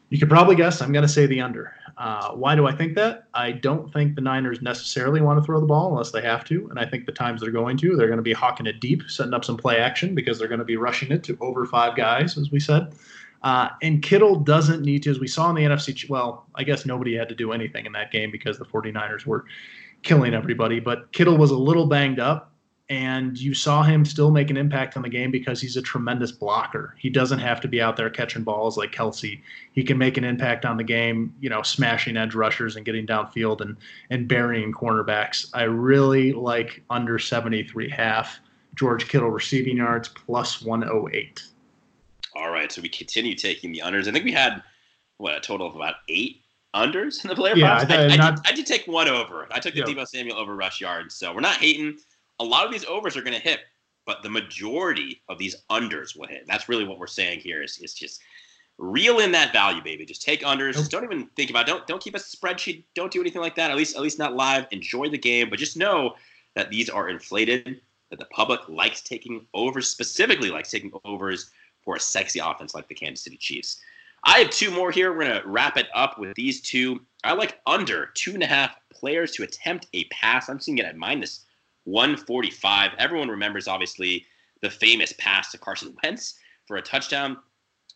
You 0.09 0.17
could 0.17 0.29
probably 0.29 0.55
guess 0.55 0.81
I'm 0.81 0.91
going 0.91 1.03
to 1.03 1.11
say 1.11 1.27
the 1.27 1.41
under. 1.41 1.75
Uh, 1.95 2.31
why 2.31 2.55
do 2.55 2.65
I 2.65 2.71
think 2.71 2.95
that? 2.95 3.27
I 3.35 3.51
don't 3.51 3.93
think 3.93 4.15
the 4.15 4.21
Niners 4.21 4.63
necessarily 4.63 5.21
want 5.21 5.39
to 5.39 5.45
throw 5.45 5.59
the 5.59 5.67
ball 5.67 5.91
unless 5.91 6.09
they 6.09 6.23
have 6.23 6.43
to. 6.45 6.67
And 6.71 6.79
I 6.79 6.85
think 6.85 7.05
the 7.05 7.11
times 7.11 7.41
they're 7.41 7.51
going 7.51 7.77
to, 7.77 7.95
they're 7.95 8.07
going 8.07 8.17
to 8.17 8.23
be 8.23 8.33
hawking 8.33 8.65
it 8.65 8.79
deep, 8.79 9.03
setting 9.07 9.35
up 9.35 9.45
some 9.45 9.55
play 9.55 9.77
action 9.77 10.15
because 10.15 10.39
they're 10.39 10.47
going 10.47 10.57
to 10.57 10.65
be 10.65 10.77
rushing 10.77 11.11
it 11.11 11.23
to 11.25 11.37
over 11.39 11.67
five 11.67 11.95
guys, 11.95 12.35
as 12.35 12.49
we 12.49 12.59
said. 12.59 12.95
Uh, 13.43 13.69
and 13.83 14.01
Kittle 14.01 14.39
doesn't 14.39 14.81
need 14.81 15.03
to, 15.03 15.11
as 15.11 15.19
we 15.19 15.27
saw 15.27 15.51
in 15.51 15.55
the 15.55 15.61
NFC. 15.61 16.09
Well, 16.09 16.47
I 16.55 16.63
guess 16.63 16.83
nobody 16.87 17.15
had 17.15 17.29
to 17.29 17.35
do 17.35 17.51
anything 17.51 17.85
in 17.85 17.91
that 17.91 18.11
game 18.11 18.31
because 18.31 18.57
the 18.57 18.65
49ers 18.65 19.27
were 19.27 19.45
killing 20.01 20.33
everybody. 20.33 20.79
But 20.79 21.11
Kittle 21.11 21.37
was 21.37 21.51
a 21.51 21.57
little 21.57 21.85
banged 21.85 22.19
up 22.19 22.52
and 22.89 23.39
you 23.39 23.53
saw 23.53 23.81
him 23.81 24.03
still 24.03 24.29
make 24.29 24.49
an 24.49 24.57
impact 24.57 24.97
on 24.97 25.03
the 25.03 25.09
game 25.09 25.31
because 25.31 25.61
he's 25.61 25.77
a 25.77 25.81
tremendous 25.81 26.31
blocker. 26.31 26.95
He 26.99 27.09
doesn't 27.09 27.39
have 27.39 27.61
to 27.61 27.67
be 27.67 27.81
out 27.81 27.95
there 27.95 28.09
catching 28.09 28.43
balls 28.43 28.77
like 28.77 28.91
Kelce. 28.91 29.41
He 29.71 29.83
can 29.83 29.97
make 29.97 30.17
an 30.17 30.25
impact 30.25 30.65
on 30.65 30.75
the 30.75 30.83
game, 30.83 31.33
you 31.39 31.49
know, 31.49 31.61
smashing 31.61 32.17
edge 32.17 32.35
rushers 32.35 32.75
and 32.75 32.85
getting 32.85 33.07
downfield 33.07 33.61
and 33.61 33.77
and 34.09 34.27
burying 34.27 34.73
cornerbacks. 34.73 35.49
I 35.53 35.63
really 35.63 36.33
like 36.33 36.83
under 36.89 37.17
73 37.17 37.89
half 37.89 38.39
George 38.75 39.07
Kittle 39.07 39.29
receiving 39.29 39.77
yards 39.77 40.09
plus 40.09 40.61
108. 40.61 41.43
All 42.35 42.49
right, 42.49 42.71
so 42.71 42.81
we 42.81 42.89
continue 42.89 43.35
taking 43.35 43.71
the 43.71 43.79
unders. 43.79 44.07
I 44.07 44.11
think 44.11 44.25
we 44.25 44.31
had 44.31 44.61
what 45.17 45.35
a 45.35 45.39
total 45.39 45.67
of 45.67 45.75
about 45.75 45.95
eight 46.09 46.41
unders 46.75 47.23
in 47.23 47.29
the 47.29 47.35
player 47.35 47.55
yeah, 47.55 47.85
I, 47.87 47.95
I, 47.95 48.15
not, 48.15 48.37
did, 48.37 48.51
I, 48.51 48.55
did, 48.55 48.65
take 48.65 48.87
one 48.87 49.07
over. 49.07 49.47
I 49.51 49.59
took 49.59 49.75
the 49.75 49.81
yeah. 49.81 49.85
Deebo 49.85 50.07
Samuel 50.07 50.37
over 50.37 50.55
rush 50.55 50.81
yards, 50.81 51.13
so 51.13 51.31
we're 51.33 51.39
not 51.39 51.57
hating 51.57 51.99
a 52.39 52.43
lot 52.43 52.65
of 52.65 52.71
these 52.71 52.85
overs 52.85 53.15
are 53.15 53.21
going 53.21 53.33
to 53.33 53.39
hit, 53.39 53.59
but 54.05 54.23
the 54.23 54.29
majority 54.29 55.21
of 55.29 55.37
these 55.37 55.63
unders 55.69 56.17
will 56.17 56.27
hit. 56.27 56.45
That's 56.47 56.67
really 56.67 56.85
what 56.85 56.99
we're 56.99 57.07
saying 57.07 57.39
here 57.39 57.63
is, 57.63 57.77
is 57.79 57.93
just 57.93 58.21
reel 58.77 59.19
in 59.19 59.31
that 59.31 59.53
value, 59.53 59.81
baby. 59.81 60.05
Just 60.05 60.21
take 60.21 60.41
unders. 60.41 60.73
Just 60.73 60.91
don't 60.91 61.03
even 61.03 61.27
think 61.35 61.49
about 61.49 61.67
it. 61.67 61.71
Don't 61.71 61.87
don't 61.87 62.01
keep 62.01 62.15
a 62.15 62.19
spreadsheet. 62.19 62.83
Don't 62.95 63.11
do 63.11 63.21
anything 63.21 63.41
like 63.41 63.55
that. 63.55 63.71
At 63.71 63.77
least 63.77 63.95
at 63.95 64.01
least 64.01 64.19
not 64.19 64.35
live. 64.35 64.67
Enjoy 64.71 65.09
the 65.09 65.17
game, 65.17 65.49
but 65.49 65.59
just 65.59 65.77
know 65.77 66.15
that 66.55 66.69
these 66.69 66.89
are 66.89 67.09
inflated. 67.09 67.81
That 68.09 68.19
the 68.19 68.25
public 68.25 68.67
likes 68.69 69.01
taking 69.01 69.45
overs, 69.55 69.89
specifically 69.89 70.51
likes 70.51 70.69
taking 70.69 70.91
overs 71.03 71.49
for 71.83 71.95
a 71.95 71.99
sexy 71.99 72.39
offense 72.39 72.75
like 72.75 72.87
the 72.87 72.93
Kansas 72.93 73.23
City 73.23 73.37
Chiefs. 73.37 73.81
I 74.23 74.39
have 74.39 74.51
two 74.51 74.69
more 74.71 74.91
here. 74.91 75.11
We're 75.11 75.23
gonna 75.23 75.41
wrap 75.45 75.77
it 75.77 75.87
up 75.95 76.19
with 76.19 76.35
these 76.35 76.61
two. 76.61 77.01
I 77.23 77.33
like 77.33 77.59
under 77.65 78.07
two 78.13 78.33
and 78.33 78.43
a 78.43 78.47
half 78.47 78.75
players 78.91 79.31
to 79.31 79.43
attempt 79.43 79.87
a 79.93 80.05
pass. 80.05 80.47
I'm 80.47 80.59
seeing 80.59 80.77
it 80.77 80.85
at 80.85 80.95
minus 80.95 81.45
145. 81.85 82.91
Everyone 82.97 83.29
remembers, 83.29 83.67
obviously, 83.67 84.25
the 84.61 84.69
famous 84.69 85.13
pass 85.17 85.51
to 85.51 85.57
Carson 85.57 85.95
Wentz 86.03 86.35
for 86.65 86.77
a 86.77 86.81
touchdown. 86.81 87.37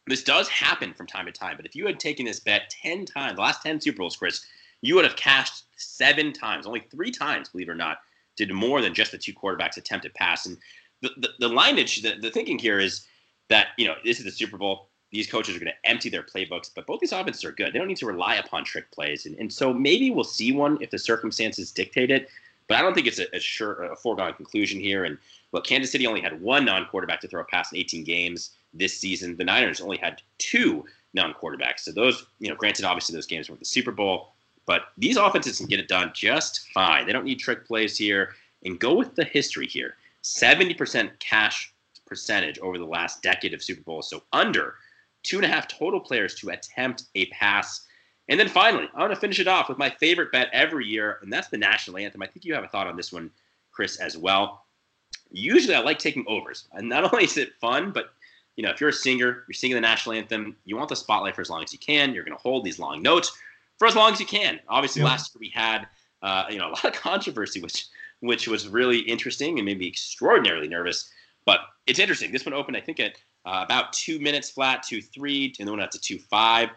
This 0.08 0.24
does 0.24 0.48
happen 0.48 0.94
from 0.94 1.08
time 1.08 1.26
to 1.26 1.32
time, 1.32 1.58
but 1.58 1.66
if 1.66 1.76
you 1.76 1.86
had 1.86 2.00
taken 2.00 2.26
this 2.26 2.40
bet 2.40 2.74
10 2.82 3.06
times, 3.06 3.36
the 3.36 3.42
last 3.42 3.62
10 3.62 3.82
Super 3.82 4.00
Bowls, 4.00 4.16
Chris, 4.16 4.46
you 4.82 4.96
would 4.96 5.04
have 5.04 5.16
cashed 5.16 5.66
seven 5.76 6.32
times. 6.32 6.66
Only 6.66 6.86
three 6.92 7.12
times, 7.12 7.50
believe 7.50 7.68
it 7.68 7.72
or 7.72 7.76
not, 7.76 8.00
did 8.36 8.54
more 8.54 8.82
than 8.82 8.94
just 8.94 9.12
the 9.12 9.18
two 9.18 9.34
quarterbacks 9.34 9.78
attempt 9.78 10.06
attempted 10.06 10.14
pass. 10.14 10.46
And 10.46 10.58
the, 11.02 11.10
the, 11.18 11.30
the 11.40 11.48
lineage, 11.48 12.02
the, 12.02 12.16
the 12.22 12.32
thinking 12.32 12.60
here 12.60 12.80
is 12.80 13.06
that, 13.50 13.68
you 13.78 13.88
know, 13.88 13.96
this 14.04 14.20
is 14.20 14.26
the 14.26 14.32
Super 14.32 14.58
Bowl. 14.58 14.90
These 15.12 15.28
coaches 15.28 15.56
are 15.56 15.60
going 15.60 15.72
to 15.72 15.90
empty 15.90 16.10
their 16.10 16.24
playbooks, 16.24 16.70
but 16.74 16.86
both 16.86 17.00
these 17.00 17.14
offenses 17.14 17.44
are 17.46 17.52
good. 17.52 17.74
They 17.74 17.80
don't 17.80 17.88
need 17.88 17.98
to 17.98 18.06
rely 18.06 18.36
upon 18.36 18.66
trick 18.66 18.92
plays. 18.92 19.26
And, 19.26 19.36
and 19.38 19.52
so 19.52 19.74
maybe 19.74 20.10
we'll 20.12 20.26
see 20.26 20.52
one 20.52 20.78
if 20.82 20.90
the 20.90 21.00
circumstances 21.00 21.72
dictate 21.72 22.12
it. 22.12 22.30
But 22.68 22.78
I 22.78 22.82
don't 22.82 22.94
think 22.94 23.08
it's 23.08 23.20
a, 23.20 23.36
a 23.36 23.40
sure 23.40 23.84
a 23.84 23.96
foregone 23.96 24.34
conclusion 24.34 24.80
here. 24.80 25.06
And 25.06 25.18
look, 25.52 25.66
Kansas 25.66 25.92
City 25.92 26.06
only 26.06 26.22
had 26.22 26.42
one 26.42 26.66
non-quarterback 26.66 27.22
to 27.22 27.28
throw 27.28 27.42
a 27.42 27.46
pass 27.46 27.72
in 27.72 27.78
18 27.78 28.04
games 28.04 28.52
this 28.74 28.98
season. 28.98 29.38
The 29.38 29.44
Niners 29.44 29.82
only 29.82 29.98
had 29.98 30.22
two 30.38 30.86
non-quarterbacks. 31.14 31.80
So 31.82 31.92
those, 31.92 32.26
you 32.40 32.50
know, 32.50 32.56
granted, 32.56 32.86
obviously 32.86 33.16
those 33.16 33.26
games 33.26 33.50
weren't 33.50 33.60
the 33.60 33.66
Super 33.66 33.92
Bowl, 33.92 34.34
but 34.66 34.90
these 34.98 35.18
offenses 35.18 35.58
can 35.58 35.68
get 35.68 35.80
it 35.80 35.88
done 35.88 36.12
just 36.14 36.68
fine. 36.74 37.06
They 37.06 37.14
don't 37.14 37.26
need 37.26 37.40
trick 37.40 37.66
plays 37.66 37.98
here. 37.98 38.34
And 38.66 38.80
go 38.80 38.96
with 38.96 39.16
the 39.16 39.24
history 39.24 39.68
here: 39.68 39.96
70% 40.24 41.12
cash 41.20 41.74
percentage 42.06 42.58
over 42.60 42.78
the 42.78 42.86
last 42.86 43.22
decade 43.22 43.54
of 43.54 43.64
Super 43.64 43.82
Bowls. 43.82 44.10
So 44.10 44.24
under 44.34 44.76
two 45.24 45.38
and 45.38 45.46
a 45.46 45.50
half 45.50 45.68
total 45.68 46.00
players 46.00 46.36
to 46.36 46.50
attempt 46.50 47.04
a 47.16 47.26
pass 47.28 47.86
and 48.30 48.40
then 48.40 48.50
finally, 48.50 48.90
I 48.94 49.02
want 49.02 49.14
to 49.14 49.20
finish 49.20 49.40
it 49.40 49.48
off 49.48 49.70
with 49.70 49.78
my 49.78 49.90
favorite 49.90 50.32
bet 50.32 50.50
every 50.52 50.86
year, 50.86 51.20
and 51.22 51.32
that's 51.32 51.48
the 51.48 51.58
national 51.58 51.98
anthem. 51.98 52.22
I 52.22 52.28
think 52.28 52.46
you 52.46 52.54
have 52.54 52.64
a 52.64 52.68
thought 52.68 52.88
on 52.88 52.98
this 52.98 53.14
one, 53.14 53.32
Chris, 53.72 53.98
as 53.98 54.18
well. 54.18 54.66
Usually, 55.32 55.76
I 55.76 55.80
like 55.80 56.00
taking 56.00 56.26
overs, 56.28 56.68
and 56.74 56.90
not 56.90 57.04
only 57.14 57.26
is 57.26 57.38
it 57.38 57.54
fun, 57.60 57.92
but 57.92 58.12
you 58.58 58.64
know, 58.64 58.72
if 58.72 58.82
you're 58.82 58.90
a 58.90 58.94
singer, 58.94 59.44
you're 59.48 59.54
singing 59.54 59.76
the 59.76 59.82
national 59.82 60.16
anthem, 60.16 60.56
you 60.66 60.76
want 60.76 60.90
the 60.90 60.96
spotlight 60.96 61.36
for 61.36 61.42
as 61.42 61.50
long 61.50 61.64
as 61.64 61.72
you 61.72 61.80
can. 61.80 62.14
You're 62.14 62.24
going 62.24 62.36
to 62.36 62.42
hold 62.42 62.66
these 62.66 62.80
long 62.80 63.02
notes 63.02 63.32
for 63.78 63.88
as 63.88 63.96
long 63.96 64.12
as 64.12 64.20
you 64.20 64.26
can. 64.26 64.60
Obviously, 64.68 65.04
yeah. 65.04 65.10
last 65.10 65.34
year 65.34 65.40
we 65.40 65.50
had 65.50 65.88
uh, 66.22 66.46
you 66.50 66.58
know 66.58 66.68
a 66.70 66.72
lot 66.72 66.86
of 66.86 66.94
controversy, 66.94 67.62
which 67.62 67.86
which 68.20 68.48
was 68.48 68.68
really 68.68 69.00
interesting 69.00 69.60
and 69.60 69.66
made 69.66 69.78
me 69.78 69.88
extraordinarily 69.88 70.68
nervous. 70.68 71.10
But 71.46 71.62
it's 71.86 72.00
interesting. 72.00 72.32
This 72.32 72.46
one 72.46 72.54
opened, 72.54 72.76
I 72.76 72.82
think, 72.82 73.00
at 73.00 73.14
uh, 73.46 73.64
about 73.64 73.94
two 73.94 74.20
minutes 74.20 74.50
flat, 74.50 74.84
two 74.84 75.02
three, 75.02 75.54
and 75.60 75.68
then 75.68 75.76
went 75.76 75.84
out 75.84 75.92
to 75.92 76.00
two 76.00 76.20
five. 76.20 76.70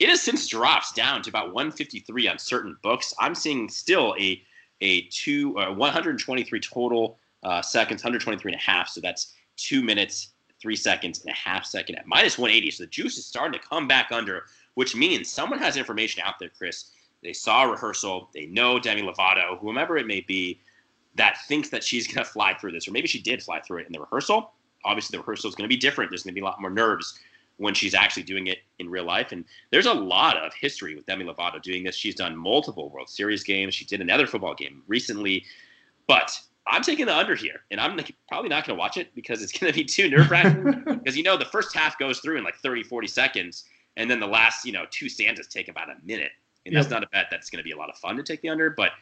It 0.00 0.08
has 0.08 0.22
since 0.22 0.46
dropped 0.46 0.96
down 0.96 1.20
to 1.22 1.30
about 1.30 1.52
153 1.52 2.26
on 2.26 2.38
certain 2.38 2.76
books. 2.82 3.14
I'm 3.20 3.34
seeing 3.34 3.68
still 3.68 4.16
a 4.18 4.42
a 4.80 5.02
two 5.02 5.58
uh, 5.58 5.74
123 5.74 6.58
total 6.60 7.18
uh, 7.42 7.60
seconds, 7.60 8.02
123 8.02 8.52
and 8.52 8.58
a 8.58 8.62
half. 8.62 8.88
So 8.88 9.02
that's 9.02 9.34
two 9.56 9.82
minutes 9.82 10.30
three 10.60 10.76
seconds, 10.76 11.20
and 11.20 11.30
a 11.30 11.34
half 11.34 11.64
second 11.64 11.96
at 11.96 12.06
minus 12.06 12.38
180. 12.38 12.70
So 12.70 12.84
the 12.84 12.88
juice 12.88 13.18
is 13.18 13.26
starting 13.26 13.58
to 13.58 13.66
come 13.66 13.88
back 13.88 14.10
under, 14.10 14.44
which 14.74 14.96
means 14.96 15.30
someone 15.30 15.58
has 15.58 15.76
information 15.76 16.22
out 16.24 16.38
there, 16.38 16.50
Chris. 16.56 16.92
They 17.22 17.32
saw 17.34 17.64
a 17.64 17.70
rehearsal. 17.70 18.30
They 18.32 18.46
know 18.46 18.78
Demi 18.78 19.02
Lovato, 19.02 19.58
whomever 19.58 19.98
it 19.98 20.06
may 20.06 20.20
be, 20.20 20.60
that 21.16 21.36
thinks 21.46 21.68
that 21.70 21.84
she's 21.84 22.06
going 22.06 22.24
to 22.24 22.30
fly 22.30 22.54
through 22.54 22.72
this, 22.72 22.88
or 22.88 22.92
maybe 22.92 23.08
she 23.08 23.20
did 23.20 23.42
fly 23.42 23.60
through 23.60 23.78
it 23.78 23.86
in 23.86 23.92
the 23.92 24.00
rehearsal. 24.00 24.52
Obviously, 24.84 25.16
the 25.16 25.20
rehearsal 25.20 25.48
is 25.48 25.54
going 25.54 25.68
to 25.68 25.74
be 25.74 25.78
different. 25.78 26.10
There's 26.10 26.22
going 26.22 26.34
to 26.34 26.40
be 26.40 26.42
a 26.42 26.44
lot 26.44 26.60
more 26.60 26.70
nerves 26.70 27.18
when 27.60 27.74
she's 27.74 27.94
actually 27.94 28.22
doing 28.22 28.46
it 28.46 28.60
in 28.78 28.88
real 28.88 29.04
life. 29.04 29.32
And 29.32 29.44
there's 29.70 29.84
a 29.84 29.92
lot 29.92 30.38
of 30.38 30.54
history 30.54 30.94
with 30.94 31.04
Demi 31.04 31.26
Lovato 31.26 31.60
doing 31.60 31.84
this. 31.84 31.94
She's 31.94 32.14
done 32.14 32.34
multiple 32.34 32.88
World 32.88 33.10
Series 33.10 33.44
games. 33.44 33.74
She 33.74 33.84
did 33.84 34.00
another 34.00 34.26
football 34.26 34.54
game 34.54 34.82
recently. 34.88 35.44
But 36.08 36.40
I'm 36.66 36.80
taking 36.80 37.04
the 37.04 37.14
under 37.14 37.34
here, 37.34 37.60
and 37.70 37.78
I'm 37.78 38.00
probably 38.28 38.48
not 38.48 38.66
going 38.66 38.78
to 38.78 38.80
watch 38.80 38.96
it 38.96 39.14
because 39.14 39.42
it's 39.42 39.52
going 39.58 39.70
to 39.70 39.78
be 39.78 39.84
too 39.84 40.08
nerve 40.08 40.30
wracking. 40.30 40.84
because 40.86 41.16
you 41.18 41.22
know 41.22 41.36
the 41.36 41.44
first 41.44 41.76
half 41.76 41.98
goes 41.98 42.20
through 42.20 42.38
in 42.38 42.44
like 42.44 42.56
30, 42.56 42.82
40 42.82 43.06
seconds, 43.06 43.64
and 43.98 44.10
then 44.10 44.20
the 44.20 44.26
last 44.26 44.64
you 44.64 44.72
know 44.72 44.86
two 44.90 45.10
Santas 45.10 45.46
take 45.46 45.68
about 45.68 45.90
a 45.90 45.96
minute, 46.02 46.32
and 46.64 46.74
that's 46.74 46.88
not 46.88 47.02
a 47.02 47.08
bet 47.08 47.26
that's 47.30 47.50
going 47.50 47.58
to 47.58 47.64
be 47.64 47.72
a 47.72 47.76
lot 47.76 47.90
of 47.90 47.96
fun 47.96 48.16
to 48.16 48.22
take 48.22 48.40
the 48.40 48.48
under. 48.48 48.70
But 48.70 48.92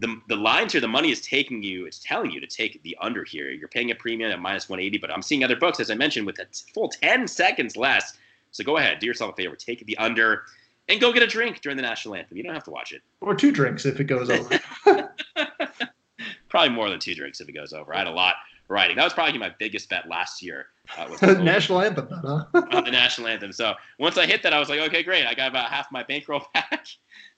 the 0.00 0.20
the 0.28 0.36
lines 0.36 0.72
here, 0.72 0.80
the 0.80 0.88
money 0.88 1.10
is 1.10 1.20
taking 1.20 1.62
you, 1.62 1.86
it's 1.86 1.98
telling 1.98 2.30
you 2.30 2.40
to 2.40 2.46
take 2.46 2.82
the 2.82 2.96
under 3.00 3.24
here. 3.24 3.50
You're 3.50 3.68
paying 3.68 3.90
a 3.90 3.94
premium 3.94 4.30
at 4.30 4.40
minus 4.40 4.68
180, 4.68 4.98
but 4.98 5.10
I'm 5.10 5.22
seeing 5.22 5.44
other 5.44 5.56
books, 5.56 5.80
as 5.80 5.90
I 5.90 5.94
mentioned, 5.94 6.26
with 6.26 6.38
a 6.38 6.46
full 6.72 6.88
10 6.88 7.28
seconds 7.28 7.76
less. 7.76 8.16
So 8.50 8.64
go 8.64 8.76
ahead, 8.76 8.98
do 8.98 9.06
yourself 9.06 9.32
a 9.32 9.36
favor, 9.36 9.56
take 9.56 9.84
the 9.84 9.96
under, 9.98 10.44
and 10.88 11.00
go 11.00 11.12
get 11.12 11.22
a 11.22 11.26
drink 11.26 11.60
during 11.60 11.76
the 11.76 11.82
national 11.82 12.14
anthem. 12.14 12.36
You 12.36 12.42
don't 12.42 12.54
have 12.54 12.64
to 12.64 12.70
watch 12.70 12.92
it. 12.92 13.02
Or 13.20 13.34
two 13.34 13.50
drinks 13.50 13.84
if 13.84 14.00
it 14.00 14.04
goes 14.04 14.30
over. 14.30 14.60
probably 16.48 16.70
more 16.70 16.88
than 16.90 17.00
two 17.00 17.14
drinks 17.14 17.40
if 17.40 17.48
it 17.48 17.52
goes 17.52 17.72
over. 17.72 17.94
I 17.94 17.98
had 17.98 18.06
a 18.06 18.12
lot 18.12 18.36
writing. 18.68 18.96
That 18.96 19.04
was 19.04 19.12
probably 19.12 19.38
my 19.38 19.52
biggest 19.58 19.88
bet 19.88 20.08
last 20.08 20.42
year. 20.42 20.66
Uh, 20.96 21.06
with 21.10 21.20
the 21.20 21.34
national 21.34 21.80
anthem, 21.80 22.08
huh? 22.10 22.44
on 22.54 22.84
the 22.84 22.90
national 22.90 23.28
anthem. 23.28 23.52
So 23.52 23.74
once 23.98 24.18
I 24.18 24.26
hit 24.26 24.42
that, 24.42 24.52
I 24.52 24.58
was 24.58 24.68
like, 24.68 24.80
okay, 24.80 25.02
great. 25.02 25.26
I 25.26 25.34
got 25.34 25.48
about 25.48 25.70
half 25.70 25.90
my 25.90 26.02
bankroll 26.02 26.42
back, 26.54 26.86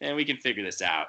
and 0.01 0.17
we 0.17 0.25
can 0.25 0.37
figure 0.37 0.63
this 0.63 0.83
out. 0.83 1.07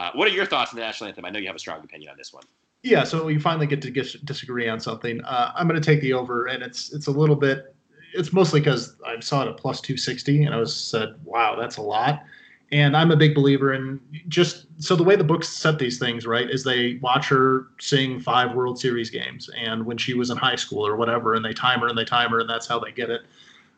Uh, 0.00 0.10
what 0.14 0.26
are 0.26 0.30
your 0.30 0.46
thoughts 0.46 0.72
on 0.72 0.76
the 0.76 0.82
national 0.82 1.08
anthem? 1.08 1.26
I 1.26 1.30
know 1.30 1.38
you 1.38 1.46
have 1.46 1.56
a 1.56 1.58
strong 1.58 1.84
opinion 1.84 2.10
on 2.10 2.16
this 2.16 2.32
one. 2.32 2.44
Yeah, 2.82 3.04
so 3.04 3.22
we 3.22 3.38
finally 3.38 3.66
get 3.66 3.82
to 3.82 3.90
disagree 3.90 4.66
on 4.66 4.80
something. 4.80 5.22
Uh, 5.24 5.52
I'm 5.54 5.68
going 5.68 5.78
to 5.78 5.84
take 5.84 6.00
the 6.00 6.14
over, 6.14 6.46
and 6.46 6.62
it's 6.62 6.90
it's 6.94 7.06
a 7.06 7.10
little 7.10 7.36
bit. 7.36 7.74
It's 8.14 8.32
mostly 8.32 8.60
because 8.60 8.96
I 9.06 9.20
saw 9.20 9.42
it 9.42 9.48
at 9.48 9.58
plus 9.58 9.82
260, 9.82 10.44
and 10.44 10.54
I 10.54 10.58
was 10.58 10.74
said, 10.74 11.16
"Wow, 11.22 11.54
that's 11.60 11.76
a 11.76 11.82
lot." 11.82 12.22
And 12.72 12.96
I'm 12.96 13.10
a 13.10 13.16
big 13.16 13.34
believer 13.34 13.74
in 13.74 14.00
just 14.28 14.64
so 14.82 14.96
the 14.96 15.02
way 15.02 15.16
the 15.16 15.24
books 15.24 15.50
set 15.50 15.78
these 15.78 15.98
things 15.98 16.24
right 16.24 16.48
is 16.48 16.64
they 16.64 16.98
watch 17.02 17.28
her 17.28 17.66
sing 17.78 18.20
five 18.20 18.54
World 18.54 18.80
Series 18.80 19.10
games, 19.10 19.50
and 19.54 19.84
when 19.84 19.98
she 19.98 20.14
was 20.14 20.30
in 20.30 20.38
high 20.38 20.56
school 20.56 20.86
or 20.86 20.96
whatever, 20.96 21.34
and 21.34 21.44
they 21.44 21.52
time 21.52 21.80
her 21.80 21.88
and 21.88 21.98
they 21.98 22.06
time 22.06 22.30
her, 22.30 22.40
and 22.40 22.48
that's 22.48 22.66
how 22.66 22.78
they 22.78 22.90
get 22.90 23.10
it. 23.10 23.20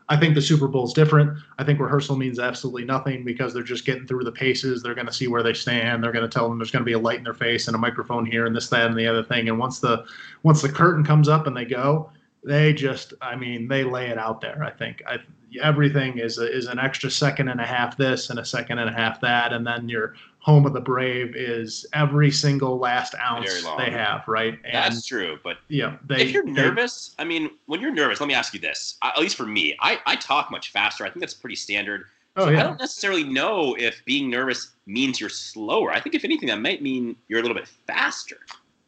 I 0.08 0.16
think 0.16 0.34
the 0.34 0.42
Super 0.42 0.68
Bowl 0.68 0.84
is 0.84 0.92
different. 0.92 1.38
I 1.58 1.64
think 1.64 1.80
rehearsal 1.80 2.16
means 2.16 2.38
absolutely 2.38 2.84
nothing 2.84 3.24
because 3.24 3.54
they're 3.54 3.62
just 3.62 3.84
getting 3.84 4.06
through 4.06 4.24
the 4.24 4.32
paces. 4.32 4.82
They're 4.82 4.94
going 4.94 5.06
to 5.06 5.12
see 5.12 5.28
where 5.28 5.42
they 5.42 5.54
stand. 5.54 6.02
They're 6.02 6.12
going 6.12 6.28
to 6.28 6.32
tell 6.32 6.48
them 6.48 6.58
there's 6.58 6.70
going 6.70 6.82
to 6.82 6.86
be 6.86 6.92
a 6.92 6.98
light 6.98 7.18
in 7.18 7.24
their 7.24 7.34
face 7.34 7.68
and 7.68 7.74
a 7.74 7.78
microphone 7.78 8.26
here 8.26 8.46
and 8.46 8.54
this, 8.54 8.68
that, 8.68 8.86
and 8.86 8.98
the 8.98 9.06
other 9.06 9.22
thing. 9.22 9.48
And 9.48 9.58
once 9.58 9.78
the 9.78 10.04
once 10.42 10.62
the 10.62 10.68
curtain 10.68 11.04
comes 11.04 11.28
up 11.28 11.46
and 11.46 11.56
they 11.56 11.64
go, 11.64 12.10
they 12.44 12.72
just, 12.72 13.14
I 13.22 13.36
mean, 13.36 13.68
they 13.68 13.84
lay 13.84 14.08
it 14.08 14.18
out 14.18 14.40
there. 14.40 14.62
I 14.64 14.70
think 14.70 15.02
I, 15.06 15.18
everything 15.62 16.18
is 16.18 16.38
a, 16.38 16.50
is 16.50 16.66
an 16.66 16.78
extra 16.78 17.10
second 17.10 17.48
and 17.48 17.60
a 17.60 17.66
half 17.66 17.96
this 17.96 18.30
and 18.30 18.38
a 18.38 18.44
second 18.44 18.78
and 18.78 18.90
a 18.90 18.92
half 18.92 19.20
that, 19.20 19.52
and 19.52 19.66
then 19.66 19.88
your 19.88 20.14
home 20.42 20.66
of 20.66 20.72
the 20.72 20.80
brave 20.80 21.36
is 21.36 21.86
every 21.92 22.30
single 22.30 22.76
last 22.76 23.14
ounce 23.14 23.64
they 23.78 23.90
have, 23.90 24.26
right? 24.26 24.58
And 24.64 24.74
That's 24.74 25.06
true, 25.06 25.38
but 25.44 25.58
yeah, 25.68 25.96
they, 26.04 26.22
if 26.22 26.32
you're 26.32 26.44
nervous, 26.44 27.14
I 27.16 27.24
mean, 27.24 27.50
when 27.66 27.80
you're 27.80 27.94
nervous, 27.94 28.20
let 28.20 28.26
me 28.26 28.34
ask 28.34 28.52
you 28.52 28.58
this. 28.58 28.96
At 29.02 29.18
least 29.18 29.36
for 29.36 29.46
me, 29.46 29.76
I, 29.80 30.00
I 30.04 30.16
talk 30.16 30.50
much 30.50 30.72
faster. 30.72 31.04
I 31.04 31.10
think 31.10 31.20
that's 31.20 31.32
pretty 31.32 31.54
standard. 31.54 32.06
Oh, 32.34 32.44
so 32.44 32.48
oh, 32.48 32.52
yeah. 32.52 32.60
I 32.60 32.62
don't 32.64 32.80
necessarily 32.80 33.22
know 33.22 33.76
if 33.78 34.04
being 34.04 34.28
nervous 34.28 34.72
means 34.86 35.20
you're 35.20 35.30
slower. 35.30 35.92
I 35.92 36.00
think 36.00 36.16
if 36.16 36.24
anything, 36.24 36.48
that 36.48 36.60
might 36.60 36.82
mean 36.82 37.14
you're 37.28 37.38
a 37.38 37.42
little 37.42 37.56
bit 37.56 37.68
faster. 37.86 38.38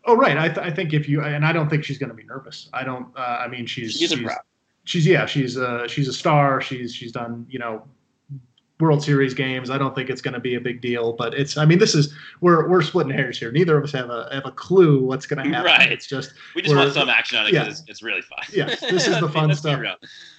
Oh, 0.07 0.17
right. 0.17 0.37
I, 0.37 0.49
th- 0.49 0.67
I 0.67 0.71
think 0.71 0.93
if 0.93 1.09
you 1.09 1.23
and 1.23 1.47
I 1.47 1.53
don't 1.53 1.71
think 1.71 1.85
she's 1.85 1.99
going 1.99 2.11
to 2.11 2.17
be 2.17 2.25
nervous. 2.25 2.69
I 2.73 2.83
don't. 2.83 3.07
Uh, 3.17 3.39
I 3.41 3.49
mean, 3.49 3.65
she's 3.67 3.93
she's, 3.93 4.11
she's 4.11 4.31
she's 4.85 5.07
yeah, 5.07 5.25
she's 5.25 5.57
uh 5.57 5.87
she's 5.87 6.09
a 6.09 6.13
star. 6.13 6.61
She's 6.61 6.93
she's 6.95 7.13
done 7.13 7.47
you 7.49 7.59
know 7.59 7.85
World 8.81 9.03
Series 9.05 9.35
games. 9.35 9.71
I 9.71 9.79
don't 9.79 9.95
think 9.95 10.11
it's 10.11 10.21
going 10.21 10.35
to 10.35 10.41
be 10.41 10.57
a 10.57 10.61
big 10.61 10.81
deal, 10.81 11.13
but 11.13 11.33
it's. 11.35 11.57
I 11.57 11.65
mean, 11.65 11.79
this 11.79 11.95
is 11.95 12.13
we're 12.41 12.69
we're 12.69 12.83
splitting 12.83 13.13
hairs 13.13 13.39
here. 13.39 13.53
Neither 13.53 13.77
of 13.77 13.85
us 13.85 13.93
have 13.93 14.11
a 14.11 14.29
have 14.33 14.47
a 14.47 14.51
clue 14.51 15.05
what's 15.05 15.27
going 15.27 15.45
to 15.45 15.49
happen. 15.49 15.65
Right. 15.65 15.93
It's 15.93 16.07
just 16.07 16.35
we 16.57 16.63
just 16.63 16.75
want 16.75 16.93
some 16.93 17.09
action 17.09 17.39
on 17.39 17.47
it 17.47 17.53
because 17.53 17.67
yeah. 17.67 17.71
it's, 17.71 17.83
it's, 17.87 18.03
really 18.03 18.23
fun. 18.23 18.41
Yes, 18.53 18.81
this 18.81 19.07
is 19.07 19.21
the 19.21 19.29
fun 19.33 19.55
stuff. 19.55 19.81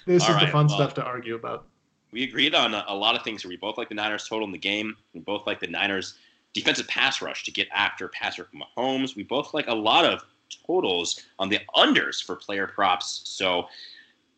This 0.06 0.24
All 0.24 0.30
is 0.30 0.36
right, 0.36 0.46
the 0.46 0.52
fun 0.52 0.68
well, 0.68 0.76
stuff 0.76 0.94
to 0.96 1.04
argue 1.04 1.36
about. 1.36 1.66
We 2.12 2.24
agreed 2.24 2.56
on 2.56 2.74
a, 2.74 2.84
a 2.88 2.96
lot 2.96 3.16
of 3.16 3.24
things. 3.24 3.46
We 3.46 3.58
both 3.58 3.78
like 3.78 3.90
the 3.90 3.96
Niners 3.96 4.28
total 4.28 4.46
in 4.46 4.52
the 4.52 4.58
game. 4.58 4.98
We 5.14 5.22
both 5.22 5.48
like 5.48 5.60
the 5.60 5.68
Niners 5.68 6.16
defensive 6.54 6.88
pass 6.88 7.22
rush 7.22 7.44
to 7.46 7.52
get 7.52 7.68
after 7.74 8.10
Patrick 8.10 8.50
Mahomes. 8.54 9.16
We 9.16 9.24
both 9.24 9.54
like 9.54 9.68
a 9.68 9.74
lot 9.74 10.06
of 10.06 10.24
totals 10.66 11.22
on 11.40 11.50
the 11.50 11.60
unders 11.76 12.24
for 12.24 12.36
player 12.36 12.68
props. 12.68 13.22
So 13.26 13.68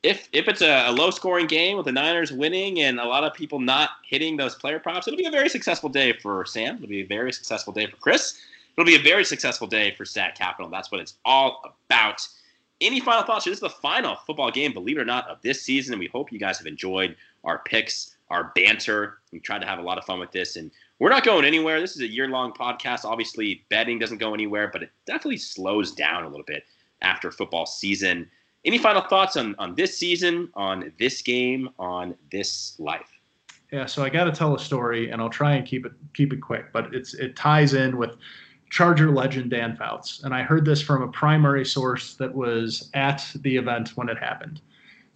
if 0.07 0.29
if 0.31 0.47
it's 0.47 0.61
a, 0.61 0.87
a, 0.87 0.91
low 0.91 1.11
scoring 1.11 1.47
game 1.47 1.75
with 1.75 1.85
the 1.85 1.91
Niners 1.91 2.31
winning 2.31 2.79
and 2.79 2.97
a 2.97 3.05
lot 3.05 3.25
of 3.25 3.33
people 3.33 3.59
not 3.59 3.89
hitting 4.07 4.37
those 4.37 4.55
player 4.55 4.79
props, 4.79 5.05
it'll 5.05 5.17
be 5.17 5.25
a 5.25 5.31
very 5.31 5.49
successful 5.49 5.89
day 5.89 6.13
for 6.13 6.45
Sam. 6.45 6.77
It'll 6.77 6.87
be 6.87 7.01
a 7.01 7.05
very 7.05 7.33
successful 7.33 7.73
day 7.73 7.87
for 7.87 7.97
Chris. 7.97 8.39
It'll 8.77 8.85
be 8.85 8.95
a 8.95 9.01
very 9.01 9.25
successful 9.25 9.67
day 9.67 9.93
for 9.95 10.05
Stat 10.05 10.35
Capital. 10.35 10.69
That's 10.69 10.91
what 10.91 11.01
it's 11.01 11.15
all 11.25 11.61
about. 11.89 12.25
Any 12.79 13.01
final 13.01 13.23
thoughts? 13.23 13.43
This 13.43 13.55
is 13.55 13.59
the 13.59 13.69
final 13.69 14.15
football 14.15 14.49
game, 14.49 14.71
believe 14.71 14.97
it 14.97 15.01
or 15.01 15.05
not, 15.05 15.27
of 15.27 15.41
this 15.41 15.61
season, 15.61 15.93
and 15.93 15.99
we 15.99 16.07
hope 16.07 16.31
you 16.31 16.39
guys 16.39 16.57
have 16.59 16.67
enjoyed 16.67 17.17
our 17.43 17.59
picks, 17.59 18.15
our 18.29 18.53
banter. 18.55 19.17
We 19.33 19.39
tried 19.39 19.59
to 19.59 19.67
have 19.67 19.79
a 19.79 19.81
lot 19.81 19.97
of 19.97 20.05
fun 20.05 20.19
with 20.19 20.31
this, 20.31 20.55
and 20.55 20.71
we're 20.99 21.09
not 21.09 21.25
going 21.25 21.43
anywhere. 21.43 21.81
This 21.81 21.95
is 21.95 22.01
a 22.01 22.07
year 22.07 22.29
long 22.29 22.53
podcast. 22.53 23.03
Obviously, 23.03 23.65
betting 23.69 23.99
doesn't 23.99 24.19
go 24.19 24.33
anywhere, 24.33 24.69
but 24.71 24.83
it 24.83 24.91
definitely 25.05 25.37
slows 25.37 25.91
down 25.91 26.23
a 26.23 26.29
little 26.29 26.45
bit 26.45 26.63
after 27.01 27.31
football 27.31 27.65
season. 27.65 28.29
Any 28.65 28.77
final 28.77 29.01
thoughts 29.01 29.37
on, 29.37 29.55
on 29.59 29.75
this 29.75 29.97
season, 29.97 30.49
on 30.55 30.91
this 30.99 31.21
game, 31.21 31.69
on 31.79 32.15
this 32.31 32.75
life? 32.79 33.11
Yeah, 33.71 33.85
so 33.85 34.03
I 34.03 34.09
got 34.09 34.25
to 34.25 34.31
tell 34.31 34.55
a 34.55 34.59
story, 34.59 35.11
and 35.11 35.21
I'll 35.21 35.29
try 35.29 35.55
and 35.55 35.65
keep 35.65 35.85
it 35.85 35.91
keep 36.13 36.31
it 36.31 36.41
quick, 36.41 36.71
but 36.71 36.93
it's 36.93 37.13
it 37.13 37.35
ties 37.35 37.73
in 37.73 37.97
with 37.97 38.11
Charger 38.69 39.11
legend 39.11 39.51
Dan 39.51 39.75
Fouts, 39.75 40.23
and 40.23 40.33
I 40.33 40.43
heard 40.43 40.65
this 40.65 40.81
from 40.81 41.01
a 41.01 41.07
primary 41.09 41.65
source 41.65 42.15
that 42.15 42.33
was 42.33 42.89
at 42.93 43.29
the 43.41 43.57
event 43.57 43.89
when 43.95 44.09
it 44.09 44.17
happened. 44.17 44.61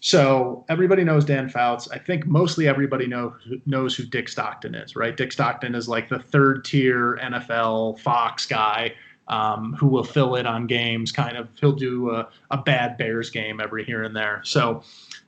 So 0.01 0.65
everybody 0.67 1.03
knows 1.03 1.25
Dan 1.25 1.47
Fouts. 1.47 1.89
I 1.91 1.99
think 1.99 2.25
mostly 2.25 2.67
everybody 2.67 3.05
know, 3.05 3.35
knows 3.67 3.95
who 3.95 4.03
Dick 4.03 4.29
Stockton 4.29 4.73
is, 4.73 4.95
right? 4.95 5.15
Dick 5.15 5.31
Stockton 5.31 5.75
is 5.75 5.87
like 5.87 6.09
the 6.09 6.17
third 6.17 6.65
tier 6.65 7.19
NFL 7.21 7.99
Fox 7.99 8.47
guy 8.47 8.93
um, 9.31 9.73
who 9.73 9.87
will 9.87 10.03
fill 10.03 10.35
it 10.35 10.45
on 10.45 10.67
games. 10.67 11.11
Kind 11.11 11.37
of, 11.37 11.47
he'll 11.59 11.71
do 11.71 12.11
a, 12.11 12.29
a 12.51 12.57
bad 12.57 12.97
Bears 12.97 13.29
game 13.29 13.59
every 13.59 13.83
here 13.83 14.03
and 14.03 14.15
there. 14.15 14.41
So 14.43 14.83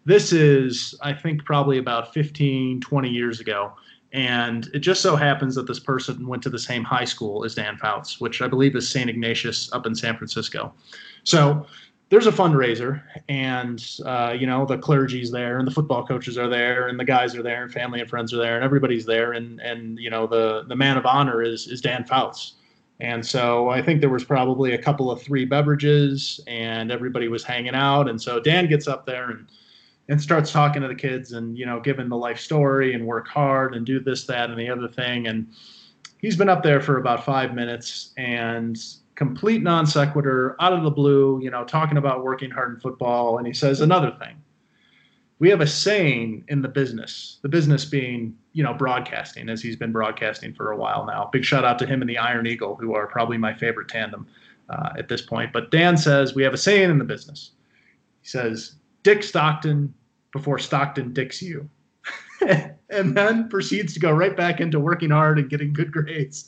this 0.05 0.31
is, 0.31 0.93
I 1.01 1.13
think, 1.13 1.45
probably 1.45 1.77
about 1.77 2.13
15, 2.13 2.81
20 2.81 3.09
years 3.09 3.39
ago. 3.39 3.71
And 4.11 4.69
it 4.73 4.79
just 4.79 5.01
so 5.01 5.15
happens 5.15 5.55
that 5.55 5.65
this 5.65 5.79
person 5.79 6.27
went 6.27 6.43
to 6.43 6.49
the 6.49 6.59
same 6.59 6.83
high 6.83 7.05
school 7.05 7.43
as 7.45 7.55
Dan 7.55 7.77
Fouts, 7.77 8.21
which 8.21 8.43
I 8.43 8.47
believe 8.47 8.75
is 8.75 8.87
St. 8.87 9.09
Ignatius 9.09 9.73
up 9.73 9.87
in 9.87 9.95
San 9.95 10.15
Francisco. 10.17 10.71
So 11.23 11.65
there's 12.09 12.27
a 12.27 12.31
fundraiser, 12.31 13.01
and 13.27 13.83
uh, 14.05 14.35
you 14.37 14.45
know 14.45 14.67
the 14.67 14.77
clergy's 14.77 15.31
there, 15.31 15.57
and 15.57 15.65
the 15.65 15.71
football 15.71 16.05
coaches 16.05 16.37
are 16.37 16.47
there, 16.47 16.89
and 16.89 16.99
the 16.99 17.05
guys 17.05 17.35
are 17.35 17.41
there, 17.41 17.63
and 17.63 17.73
family 17.73 18.01
and 18.01 18.09
friends 18.09 18.31
are 18.35 18.37
there, 18.37 18.55
and 18.55 18.63
everybody's 18.63 19.03
there, 19.03 19.31
and 19.31 19.59
and 19.61 19.97
you 19.97 20.11
know 20.11 20.27
the 20.27 20.63
the 20.67 20.75
man 20.75 20.95
of 20.95 21.07
honor 21.07 21.41
is 21.41 21.65
is 21.65 21.81
Dan 21.81 22.03
Fouts. 22.03 22.53
And 23.03 23.23
so 23.25 23.69
I 23.69 23.81
think 23.81 23.99
there 23.99 24.09
was 24.09 24.23
probably 24.23 24.73
a 24.73 24.77
couple 24.77 25.11
of 25.11 25.21
three 25.21 25.43
beverages 25.43 26.39
and 26.47 26.89
everybody 26.89 27.27
was 27.27 27.43
hanging 27.43 27.75
out. 27.75 28.09
And 28.09 28.19
so 28.19 28.39
Dan 28.39 28.67
gets 28.67 28.87
up 28.87 29.05
there 29.05 29.29
and 29.29 29.47
and 30.09 30.21
starts 30.21 30.51
talking 30.51 30.81
to 30.81 30.87
the 30.87 30.95
kids 30.95 31.33
and 31.33 31.57
you 31.57 31.65
know 31.65 31.79
giving 31.79 32.09
the 32.09 32.17
life 32.17 32.39
story 32.39 32.93
and 32.93 33.05
work 33.05 33.27
hard 33.27 33.75
and 33.75 33.85
do 33.85 33.99
this 33.99 34.25
that 34.25 34.49
and 34.49 34.57
the 34.57 34.69
other 34.69 34.87
thing. 34.87 35.27
And 35.27 35.47
he's 36.19 36.37
been 36.37 36.47
up 36.47 36.63
there 36.63 36.79
for 36.79 36.97
about 36.97 37.25
five 37.25 37.53
minutes 37.53 38.13
and 38.15 38.77
complete 39.15 39.61
non 39.61 39.85
sequitur 39.85 40.55
out 40.61 40.71
of 40.71 40.83
the 40.83 40.91
blue 40.91 41.41
you 41.43 41.51
know 41.51 41.65
talking 41.65 41.97
about 41.97 42.23
working 42.23 42.51
hard 42.51 42.73
in 42.73 42.79
football. 42.79 43.37
And 43.37 43.45
he 43.45 43.53
says 43.53 43.81
another 43.81 44.15
thing 44.17 44.41
we 45.43 45.49
have 45.49 45.59
a 45.59 45.67
saying 45.67 46.45
in 46.47 46.61
the 46.61 46.69
business, 46.69 47.39
the 47.41 47.49
business 47.49 47.83
being, 47.83 48.33
you 48.53 48.63
know, 48.63 48.73
broadcasting, 48.73 49.49
as 49.49 49.61
he's 49.61 49.75
been 49.75 49.91
broadcasting 49.91 50.53
for 50.53 50.71
a 50.71 50.77
while 50.77 51.05
now. 51.05 51.29
Big 51.33 51.43
shout 51.43 51.65
out 51.65 51.77
to 51.79 51.85
him 51.85 52.01
and 52.01 52.09
the 52.09 52.13
Ian 52.13 52.47
Eagle, 52.47 52.77
who 52.77 52.95
are 52.95 53.07
probably 53.07 53.37
my 53.37 53.53
favorite 53.53 53.89
tandem 53.89 54.25
uh, 54.69 54.91
at 54.97 55.09
this 55.09 55.21
point. 55.21 55.51
But 55.51 55.69
Dan 55.69 55.97
says, 55.97 56.33
we 56.33 56.43
have 56.43 56.53
a 56.53 56.57
saying 56.57 56.89
in 56.89 56.97
the 56.97 57.03
business. 57.03 57.51
He 58.21 58.29
says, 58.29 58.75
Dick 59.03 59.21
Stockton 59.21 59.93
before 60.31 60.59
Stockton 60.59 61.11
dicks 61.11 61.41
you. 61.41 61.69
and 62.89 63.13
then 63.13 63.49
proceeds 63.49 63.93
to 63.95 63.99
go 63.99 64.13
right 64.13 64.37
back 64.37 64.61
into 64.61 64.79
working 64.79 65.09
hard 65.09 65.39
and 65.39 65.49
getting 65.49 65.73
good 65.73 65.91
grades. 65.91 66.47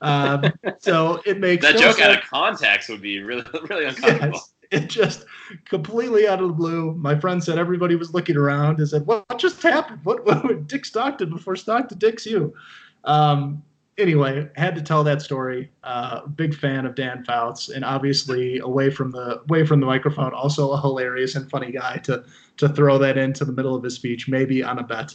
Um, 0.00 0.52
so 0.80 1.22
it 1.24 1.38
makes 1.38 1.64
that 1.64 1.76
no 1.76 1.80
joke 1.80 1.98
sense. 1.98 2.08
out 2.08 2.18
of 2.18 2.28
context 2.28 2.88
would 2.88 3.02
be 3.02 3.22
really, 3.22 3.44
really 3.68 3.84
uncomfortable. 3.84 4.32
Yes 4.32 4.51
it 4.82 4.88
just 4.88 5.24
completely 5.66 6.26
out 6.26 6.40
of 6.40 6.48
the 6.48 6.54
blue. 6.54 6.94
My 6.94 7.18
friend 7.18 7.42
said 7.42 7.58
everybody 7.58 7.94
was 7.94 8.14
looking 8.14 8.36
around 8.36 8.78
and 8.78 8.88
said, 8.88 9.06
"What, 9.06 9.38
just 9.38 9.62
happened? 9.62 10.00
What, 10.04 10.24
what 10.26 10.66
Dick 10.66 10.84
Stockton 10.84 11.30
before 11.30 11.56
Stockton 11.56 11.98
Dick's 11.98 12.26
you?" 12.26 12.54
Um, 13.04 13.62
anyway, 13.98 14.48
had 14.56 14.74
to 14.74 14.82
tell 14.82 15.04
that 15.04 15.20
story. 15.20 15.70
Uh, 15.84 16.26
big 16.26 16.54
fan 16.54 16.86
of 16.86 16.94
Dan 16.94 17.24
Fouts, 17.24 17.68
and 17.68 17.84
obviously 17.84 18.58
away 18.60 18.90
from 18.90 19.10
the 19.10 19.40
away 19.42 19.66
from 19.66 19.80
the 19.80 19.86
microphone, 19.86 20.32
also 20.32 20.72
a 20.72 20.80
hilarious 20.80 21.34
and 21.34 21.50
funny 21.50 21.70
guy 21.70 21.98
to 21.98 22.24
to 22.56 22.68
throw 22.68 22.98
that 22.98 23.18
into 23.18 23.44
the 23.44 23.52
middle 23.52 23.74
of 23.74 23.82
his 23.82 23.94
speech, 23.94 24.28
maybe 24.28 24.62
on 24.62 24.78
a 24.78 24.82
bet. 24.82 25.14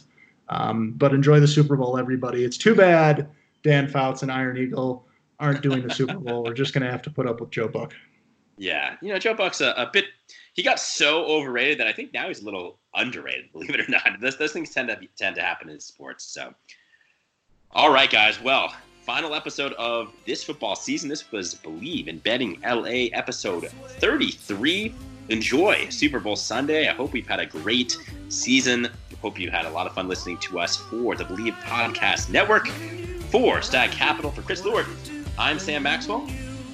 Um, 0.50 0.92
but 0.96 1.12
enjoy 1.12 1.40
the 1.40 1.48
Super 1.48 1.76
Bowl, 1.76 1.98
everybody. 1.98 2.44
It's 2.44 2.56
too 2.56 2.74
bad 2.74 3.28
Dan 3.62 3.88
Fouts 3.88 4.22
and 4.22 4.30
Ian 4.30 4.56
Eagle 4.56 5.06
aren't 5.40 5.62
doing 5.62 5.86
the 5.86 5.94
Super 5.94 6.18
Bowl. 6.18 6.44
We're 6.44 6.54
just 6.54 6.72
going 6.72 6.84
to 6.84 6.90
have 6.90 7.02
to 7.02 7.10
put 7.10 7.26
up 7.26 7.40
with 7.40 7.50
Joe 7.50 7.68
Buck. 7.68 7.92
Yeah, 8.58 8.96
you 9.00 9.12
know 9.12 9.18
Joe 9.18 9.34
Buck's 9.34 9.60
a, 9.60 9.70
a, 9.76 9.88
bit. 9.92 10.06
He 10.54 10.62
got 10.62 10.80
so 10.80 11.24
overrated 11.24 11.78
that 11.78 11.86
I 11.86 11.92
think 11.92 12.12
now 12.12 12.28
he's 12.28 12.42
a 12.42 12.44
little 12.44 12.78
underrated. 12.94 13.50
Believe 13.52 13.70
it 13.70 13.80
or 13.80 13.88
not, 13.88 14.02
those, 14.20 14.36
those 14.36 14.52
things 14.52 14.70
tend 14.70 14.88
to 14.88 14.98
tend 15.16 15.36
to 15.36 15.42
happen 15.42 15.68
in 15.68 15.80
sports. 15.80 16.24
So, 16.24 16.52
all 17.72 17.92
right, 17.92 18.10
guys. 18.10 18.42
Well, 18.42 18.74
final 19.02 19.34
episode 19.34 19.72
of 19.74 20.12
this 20.26 20.44
football 20.44 20.76
season. 20.76 21.08
This 21.08 21.30
was 21.30 21.54
Bleav 21.54 22.08
in 22.08 22.18
Betting 22.18 22.60
LA 22.62 23.08
episode 23.12 23.68
33. 23.68 24.94
Enjoy 25.28 25.88
Super 25.90 26.20
Bowl 26.20 26.36
Sunday. 26.36 26.88
I 26.88 26.94
hope 26.94 27.12
we've 27.12 27.26
had 27.26 27.40
a 27.40 27.46
great 27.46 27.96
season. 28.28 28.88
Hope 29.20 29.38
you 29.38 29.50
had 29.50 29.66
a 29.66 29.70
lot 29.70 29.86
of 29.86 29.94
fun 29.94 30.08
listening 30.08 30.38
to 30.38 30.60
us 30.60 30.76
for 30.76 31.16
the 31.16 31.24
Bleav 31.24 31.54
Podcast 31.62 32.30
Network. 32.30 32.68
For 33.30 33.60
Stag 33.60 33.90
Capital, 33.90 34.30
for 34.30 34.42
Chris 34.42 34.64
Lord, 34.64 34.86
I'm 35.36 35.58
Sam 35.58 35.82
Maxwell. 35.82 36.26